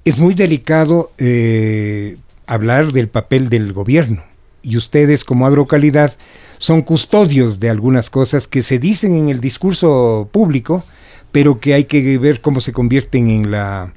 es 0.05 0.19
muy 0.19 0.35
delicado 0.35 1.11
eh, 1.17 2.17
hablar 2.47 2.93
del 2.93 3.09
papel 3.09 3.49
del 3.49 3.73
gobierno. 3.73 4.23
Y 4.63 4.77
ustedes 4.77 5.25
como 5.25 5.47
agrocalidad 5.47 6.13
son 6.59 6.83
custodios 6.83 7.61
de 7.61 7.71
algunas 7.71 8.11
cosas 8.11 8.49
que 8.49 8.63
se 8.63 8.79
dicen 8.79 9.15
en 9.15 9.29
el 9.29 9.41
discurso 9.41 10.29
público, 10.33 10.85
pero 11.33 11.61
que 11.61 11.75
hay 11.75 11.85
que 11.85 12.19
ver 12.19 12.41
cómo 12.41 12.61
se 12.61 12.73
convierten 12.73 13.29
en 13.31 13.51
la, 13.51 13.93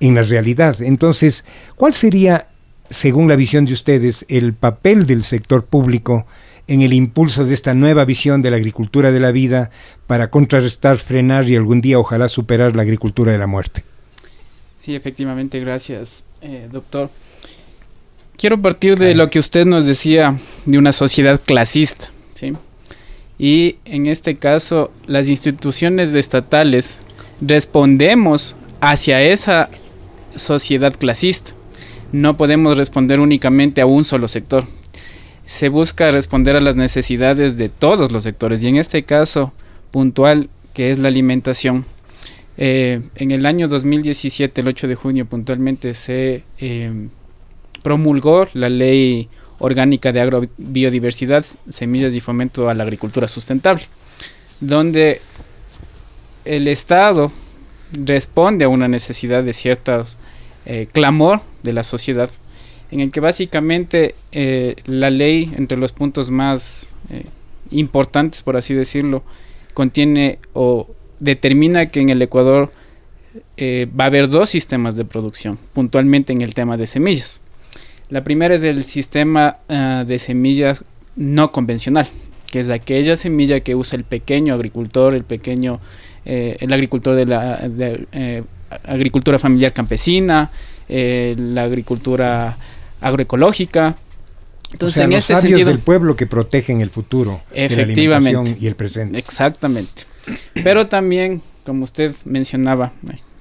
en 0.00 0.14
la 0.14 0.22
realidad. 0.22 0.80
Entonces, 0.82 1.44
¿cuál 1.76 1.92
sería, 1.92 2.48
según 2.88 3.28
la 3.28 3.36
visión 3.36 3.64
de 3.64 3.74
ustedes, 3.74 4.24
el 4.28 4.54
papel 4.54 5.06
del 5.06 5.22
sector 5.22 5.64
público 5.64 6.26
en 6.66 6.82
el 6.82 6.92
impulso 6.92 7.44
de 7.44 7.54
esta 7.54 7.74
nueva 7.74 8.04
visión 8.04 8.42
de 8.42 8.50
la 8.50 8.56
agricultura 8.56 9.10
de 9.10 9.20
la 9.20 9.32
vida 9.32 9.70
para 10.06 10.30
contrarrestar, 10.30 10.98
frenar 10.98 11.48
y 11.48 11.56
algún 11.56 11.80
día 11.80 11.98
ojalá 11.98 12.28
superar 12.28 12.76
la 12.76 12.82
agricultura 12.82 13.32
de 13.32 13.38
la 13.38 13.48
muerte? 13.48 13.82
Sí, 14.78 14.94
efectivamente, 14.94 15.58
gracias, 15.60 16.24
eh, 16.40 16.68
doctor. 16.70 17.10
Quiero 18.40 18.62
partir 18.62 18.98
de 18.98 19.14
lo 19.14 19.28
que 19.28 19.38
usted 19.38 19.66
nos 19.66 19.84
decía 19.84 20.34
de 20.64 20.78
una 20.78 20.94
sociedad 20.94 21.38
clasista, 21.44 22.10
¿sí? 22.32 22.54
Y 23.38 23.76
en 23.84 24.06
este 24.06 24.36
caso, 24.36 24.90
las 25.06 25.28
instituciones 25.28 26.14
estatales 26.14 27.02
respondemos 27.42 28.56
hacia 28.80 29.20
esa 29.20 29.68
sociedad 30.34 30.94
clasista. 30.96 31.50
No 32.12 32.38
podemos 32.38 32.78
responder 32.78 33.20
únicamente 33.20 33.82
a 33.82 33.86
un 33.86 34.04
solo 34.04 34.26
sector. 34.26 34.64
Se 35.44 35.68
busca 35.68 36.10
responder 36.10 36.56
a 36.56 36.60
las 36.60 36.76
necesidades 36.76 37.58
de 37.58 37.68
todos 37.68 38.10
los 38.10 38.24
sectores 38.24 38.62
y 38.62 38.68
en 38.68 38.76
este 38.76 39.02
caso 39.02 39.52
puntual, 39.90 40.48
que 40.72 40.90
es 40.90 40.96
la 40.96 41.08
alimentación. 41.08 41.84
Eh, 42.56 43.02
en 43.16 43.32
el 43.32 43.44
año 43.44 43.68
2017, 43.68 44.62
el 44.62 44.68
8 44.68 44.88
de 44.88 44.94
junio 44.94 45.26
puntualmente, 45.26 45.92
se 45.92 46.42
eh, 46.58 47.08
promulgó 47.82 48.46
la 48.54 48.68
ley 48.68 49.28
orgánica 49.60 50.12
de 50.12 50.20
agrobiodiversidad, 50.20 51.44
semillas 51.68 52.14
y 52.14 52.20
fomento 52.20 52.68
a 52.68 52.74
la 52.74 52.82
agricultura 52.82 53.28
sustentable, 53.28 53.84
donde 54.60 55.20
el 56.44 56.66
Estado 56.66 57.30
responde 57.92 58.64
a 58.64 58.68
una 58.68 58.88
necesidad 58.88 59.44
de 59.44 59.52
ciertas 59.52 60.16
eh, 60.66 60.88
clamor 60.90 61.42
de 61.62 61.72
la 61.72 61.82
sociedad, 61.82 62.30
en 62.90 63.00
el 63.00 63.10
que 63.10 63.20
básicamente 63.20 64.14
eh, 64.32 64.76
la 64.86 65.10
ley, 65.10 65.52
entre 65.56 65.78
los 65.78 65.92
puntos 65.92 66.30
más 66.30 66.94
eh, 67.10 67.24
importantes, 67.70 68.42
por 68.42 68.56
así 68.56 68.74
decirlo, 68.74 69.22
contiene 69.74 70.38
o 70.54 70.88
determina 71.20 71.86
que 71.90 72.00
en 72.00 72.08
el 72.08 72.20
Ecuador 72.22 72.72
va 73.58 74.04
a 74.04 74.06
haber 74.06 74.28
dos 74.28 74.50
sistemas 74.50 74.96
de 74.96 75.04
producción, 75.04 75.58
puntualmente 75.74 76.32
en 76.32 76.40
el 76.40 76.54
tema 76.54 76.76
de 76.76 76.86
semillas. 76.86 77.40
La 78.10 78.24
primera 78.24 78.54
es 78.54 78.64
el 78.64 78.84
sistema 78.84 79.58
ah, 79.68 80.04
de 80.06 80.18
semillas 80.18 80.84
no 81.14 81.52
convencional, 81.52 82.08
que 82.46 82.58
es 82.58 82.68
aquella 82.68 83.16
semilla 83.16 83.60
que 83.60 83.76
usa 83.76 83.96
el 83.96 84.04
pequeño 84.04 84.52
agricultor, 84.52 85.14
el 85.14 85.22
pequeño, 85.22 85.80
eh, 86.24 86.56
el 86.58 86.72
agricultor 86.72 87.14
de 87.14 87.26
la 87.26 87.60
eh, 88.12 88.42
agricultura 88.84 89.38
familiar 89.38 89.72
campesina, 89.72 90.50
eh, 90.88 91.36
la 91.38 91.62
agricultura 91.62 92.58
agroecológica. 93.00 93.96
Entonces, 94.72 95.02
en 95.02 95.12
este 95.12 95.36
sentido, 95.36 95.68
del 95.68 95.78
pueblo 95.78 96.16
que 96.16 96.26
protegen 96.26 96.80
el 96.80 96.90
futuro, 96.90 97.40
efectivamente, 97.52 98.56
y 98.60 98.66
el 98.66 98.74
presente. 98.74 99.18
Exactamente. 99.18 100.04
Pero 100.54 100.86
también, 100.88 101.42
como 101.64 101.84
usted 101.84 102.14
mencionaba, 102.24 102.92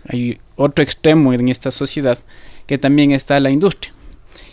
hay 0.08 0.40
otro 0.56 0.84
extremo 0.84 1.34
en 1.34 1.50
esta 1.50 1.72
sociedad 1.72 2.20
que 2.66 2.78
también 2.78 3.12
está 3.12 3.40
la 3.40 3.52
industria 3.52 3.94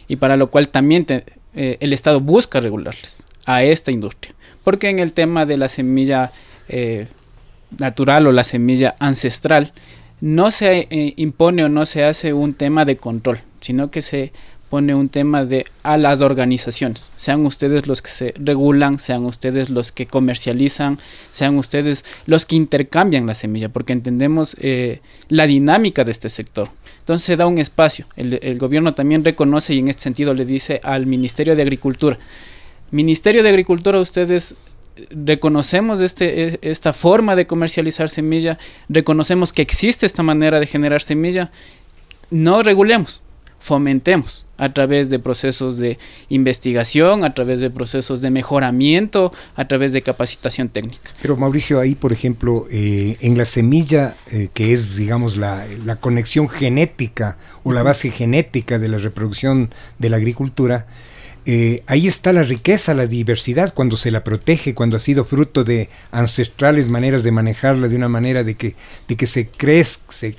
y 0.09 0.16
para 0.16 0.36
lo 0.36 0.50
cual 0.50 0.68
también 0.68 1.07
eh, 1.09 1.76
el 1.80 1.92
Estado 1.92 2.20
busca 2.20 2.61
regularles 2.61 3.24
a 3.44 3.62
esta 3.62 3.90
industria. 3.90 4.34
Porque 4.64 4.88
en 4.88 4.98
el 4.98 5.12
tema 5.12 5.46
de 5.46 5.57
la 5.57 5.68
semilla 5.68 6.32
eh, 6.68 7.07
natural 7.78 8.26
o 8.26 8.32
la 8.32 8.44
semilla 8.44 8.94
ancestral, 8.98 9.72
no 10.20 10.50
se 10.50 10.88
eh, 10.90 11.14
impone 11.16 11.64
o 11.64 11.68
no 11.68 11.86
se 11.86 12.04
hace 12.04 12.32
un 12.32 12.54
tema 12.54 12.84
de 12.84 12.96
control, 12.96 13.40
sino 13.61 13.90
que 13.90 14.02
se 14.02 14.32
pone 14.70 14.94
un 14.94 15.09
tema 15.09 15.44
de 15.44 15.64
a 15.84 15.96
las 15.96 16.22
organizaciones, 16.22 17.12
sean 17.14 17.46
ustedes 17.46 17.86
los 17.86 18.02
que 18.02 18.11
se 18.11 18.34
regulan, 18.36 18.98
sean 18.98 19.24
ustedes 19.24 19.70
los 19.70 19.92
que 19.92 20.07
comercializan, 20.07 20.98
sean 21.30 21.57
ustedes 21.57 22.04
los 22.26 22.46
que 22.46 22.57
intercambian 22.57 23.26
la 23.26 23.34
semilla, 23.34 23.68
porque 23.68 23.92
entendemos 23.92 24.57
la 25.28 25.46
dinámica 25.46 26.02
de 26.02 26.11
este 26.11 26.30
sector. 26.30 26.70
Entonces 27.07 27.24
se 27.24 27.36
da 27.36 27.46
un 27.46 27.59
espacio, 27.59 28.04
el, 28.16 28.59
gobierno 28.59 28.92
también 28.92 29.24
reconoce 29.24 29.72
y 29.72 29.78
en 29.78 29.86
este 29.86 30.02
sentido 30.02 30.34
le 30.34 30.44
dice 30.44 30.80
al 30.82 31.07
Ministerio 31.07 31.54
de 31.54 31.62
Agricultura, 31.62 32.18
Ministerio 32.90 33.44
de 33.44 33.48
Agricultura, 33.48 34.00
ustedes 34.00 34.57
reconocemos 35.11 36.00
este, 36.00 36.59
esta 36.68 36.92
forma 36.92 37.36
de 37.36 37.46
comercializar 37.46 38.09
semilla, 38.09 38.59
reconocemos 38.88 39.52
que 39.52 39.62
existe 39.62 40.04
esta 40.04 40.24
manera 40.24 40.59
de 40.59 40.66
generar 40.66 41.00
semilla, 41.00 41.52
no 42.30 42.64
regulemos, 42.64 43.22
fomentemos 43.67 44.47
a 44.59 44.73
través 44.73 45.11
de 45.11 45.19
procesos 45.19 45.77
de 45.77 45.99
investigación, 46.29 47.25
a 47.25 47.35
través 47.35 47.59
de 47.59 47.69
procesos 47.69 48.21
de 48.21 48.31
mejoramiento, 48.31 49.33
a 49.57 49.67
través 49.67 49.93
de 49.93 50.03
capacitación 50.03 50.69
técnica. 50.69 51.11
Pero 51.21 51.37
Mauricio, 51.37 51.81
ahí 51.81 51.97
por 51.97 52.12
ejemplo, 52.12 52.67
eh, 52.71 53.17
en 53.23 53.37
la 53.37 53.45
semilla, 53.45 54.14
eh, 54.31 54.51
que 54.55 54.73
es 54.73 54.95
digamos 54.95 55.37
la, 55.37 55.67
la, 55.85 55.97
conexión 55.97 56.49
genética 56.49 57.39
o 57.64 57.73
la 57.73 57.83
base 57.83 58.11
genética 58.12 58.79
de 58.79 58.87
la 58.87 58.99
reproducción 58.99 59.71
de 59.99 60.11
la 60.11 60.19
agricultura, 60.19 60.87
eh, 61.45 61.83
ahí 61.89 62.07
está 62.07 62.33
la 62.33 62.45
riqueza, 62.45 62.95
la 62.95 63.07
diversidad, 63.07 63.75
cuando 63.75 63.97
se 63.97 64.12
la 64.12 64.23
protege, 64.23 64.75
cuando 64.75 64.97
ha 64.97 65.01
sido 65.01 65.25
fruto 65.25 65.64
de 65.64 65.89
ancestrales 66.12 66.89
maneras 66.89 67.25
de 67.25 67.33
manejarla, 67.33 67.89
de 67.89 67.97
una 67.97 68.09
manera 68.09 68.45
de 68.45 68.55
que, 68.55 68.77
de 69.09 69.17
que 69.17 69.27
se 69.27 69.49
crezca, 69.49 70.12
se 70.12 70.37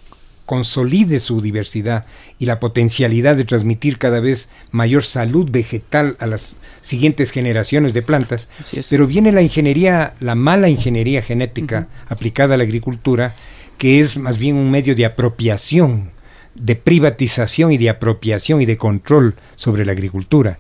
consolide 0.48 1.20
su 1.20 1.42
diversidad 1.42 2.06
y 2.40 2.46
la 2.46 2.60
potencialidad 2.60 3.36
de 3.36 3.44
transmitir 3.44 3.98
cada 3.98 4.22
vez 4.22 4.48
mayor 4.72 5.04
salud 5.04 5.52
vegetal 5.52 6.16
a 6.20 6.26
las 6.26 6.56
siguientes 6.80 7.32
generaciones 7.32 7.94
de 7.94 8.02
plantas. 8.02 8.50
Pero 8.90 9.08
viene 9.08 9.34
la 9.34 9.42
ingeniería, 9.42 10.16
la 10.22 10.36
mala 10.36 10.70
ingeniería 10.70 11.22
genética 11.22 11.90
aplicada 12.08 12.56
a 12.56 12.58
la 12.58 12.64
agricultura, 12.64 13.36
que 13.78 14.00
es 14.00 14.18
más 14.18 14.38
bien 14.38 14.56
un 14.56 14.72
medio 14.72 14.96
de 14.96 15.06
apropiación, 15.06 16.12
de 16.56 16.78
privatización 16.78 17.74
y 17.74 17.78
de 17.78 17.90
apropiación 17.90 18.62
y 18.62 18.66
de 18.66 18.78
control 18.78 19.36
sobre 19.58 19.86
la 19.86 19.92
agricultura. 19.92 20.60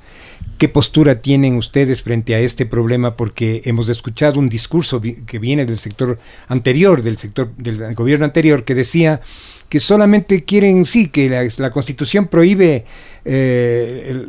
¿Qué 0.58 0.70
postura 0.70 1.22
tienen 1.22 1.56
ustedes 1.56 2.02
frente 2.02 2.34
a 2.34 2.40
este 2.40 2.66
problema? 2.66 3.16
Porque 3.16 3.62
hemos 3.66 3.90
escuchado 3.90 4.40
un 4.40 4.50
discurso 4.50 5.00
que 5.02 5.38
viene 5.38 5.68
del 5.68 5.78
sector 5.78 6.18
anterior, 6.48 7.04
del 7.04 7.18
sector 7.18 7.54
del 7.58 7.94
gobierno 7.94 8.26
anterior, 8.26 8.64
que 8.64 8.74
decía 8.74 9.22
que 9.70 9.80
solamente 9.80 10.46
quieren, 10.46 10.86
sí, 10.86 11.10
que 11.10 11.30
la, 11.30 11.72
constitución 11.72 12.26
prohíbe 12.26 12.86
eh, 13.30 14.26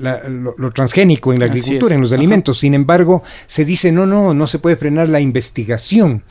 lo, 0.56 0.72
transgénico 0.72 1.32
en 1.32 1.38
la 1.38 1.46
agricultura, 1.46 1.94
en 1.94 2.00
los 2.00 2.10
alimentos. 2.10 2.58
Sin 2.58 2.74
embargo, 2.74 3.22
se 3.46 3.64
dice, 3.64 3.92
no, 3.92 4.06
no, 4.06 4.34
no 4.34 4.46
se 4.46 4.58
puede 4.58 4.76
frenar 4.76 5.08
la 5.08 5.20
investigación. 5.20 6.24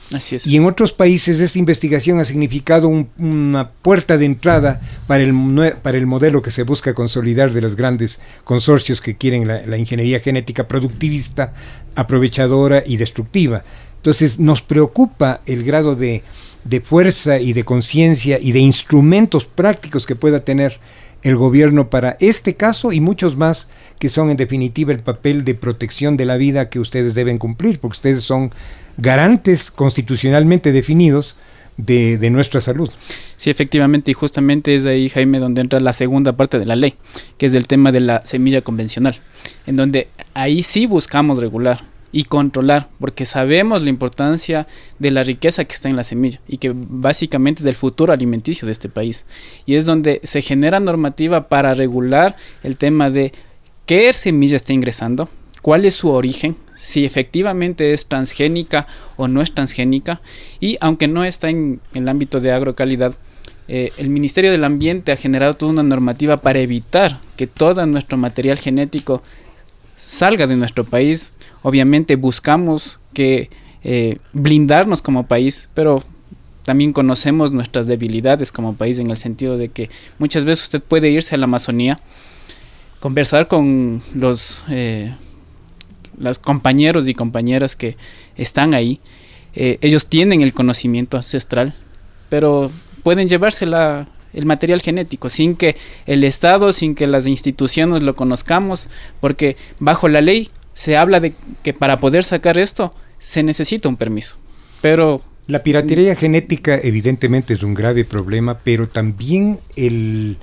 Y 0.46 0.58
en 0.58 0.66
otros 0.66 0.92
países 0.92 1.40
esta 1.40 1.60
investigación 1.60 2.20
ha 2.20 2.26
significado 2.26 2.90
una 2.90 3.70
puerta 3.70 4.18
de 4.18 4.26
entrada 4.26 4.82
para 5.08 5.24
el, 5.24 5.34
para 5.82 5.98
el 5.98 6.08
modelo 6.08 6.42
que 6.42 6.52
se 6.52 6.64
busca 6.64 6.94
consolidar 6.94 7.54
de 7.54 7.62
los 7.62 7.76
grandes 7.76 8.20
consorcios 8.44 9.00
que 9.00 9.16
quieren 9.16 9.48
la 9.48 9.78
ingeniería 9.78 10.20
genética 10.20 10.68
productivista, 10.68 11.54
aprovechadora 11.96 12.84
y 12.86 12.98
destructiva. 12.98 13.64
Entonces, 13.96 14.40
nos 14.40 14.62
preocupa 14.62 15.42
el 15.46 15.64
grado 15.64 15.96
de 15.96 16.24
de 16.68 16.82
fuerza 16.82 17.40
y 17.40 17.54
de 17.54 17.64
conciencia 17.64 18.40
y 18.42 18.52
de 18.52 18.60
instrumentos 18.60 19.46
prácticos 19.46 20.06
que 20.06 20.16
pueda 20.16 20.42
tener 20.42 20.80
el 21.24 21.36
gobierno 21.36 21.90
para 21.90 22.18
este 22.20 22.56
caso 22.56 22.92
y 22.92 23.00
muchos 23.00 23.36
más 23.36 23.70
que 24.00 24.10
son 24.10 24.30
en 24.30 24.38
definitiva 24.38 24.92
el 24.94 25.00
papel 25.00 25.44
de 25.44 25.56
protección 25.56 26.18
de 26.18 26.26
la 26.26 26.38
vida 26.38 26.70
que 26.70 26.80
ustedes 26.80 27.14
deben 27.14 27.38
cumplir, 27.38 27.80
porque 27.80 27.98
ustedes 27.98 28.24
son 28.24 28.52
garantes 28.98 29.72
constitucionalmente 29.72 30.72
definidos 30.72 31.36
de, 31.78 32.30
nuestra 32.32 32.60
salud. 32.60 32.90
Sí, 33.38 33.50
efectivamente, 33.50 34.12
y 34.12 34.14
justamente 34.14 34.74
es 34.74 34.86
ahí, 34.86 35.10
Jaime, 35.10 35.40
donde 35.40 35.62
entra 35.62 35.80
la 35.80 35.94
segunda 35.94 36.36
parte 36.36 36.60
de 36.60 36.66
la 36.66 36.76
ley, 36.76 36.96
que 37.38 37.46
es 37.46 37.54
el 37.54 37.68
tema 37.68 37.92
de 37.92 38.00
la 38.00 38.26
semilla 38.26 38.62
convencional, 38.62 39.20
en 39.68 39.76
donde 39.76 40.08
ahí 40.34 40.64
sí 40.64 40.88
buscamos 40.88 41.40
regular 41.40 41.84
y 42.12 42.24
controlar, 42.24 42.90
porque 43.00 43.26
sabemos 43.26 43.82
la 43.82 43.90
importancia 43.90 44.68
de 45.00 45.12
la 45.12 45.24
riqueza 45.24 45.66
que 45.66 45.74
está 45.74 45.90
en 45.90 45.96
la 45.96 46.04
semilla 46.04 46.40
y 46.48 46.58
que 46.58 46.72
básicamente 46.74 47.62
es 47.62 47.68
el 47.68 47.76
futuro 47.76 48.14
alimenticio 48.14 48.66
de 48.66 48.72
este 48.72 48.90
país. 48.90 49.26
Y 49.66 49.76
es 49.76 49.86
donde 49.86 50.22
se 50.24 50.42
genera 50.42 50.80
normativa 50.80 51.50
para 51.50 51.74
regular 51.74 52.36
el 52.64 52.78
tema 52.78 53.10
de 53.10 53.34
qué 53.86 54.12
semilla 54.14 54.56
está 54.56 54.74
ingresando, 54.74 55.30
cuál 55.62 55.86
es 55.86 55.96
su 55.96 56.10
origen, 56.10 56.56
si 56.76 57.06
efectivamente 57.06 57.94
es 57.94 58.06
transgénica 58.08 58.88
o 59.16 59.28
no 59.28 59.42
es 59.42 59.52
transgénica, 59.52 60.22
y 60.60 60.78
aunque 60.80 61.08
no 61.08 61.26
está 61.26 61.50
en 61.50 61.82
el 61.94 62.08
ámbito 62.08 62.40
de 62.40 62.52
agrocalidad, 62.52 63.16
eh, 63.68 63.92
el 63.98 64.10
Ministerio 64.10 64.52
del 64.52 64.64
Ambiente 64.64 65.12
ha 65.12 65.18
generado 65.18 65.56
toda 65.56 65.74
una 65.74 65.84
normativa 65.84 66.38
para 66.38 66.60
evitar 66.60 67.20
que 67.36 67.48
todo 67.48 67.86
nuestro 67.86 68.18
material 68.18 68.58
genético 68.58 69.22
salga 69.98 70.48
de 70.48 70.56
nuestro 70.56 70.86
país. 70.86 71.34
Obviamente 71.64 72.16
buscamos 72.16 73.00
que 73.14 73.50
eh, 73.84 74.20
blindarnos 74.32 75.02
como 75.02 75.28
país, 75.28 75.70
pero 75.74 76.04
también 76.64 76.94
conocemos 76.94 77.52
nuestras 77.52 77.88
debilidades 77.88 78.52
como 78.52 78.76
país 78.76 79.00
en 79.00 79.10
el 79.10 79.18
sentido 79.18 79.58
de 79.58 79.70
que 79.70 79.90
muchas 80.20 80.46
veces 80.46 80.64
usted 80.64 80.82
puede 80.82 81.10
irse 81.10 81.36
a 81.36 81.38
la 81.38 81.46
Amazonía, 81.46 82.00
conversar 83.00 83.48
con 83.48 84.02
los, 84.14 84.64
eh, 84.70 85.16
compañeros 86.44 87.08
y 87.08 87.14
compañeras 87.14 87.76
que 87.76 87.98
están 88.36 88.74
ahí. 88.74 89.00
Eh, 89.56 89.78
ellos 89.82 90.08
tienen 90.08 90.42
el 90.42 90.54
conocimiento 90.54 91.18
ancestral, 91.18 91.74
pero 92.30 92.70
pueden 93.04 93.30
llevársela 93.30 94.08
el 94.38 94.46
material 94.46 94.82
genético, 94.82 95.30
sin 95.30 95.56
que 95.56 95.76
el 96.06 96.24
Estado, 96.24 96.72
sin 96.72 96.94
que 96.94 97.08
las 97.08 97.26
instituciones 97.26 98.04
lo 98.04 98.16
conozcamos, 98.16 98.90
porque 99.20 99.58
bajo 99.80 100.08
la 100.08 100.22
ley 100.22 100.50
se 100.74 100.96
habla 100.96 101.20
de 101.20 101.34
que 101.64 101.74
para 101.74 102.00
poder 102.00 102.24
sacar 102.24 102.60
esto 102.60 102.94
se 103.18 103.42
necesita 103.42 103.90
un 103.90 103.98
permiso. 103.98 104.38
Pero 104.82 105.24
la 105.48 105.64
piratería 105.64 106.16
genética 106.16 106.80
evidentemente 106.82 107.54
es 107.56 107.64
un 107.64 107.74
grave 107.74 108.06
problema, 108.06 108.60
pero 108.60 108.88
también 108.88 109.60
el 109.76 110.38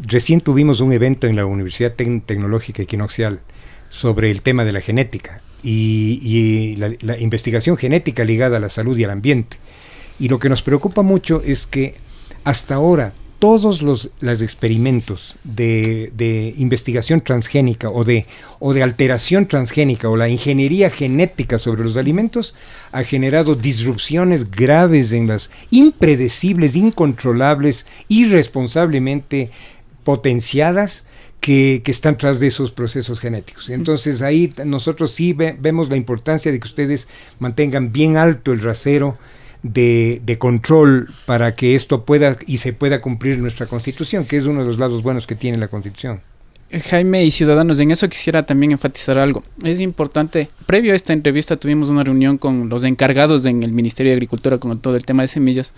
recién 0.00 0.40
tuvimos 0.40 0.80
un 0.80 0.92
evento 0.92 1.26
en 1.26 1.36
la 1.36 1.44
Universidad 1.44 1.92
Tecnológica 1.92 2.82
Equinoxial 2.82 3.40
sobre 3.90 4.30
el 4.30 4.40
tema 4.40 4.64
de 4.64 4.72
la 4.72 4.80
genética 4.80 5.42
y, 5.62 6.76
la 6.76 7.18
investigación 7.18 7.76
genética 7.76 8.24
ligada 8.24 8.56
a 8.56 8.60
la 8.60 8.70
salud 8.70 8.96
y 8.96 9.04
al 9.04 9.10
ambiente. 9.10 9.58
Y 10.18 10.28
lo 10.28 10.38
que 10.38 10.48
nos 10.48 10.62
preocupa 10.62 11.02
mucho 11.02 11.42
es 11.44 11.66
que 11.66 11.94
hasta 12.44 12.76
ahora 12.76 13.12
todos 13.44 13.82
los, 13.82 14.10
experimentos 14.40 15.36
de, 15.44 16.54
investigación 16.56 17.20
transgénica 17.20 17.90
o 17.90 18.02
de, 18.02 18.24
o 18.58 18.72
de 18.72 18.82
alteración 18.82 19.44
transgénica 19.44 20.08
o 20.08 20.16
la 20.16 20.30
ingeniería 20.30 20.88
genética 20.88 21.58
sobre 21.58 21.84
los 21.84 21.98
alimentos 21.98 22.54
ha 22.90 23.04
generado 23.04 23.54
disrupciones 23.54 24.50
graves 24.50 25.12
en 25.12 25.26
las 25.26 25.50
impredecibles, 25.70 26.74
incontrolables, 26.74 27.84
irresponsablemente 28.08 29.50
potenciadas 30.04 31.04
que, 31.38 31.82
están 31.84 32.16
tras 32.16 32.40
de 32.40 32.46
esos 32.46 32.72
procesos 32.72 33.20
genéticos. 33.20 33.68
Entonces 33.68 34.22
ahí 34.22 34.54
nosotros 34.64 35.12
sí 35.12 35.34
vemos 35.34 35.90
la 35.90 35.98
importancia 35.98 36.50
de 36.50 36.58
que 36.58 36.66
ustedes 36.66 37.08
mantengan 37.40 37.92
bien 37.92 38.16
alto 38.16 38.54
el 38.54 38.62
rasero 38.62 39.18
de, 39.64 40.20
de, 40.24 40.38
control 40.38 41.08
para 41.26 41.56
que 41.56 41.74
esto 41.74 42.04
pueda 42.04 42.36
y 42.46 42.58
se 42.58 42.72
pueda 42.72 43.00
cumplir 43.00 43.38
nuestra 43.38 43.66
constitución, 43.66 44.26
que 44.26 44.36
es 44.36 44.46
uno 44.46 44.60
de 44.60 44.66
los 44.66 44.78
lados 44.78 45.02
buenos 45.02 45.26
que 45.26 45.34
tiene 45.34 45.58
la 45.58 45.68
constitución. 45.68 46.20
Jaime 46.70 47.24
y 47.24 47.30
ciudadanos, 47.30 47.78
en 47.78 47.90
eso 47.90 48.08
quisiera 48.08 48.44
también 48.44 48.72
enfatizar 48.72 49.18
algo. 49.18 49.44
Es 49.62 49.80
importante, 49.80 50.48
previo 50.66 50.92
a 50.92 50.96
esta 50.96 51.12
entrevista 51.12 51.56
tuvimos 51.56 51.88
una 51.88 52.02
reunión 52.02 52.36
con 52.36 52.68
los 52.68 52.84
encargados 52.84 53.46
en 53.46 53.62
el 53.62 53.72
Ministerio 53.72 54.10
de 54.10 54.16
Agricultura 54.16 54.58
con 54.58 54.78
todo 54.80 54.96
el 54.96 55.04
tema 55.04 55.22
de 55.22 55.28
semillas 55.28 55.72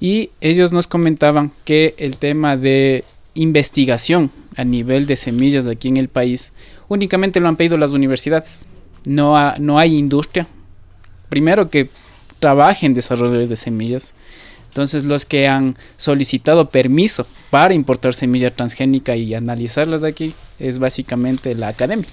y 0.00 0.30
ellos 0.40 0.72
nos 0.72 0.86
comentaban 0.86 1.52
que 1.64 1.94
el 1.98 2.16
tema 2.16 2.56
de 2.56 3.04
investigación 3.34 4.30
a 4.56 4.64
nivel 4.64 5.06
de 5.06 5.16
semillas 5.16 5.66
aquí 5.66 5.88
en 5.88 5.96
el 5.96 6.08
país 6.08 6.52
únicamente 6.88 7.40
lo 7.40 7.48
han 7.48 7.56
pedido 7.56 7.76
las 7.76 7.92
universidades. 7.92 8.66
No, 9.04 9.54
no 9.58 9.78
hay 9.78 9.96
industria. 9.96 10.46
Primero 11.28 11.68
que 11.68 11.90
trabaje 12.38 12.86
en 12.86 12.94
desarrollo 12.94 13.46
de 13.46 13.56
semillas. 13.56 14.14
Entonces 14.68 15.04
los 15.04 15.24
que 15.24 15.48
han 15.48 15.76
solicitado 15.96 16.68
permiso 16.68 17.26
para 17.50 17.74
importar 17.74 18.14
semilla 18.14 18.54
transgénica 18.54 19.16
y 19.16 19.34
analizarlas 19.34 20.04
aquí 20.04 20.34
es 20.58 20.78
básicamente 20.78 21.54
la 21.54 21.68
academia. 21.68 22.08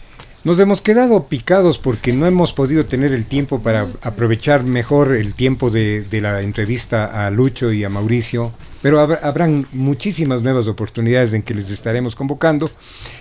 Nos 0.46 0.60
hemos 0.60 0.80
quedado 0.80 1.28
picados 1.28 1.80
porque 1.80 2.14
no 2.14 2.28
hemos 2.28 2.54
podido 2.54 2.86
tener 2.86 3.12
el 3.14 3.26
tiempo 3.26 3.64
para 3.64 3.90
aprovechar 4.04 4.64
mejor 4.64 5.16
el 5.16 5.34
tiempo 5.34 5.72
de, 5.72 6.06
la 6.22 6.44
entrevista 6.44 7.26
a 7.26 7.32
Lucho 7.32 7.72
y 7.72 7.84
a 7.84 7.90
Mauricio, 7.90 8.54
pero 8.84 9.00
habrán 9.00 9.68
muchísimas 9.72 10.44
nuevas 10.44 10.68
oportunidades 10.68 11.34
en 11.34 11.42
que 11.42 11.56
les 11.56 11.72
estaremos 11.72 12.16
convocando. 12.16 12.70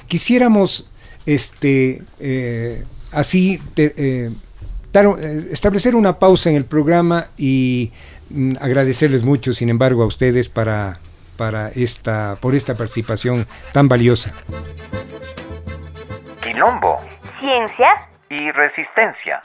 Quisiéramos 0.07 0.87
este, 1.25 2.03
eh, 2.21 2.85
así 3.11 3.59
eh, 3.77 4.31
eh, 4.95 5.49
establecer 5.51 5.95
una 5.95 6.19
pausa 6.19 6.51
en 6.51 6.57
el 6.57 6.65
programa 6.65 7.27
y 7.37 7.93
mm, 8.31 8.53
agradecerles 8.61 9.25
mucho, 9.25 9.53
sin 9.53 9.69
embargo, 9.69 10.03
a 10.03 10.07
ustedes 10.07 10.49
para, 10.49 10.99
para 11.37 11.69
esta, 11.69 12.37
por 12.41 12.55
esta 12.55 12.77
participación 12.77 13.47
tan 13.73 13.89
valiosa. 13.89 14.33
Quilombo. 16.43 17.01
Ciencia 17.41 17.89
y 18.31 18.51
resistencia. 18.53 19.41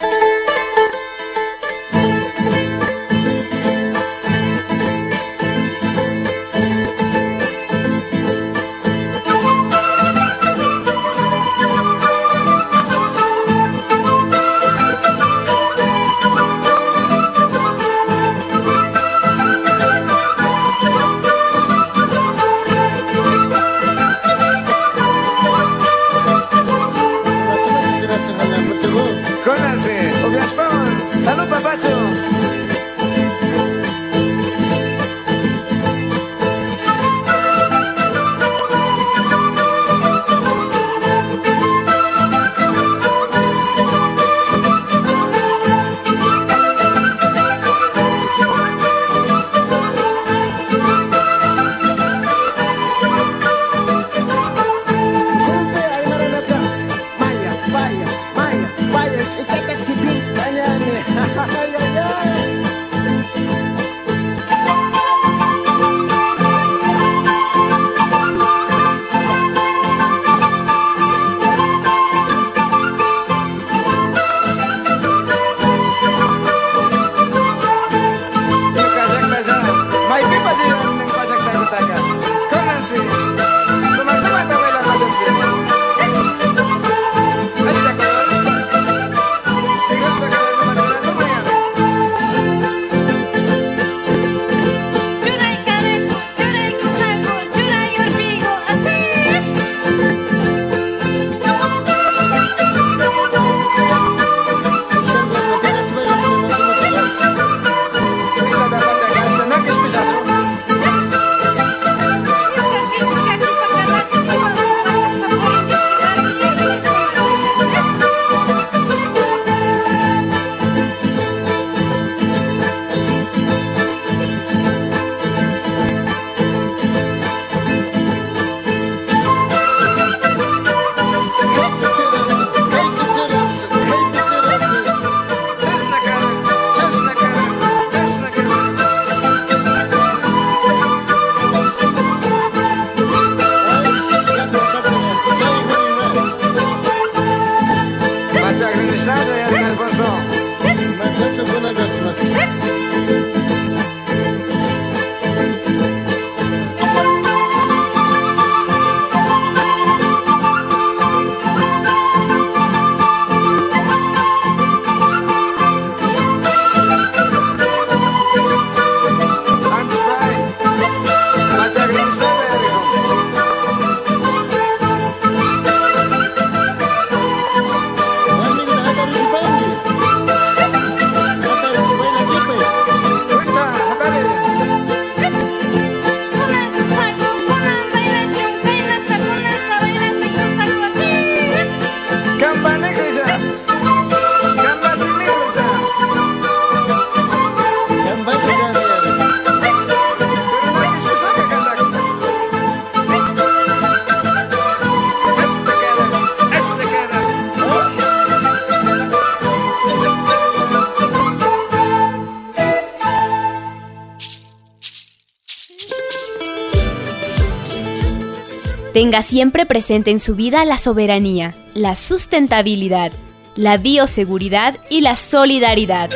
Tenga 218.99 219.21
siempre 219.21 219.65
presente 219.65 220.11
en 220.11 220.19
su 220.19 220.35
vida 220.35 220.65
la 220.65 220.77
soberanía, 220.77 221.55
la 221.73 221.95
sustentabilidad, 221.95 223.13
la 223.55 223.77
bioseguridad 223.77 224.77
y 224.89 224.99
la 224.99 225.15
solidaridad. 225.15 226.09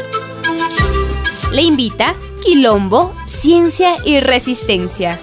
Le 1.54 1.62
invita 1.62 2.14
Quilombo, 2.44 3.16
Ciencia 3.26 3.96
y 4.04 4.20
Resistencia. 4.20 5.18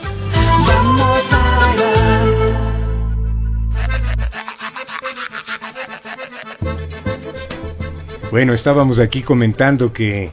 Bueno, 8.31 8.55
estábamos 8.55 8.99
aquí 8.99 9.21
comentando 9.21 9.93
que 9.93 10.33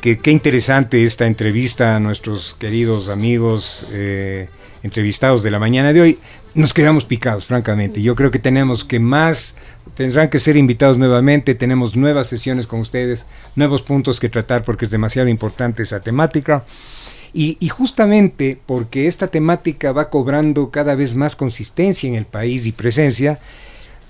qué 0.00 0.30
interesante 0.30 1.04
esta 1.04 1.26
entrevista 1.26 1.96
a 1.96 2.00
nuestros 2.00 2.56
queridos 2.58 3.10
amigos 3.10 3.88
eh, 3.92 4.48
entrevistados 4.82 5.42
de 5.42 5.50
la 5.50 5.58
mañana 5.58 5.92
de 5.92 6.00
hoy 6.00 6.18
nos 6.54 6.74
quedamos 6.74 7.04
picados, 7.04 7.46
francamente. 7.46 8.02
Yo 8.02 8.14
creo 8.14 8.30
que 8.30 8.38
tenemos 8.38 8.84
que 8.84 9.00
más, 9.00 9.54
tendrán 9.94 10.28
que 10.28 10.38
ser 10.38 10.56
invitados 10.56 10.98
nuevamente, 10.98 11.54
tenemos 11.54 11.96
nuevas 11.96 12.28
sesiones 12.28 12.66
con 12.66 12.80
ustedes, 12.80 13.26
nuevos 13.56 13.82
puntos 13.82 14.20
que 14.20 14.28
tratar 14.28 14.62
porque 14.62 14.84
es 14.84 14.90
demasiado 14.90 15.28
importante 15.28 15.82
esa 15.82 16.00
temática. 16.00 16.64
Y, 17.34 17.56
justamente 17.70 18.60
porque 18.66 19.06
esta 19.06 19.28
temática 19.28 19.92
va 19.92 20.10
cobrando 20.10 20.70
cada 20.70 20.94
vez 20.94 21.14
más 21.14 21.34
consistencia 21.34 22.06
en 22.06 22.14
el 22.14 22.26
país 22.26 22.66
y 22.66 22.72
presencia, 22.72 23.40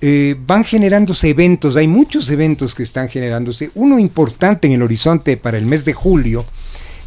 eh, 0.01 0.35
van 0.45 0.65
generándose 0.65 1.29
eventos, 1.29 1.77
hay 1.77 1.87
muchos 1.87 2.29
eventos 2.29 2.75
que 2.75 2.83
están 2.83 3.07
generándose. 3.07 3.71
Uno 3.75 3.97
importante 3.97 4.67
en 4.67 4.73
el 4.73 4.81
horizonte 4.81 5.37
para 5.37 5.57
el 5.57 5.67
mes 5.67 5.85
de 5.85 5.93
julio 5.93 6.43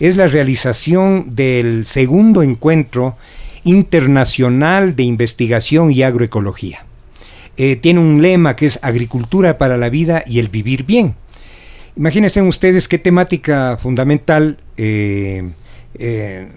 es 0.00 0.16
la 0.16 0.26
realización 0.26 1.36
del 1.36 1.84
segundo 1.84 2.42
encuentro 2.42 3.18
internacional 3.66 4.94
de 4.94 5.02
investigación 5.02 5.90
y 5.90 6.02
agroecología. 6.02 6.86
Eh, 7.56 7.74
tiene 7.74 7.98
un 7.98 8.22
lema 8.22 8.54
que 8.54 8.66
es 8.66 8.78
agricultura 8.80 9.58
para 9.58 9.76
la 9.76 9.90
vida 9.90 10.22
y 10.24 10.38
el 10.38 10.48
vivir 10.48 10.84
bien. 10.84 11.16
Imagínense 11.96 12.40
ustedes 12.42 12.86
qué 12.86 12.98
temática 12.98 13.76
fundamental 13.76 14.58
eh, 14.76 15.50
eh, 15.98 16.48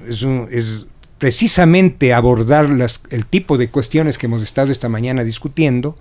es, 0.50 0.86
precisamente 1.18 2.14
abordar 2.14 2.70
el 3.10 3.26
tipo 3.26 3.58
de 3.58 3.70
cuestiones 3.70 4.18
que 4.18 4.28
hemos 4.28 4.44
estado 4.44 4.72
esta 4.72 4.88
mañana 4.88 5.24
discutiendo. 5.24 5.98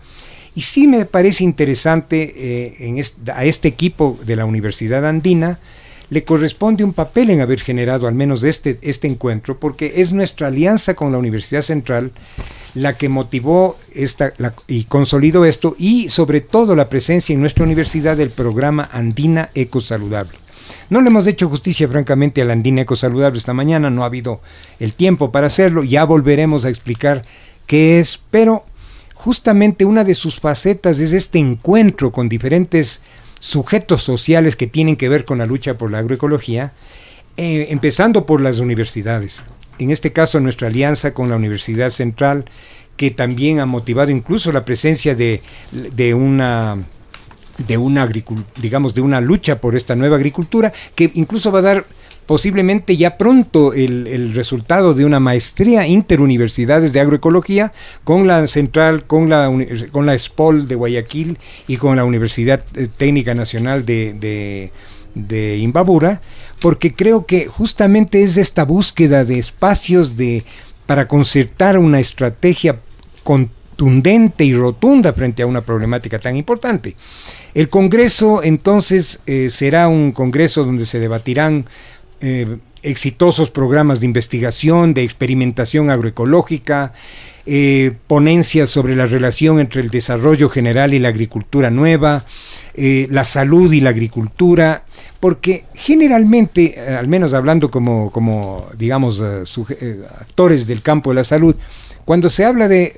Y 0.54 0.62
sí 0.62 0.86
me 0.86 1.06
parece 1.06 1.42
interesante 1.42 2.74
a 3.34 3.44
este 3.44 3.68
equipo 3.68 4.18
de 4.26 4.36
la 4.36 4.44
Universidad 4.44 5.06
Andina 5.06 5.58
le 6.10 6.24
corresponde 6.24 6.84
un 6.84 6.92
papel 6.92 7.30
en 7.30 7.40
haber 7.40 7.60
generado 7.60 8.06
al 8.06 8.14
menos 8.14 8.42
este, 8.42 8.78
este 8.82 9.08
encuentro, 9.08 9.58
porque 9.58 9.94
es 9.96 10.12
nuestra 10.12 10.46
alianza 10.46 10.94
con 10.94 11.12
la 11.12 11.18
Universidad 11.18 11.62
Central 11.62 12.12
la 12.74 12.96
que 12.96 13.08
motivó 13.08 13.76
esta, 13.94 14.32
y 14.66 14.84
consolidó 14.84 15.44
esto, 15.44 15.74
y 15.78 16.08
sobre 16.08 16.40
todo 16.40 16.76
la 16.76 16.88
presencia 16.88 17.34
en 17.34 17.40
nuestra 17.40 17.64
universidad 17.64 18.16
del 18.16 18.30
programa 18.30 18.88
Andina 18.92 19.50
Eco 19.54 19.80
Saludable. 19.80 20.38
No 20.90 21.02
le 21.02 21.08
hemos 21.08 21.26
hecho 21.26 21.48
justicia, 21.48 21.88
francamente, 21.88 22.40
al 22.40 22.50
Andina 22.50 22.82
Ecosaludable 22.82 23.38
esta 23.38 23.52
mañana, 23.52 23.90
no 23.90 24.02
ha 24.02 24.06
habido 24.06 24.40
el 24.78 24.94
tiempo 24.94 25.30
para 25.30 25.48
hacerlo, 25.48 25.84
ya 25.84 26.04
volveremos 26.04 26.64
a 26.64 26.70
explicar 26.70 27.22
qué 27.66 28.00
es, 28.00 28.20
pero 28.30 28.64
justamente 29.14 29.84
una 29.84 30.04
de 30.04 30.14
sus 30.14 30.40
facetas 30.40 30.98
es 30.98 31.12
este 31.12 31.38
encuentro 31.38 32.10
con 32.10 32.28
diferentes 32.28 33.02
sujetos 33.40 34.02
sociales 34.02 34.56
que 34.56 34.66
tienen 34.66 34.96
que 34.96 35.08
ver 35.08 35.24
con 35.24 35.38
la 35.38 35.46
lucha 35.46 35.78
por 35.78 35.90
la 35.90 35.98
agroecología, 35.98 36.72
eh, 37.36 37.68
empezando 37.70 38.26
por 38.26 38.40
las 38.40 38.58
universidades. 38.58 39.42
En 39.78 39.90
este 39.90 40.12
caso, 40.12 40.40
nuestra 40.40 40.68
alianza 40.68 41.14
con 41.14 41.28
la 41.28 41.36
Universidad 41.36 41.90
Central, 41.90 42.44
que 42.96 43.10
también 43.12 43.60
ha 43.60 43.66
motivado 43.66 44.10
incluso 44.10 44.50
la 44.50 44.64
presencia 44.64 45.14
de, 45.14 45.40
de 45.72 46.14
una 46.14 46.76
de 47.66 47.76
una 47.76 48.08
digamos 48.60 48.94
de 48.94 49.00
una 49.00 49.20
lucha 49.20 49.60
por 49.60 49.74
esta 49.74 49.96
nueva 49.96 50.14
agricultura 50.14 50.72
que 50.94 51.10
incluso 51.14 51.50
va 51.50 51.58
a 51.58 51.62
dar 51.62 51.86
posiblemente 52.28 52.98
ya 52.98 53.16
pronto 53.16 53.72
el, 53.72 54.34
resultado 54.34 54.92
de 54.92 55.06
una 55.06 55.18
maestría 55.18 55.86
interuniversidades 55.86 56.92
de 56.92 57.00
agroecología 57.00 57.72
con 58.04 58.26
la 58.26 58.46
central, 58.46 59.06
con 59.06 59.30
la, 59.30 59.50
con 59.90 60.04
la 60.04 60.16
SPOL 60.16 60.68
de 60.68 60.74
Guayaquil 60.74 61.38
y 61.66 61.78
con 61.78 61.96
la 61.96 62.04
Universidad 62.04 62.62
eh, 62.74 62.86
Técnica 62.94 63.34
Nacional 63.34 63.86
de, 63.86 64.70
de, 65.14 65.56
Imbabura, 65.56 66.20
porque 66.60 66.92
creo 66.92 67.24
que 67.24 67.46
justamente 67.46 68.22
es 68.22 68.36
esta 68.36 68.66
búsqueda 68.66 69.24
de 69.24 69.38
espacios 69.38 70.18
de, 70.18 70.44
para 70.84 71.08
concertar 71.08 71.78
una 71.78 71.98
estrategia 71.98 72.78
contundente 73.22 74.44
y 74.44 74.54
rotunda 74.54 75.14
frente 75.14 75.42
a 75.42 75.46
una 75.46 75.62
problemática 75.62 76.18
tan 76.18 76.36
importante. 76.36 76.94
El 77.54 77.70
Congreso 77.70 78.42
entonces 78.42 79.20
eh, 79.24 79.48
será 79.48 79.88
un 79.88 80.12
Congreso 80.12 80.64
donde 80.64 80.84
se 80.84 81.00
debatirán 81.00 81.64
eh, 82.20 82.58
exitosos 82.82 83.50
programas 83.50 84.00
de 84.00 84.06
investigación, 84.06 84.94
de 84.94 85.02
experimentación 85.02 85.90
agroecológica, 85.90 86.92
eh, 87.46 87.92
ponencias 88.06 88.70
sobre 88.70 88.94
la 88.94 89.06
relación 89.06 89.58
entre 89.58 89.80
el 89.80 89.90
desarrollo 89.90 90.48
general 90.48 90.94
y 90.94 90.98
la 90.98 91.08
agricultura 91.08 91.70
nueva, 91.70 92.24
la 92.76 93.24
salud 93.24 93.72
y 93.72 93.80
la 93.80 93.90
agricultura, 93.90 94.84
porque 95.18 95.64
generalmente, 95.74 96.78
al 96.96 97.08
menos 97.08 97.34
hablando 97.34 97.72
como, 97.72 98.12
como 98.12 98.66
digamos, 98.76 99.20
actores 99.20 100.68
del 100.68 100.82
campo 100.82 101.10
de 101.10 101.16
la 101.16 101.24
salud, 101.24 101.56
cuando 102.04 102.28
se 102.28 102.44
habla 102.44 102.68
de 102.68 102.94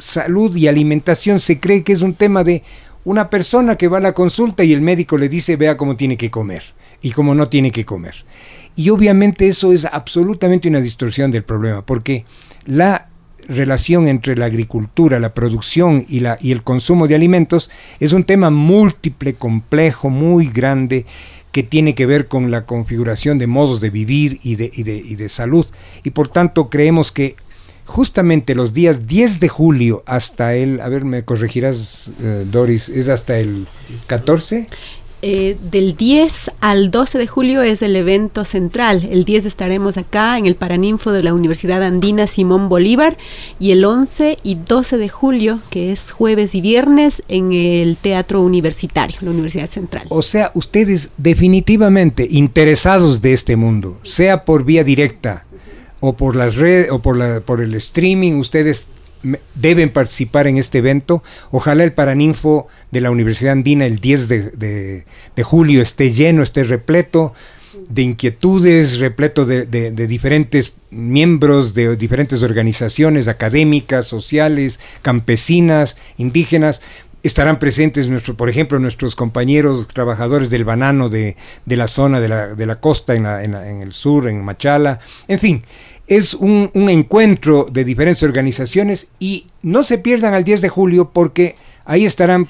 salud 0.00 0.56
y 0.56 0.68
alimentación 0.68 1.40
se 1.40 1.60
cree 1.60 1.84
que 1.84 1.92
es 1.92 2.02
un 2.02 2.14
tema 2.14 2.42
de 2.44 2.62
una 3.04 3.30
persona 3.30 3.76
que 3.76 3.88
va 3.88 3.98
a 3.98 4.02
la 4.02 4.14
consulta 4.14 4.64
y 4.64 4.72
el 4.72 4.80
médico 4.80 5.16
le 5.16 5.28
dice 5.28 5.56
vea 5.56 5.76
cómo 5.76 5.96
tiene 5.96 6.16
que 6.16 6.30
comer 6.30 6.62
y 7.02 7.12
cómo 7.12 7.34
no 7.34 7.48
tiene 7.48 7.70
que 7.70 7.84
comer. 7.84 8.24
Y 8.76 8.90
obviamente 8.90 9.48
eso 9.48 9.72
es 9.72 9.84
absolutamente 9.84 10.68
una 10.68 10.80
distorsión 10.80 11.30
del 11.30 11.44
problema, 11.44 11.84
porque 11.84 12.24
la 12.66 13.08
relación 13.48 14.06
entre 14.06 14.36
la 14.36 14.46
agricultura, 14.46 15.18
la 15.18 15.34
producción 15.34 16.04
y, 16.08 16.20
la, 16.20 16.38
y 16.40 16.52
el 16.52 16.62
consumo 16.62 17.08
de 17.08 17.16
alimentos 17.16 17.70
es 17.98 18.12
un 18.12 18.24
tema 18.24 18.50
múltiple, 18.50 19.34
complejo, 19.34 20.08
muy 20.08 20.46
grande, 20.46 21.04
que 21.52 21.62
tiene 21.64 21.96
que 21.96 22.06
ver 22.06 22.28
con 22.28 22.50
la 22.50 22.64
configuración 22.64 23.38
de 23.38 23.48
modos 23.48 23.80
de 23.80 23.90
vivir 23.90 24.38
y 24.42 24.54
de, 24.54 24.70
y 24.72 24.84
de, 24.84 24.96
y 24.96 25.16
de 25.16 25.28
salud. 25.28 25.66
Y 26.04 26.10
por 26.10 26.28
tanto 26.28 26.70
creemos 26.70 27.10
que 27.10 27.34
justamente 27.90 28.54
los 28.54 28.72
días 28.72 29.06
10 29.06 29.40
de 29.40 29.48
julio 29.48 30.02
hasta 30.06 30.54
el, 30.54 30.80
a 30.80 30.88
ver, 30.88 31.04
me 31.04 31.24
corregirás, 31.24 32.12
eh, 32.22 32.46
Doris, 32.50 32.88
¿es 32.88 33.08
hasta 33.08 33.38
el 33.38 33.66
14? 34.06 34.68
Eh, 35.22 35.58
del 35.70 35.96
10 35.96 36.52
al 36.60 36.90
12 36.90 37.18
de 37.18 37.26
julio 37.26 37.60
es 37.60 37.82
el 37.82 37.94
evento 37.94 38.46
central. 38.46 39.06
El 39.10 39.24
10 39.24 39.44
estaremos 39.44 39.98
acá 39.98 40.38
en 40.38 40.46
el 40.46 40.56
Paraninfo 40.56 41.12
de 41.12 41.22
la 41.22 41.34
Universidad 41.34 41.82
Andina 41.82 42.26
Simón 42.26 42.70
Bolívar 42.70 43.18
y 43.58 43.72
el 43.72 43.84
11 43.84 44.38
y 44.42 44.54
12 44.54 44.96
de 44.96 45.08
julio, 45.10 45.60
que 45.68 45.92
es 45.92 46.10
jueves 46.10 46.54
y 46.54 46.62
viernes, 46.62 47.22
en 47.28 47.52
el 47.52 47.98
Teatro 47.98 48.40
Universitario, 48.40 49.18
la 49.20 49.32
Universidad 49.32 49.68
Central. 49.68 50.06
O 50.08 50.22
sea, 50.22 50.52
ustedes 50.54 51.10
definitivamente 51.18 52.26
interesados 52.30 53.20
de 53.20 53.34
este 53.34 53.56
mundo, 53.56 53.98
sea 54.02 54.46
por 54.46 54.64
vía 54.64 54.84
directa, 54.84 55.44
o 56.00 56.14
por 56.14 56.36
las 56.36 56.56
redes 56.56 56.90
o 56.90 57.00
por, 57.00 57.16
la, 57.16 57.40
por 57.40 57.60
el 57.60 57.74
streaming, 57.74 58.34
ustedes 58.34 58.88
deben 59.54 59.90
participar 59.90 60.46
en 60.46 60.56
este 60.56 60.78
evento. 60.78 61.22
Ojalá 61.50 61.84
el 61.84 61.92
Paraninfo 61.92 62.66
de 62.90 63.00
la 63.00 63.10
Universidad 63.10 63.52
Andina 63.52 63.86
el 63.86 63.98
10 63.98 64.28
de, 64.28 65.04
julio 65.42 65.82
esté 65.82 66.10
lleno, 66.12 66.42
esté 66.42 66.64
repleto 66.64 67.32
de 67.88 68.02
inquietudes, 68.02 68.98
repleto 68.98 69.46
de, 69.46 69.66
de, 69.66 70.06
diferentes 70.06 70.72
miembros 70.90 71.74
de 71.74 71.96
diferentes 71.96 72.42
organizaciones 72.42 73.28
académicas, 73.28 74.06
sociales, 74.06 74.80
campesinas, 75.02 75.96
indígenas. 76.16 76.80
Estarán 77.22 77.58
presentes, 77.58 78.08
nuestro, 78.08 78.34
por 78.34 78.48
ejemplo, 78.48 78.78
nuestros 78.78 79.14
compañeros 79.14 79.88
trabajadores 79.88 80.48
del 80.48 80.64
banano 80.64 81.08
de, 81.08 81.36
la 81.66 81.86
zona 81.86 82.20
de 82.20 82.28
la, 82.28 82.54
de 82.54 82.66
la 82.66 82.80
costa 82.80 83.14
en, 83.14 83.26
en, 83.26 83.54
en 83.54 83.82
el 83.82 83.92
sur, 83.92 84.28
en 84.28 84.42
Machala. 84.42 85.00
En 85.28 85.38
fin, 85.38 85.62
es 86.10 86.34
un, 86.34 86.70
encuentro 86.74 87.66
de 87.70 87.84
diferentes 87.84 88.24
organizaciones 88.24 89.06
y 89.20 89.46
no 89.62 89.84
se 89.84 89.96
pierdan 89.96 90.34
al 90.34 90.42
10 90.42 90.60
de 90.60 90.68
julio 90.68 91.10
porque 91.12 91.54
ahí 91.84 92.04
estarán 92.04 92.48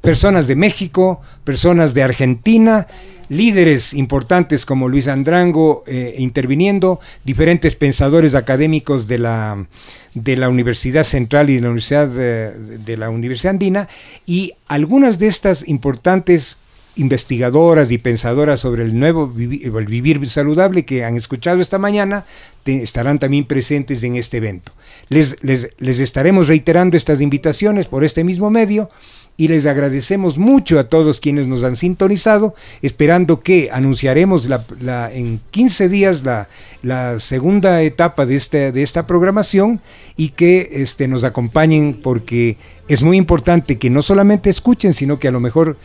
personas 0.00 0.46
de 0.46 0.56
México, 0.56 1.20
personas 1.44 1.92
de 1.92 2.02
Argentina, 2.02 2.86
líderes 3.28 3.94
importantes 3.94 4.64
como 4.64 4.88
Luis 4.88 5.08
Andrango 5.08 5.84
eh, 5.86 6.14
interviniendo, 6.18 7.00
diferentes 7.24 7.76
pensadores 7.76 8.34
académicos 8.34 9.06
de 9.08 9.18
la, 9.18 9.66
de 10.14 10.36
la 10.36 10.48
Universidad 10.48 11.04
Central 11.04 11.50
y 11.50 11.56
de 11.56 11.60
la 11.60 11.68
Universidad 11.68 12.08
de 12.08 12.96
la 12.96 13.10
Universidad 13.10 13.52
Andina 13.52 13.88
y 14.26 14.54
algunas 14.66 15.18
de 15.18 15.28
estas 15.28 15.66
importantes 15.68 16.58
investigadoras 16.98 17.90
y 17.90 17.98
pensadoras 17.98 18.60
sobre 18.60 18.82
el 18.82 18.98
nuevo 18.98 19.32
el 19.38 19.86
vivir 19.86 20.28
saludable 20.28 20.84
que 20.84 21.04
han 21.04 21.16
escuchado 21.16 21.60
esta 21.60 21.78
mañana 21.78 22.24
estarán 22.64 23.18
también 23.18 23.46
presentes 23.46 24.02
en 24.02 24.16
este 24.16 24.36
evento. 24.36 24.72
Les, 25.08 25.36
les, 25.42 26.00
estaremos 26.00 26.48
reiterando 26.48 26.98
estas 26.98 27.22
invitaciones 27.22 27.88
por 27.88 28.04
este 28.04 28.24
mismo 28.24 28.50
medio 28.50 28.90
y 29.38 29.46
les 29.46 29.66
agradecemos 29.66 30.36
mucho 30.36 30.80
a 30.80 30.88
todos 30.88 31.20
quienes 31.20 31.46
nos 31.46 31.62
han 31.62 31.76
sintonizado, 31.76 32.54
esperando 32.82 33.40
que 33.40 33.70
anunciaremos 33.72 34.48
la, 34.48 35.10
en 35.12 35.40
15 35.52 35.88
días 35.88 36.24
la, 36.24 36.48
la, 36.82 37.20
segunda 37.20 37.80
etapa 37.82 38.26
de, 38.26 38.34
este, 38.34 38.72
de 38.72 38.82
esta 38.82 39.06
programación 39.06 39.80
y 40.16 40.30
que 40.30 40.68
este, 40.72 41.06
nos 41.06 41.22
acompañen 41.22 42.00
porque 42.02 42.58
es 42.88 43.02
muy 43.04 43.16
importante 43.16 43.78
que 43.78 43.90
no 43.90 44.02
solamente 44.02 44.50
escuchen, 44.50 44.92
sino 44.92 45.20
que 45.20 45.28
a 45.28 45.32
lo 45.32 45.38
mejor 45.38 45.78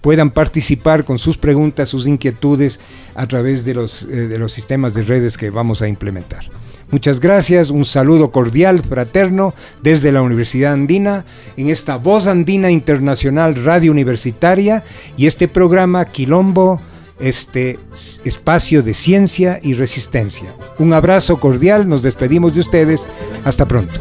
puedan 0.00 0.30
participar 0.30 1.04
con 1.04 1.18
sus 1.18 1.36
preguntas, 1.36 1.88
sus 1.88 2.06
inquietudes 2.06 2.78
a 3.16 3.26
través 3.26 3.64
de 3.64 3.74
los, 3.74 4.04
eh, 4.04 4.28
de 4.28 4.38
los 4.38 4.52
sistemas 4.52 4.94
de 4.94 5.02
redes 5.02 5.36
que 5.36 5.50
vamos 5.50 5.82
a 5.82 5.88
implementar. 5.88 6.59
Muchas 6.90 7.20
gracias, 7.20 7.70
un 7.70 7.84
saludo 7.84 8.32
cordial, 8.32 8.82
fraterno, 8.82 9.54
desde 9.80 10.10
la 10.10 10.22
Universidad 10.22 10.72
Andina, 10.72 11.24
en 11.56 11.68
esta 11.68 11.96
Voz 11.96 12.26
Andina 12.26 12.70
Internacional 12.70 13.54
Radio 13.64 13.92
Universitaria 13.92 14.82
y 15.16 15.26
este 15.26 15.46
programa 15.46 16.04
Quilombo, 16.04 16.80
este 17.20 17.78
espacio 18.24 18.82
de 18.82 18.94
ciencia 18.94 19.60
y 19.62 19.74
resistencia. 19.74 20.52
Un 20.78 20.92
abrazo 20.92 21.38
cordial, 21.38 21.88
nos 21.88 22.02
despedimos 22.02 22.54
de 22.54 22.60
ustedes, 22.60 23.06
hasta 23.44 23.66
pronto. 23.66 23.94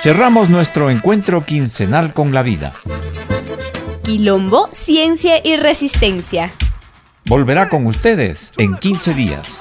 Cerramos 0.00 0.48
nuestro 0.48 0.90
encuentro 0.90 1.44
quincenal 1.44 2.14
con 2.14 2.32
la 2.32 2.42
vida. 2.42 2.72
Quilombo, 4.10 4.68
ciencia 4.72 5.34
y 5.44 5.54
resistencia. 5.54 6.52
Volverá 7.26 7.68
con 7.68 7.86
ustedes 7.86 8.50
en 8.58 8.76
15 8.76 9.14
días. 9.14 9.60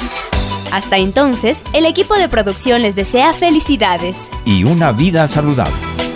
Hasta 0.72 0.97
entonces, 0.97 1.64
el 1.74 1.86
equipo 1.86 2.16
de 2.16 2.30
producción 2.30 2.82
les 2.82 2.95
desea 2.95 3.32
felicidades 3.34 4.32
y 4.45 4.64
una 4.64 4.91
vida 4.91 5.28
saludable. 5.28 6.09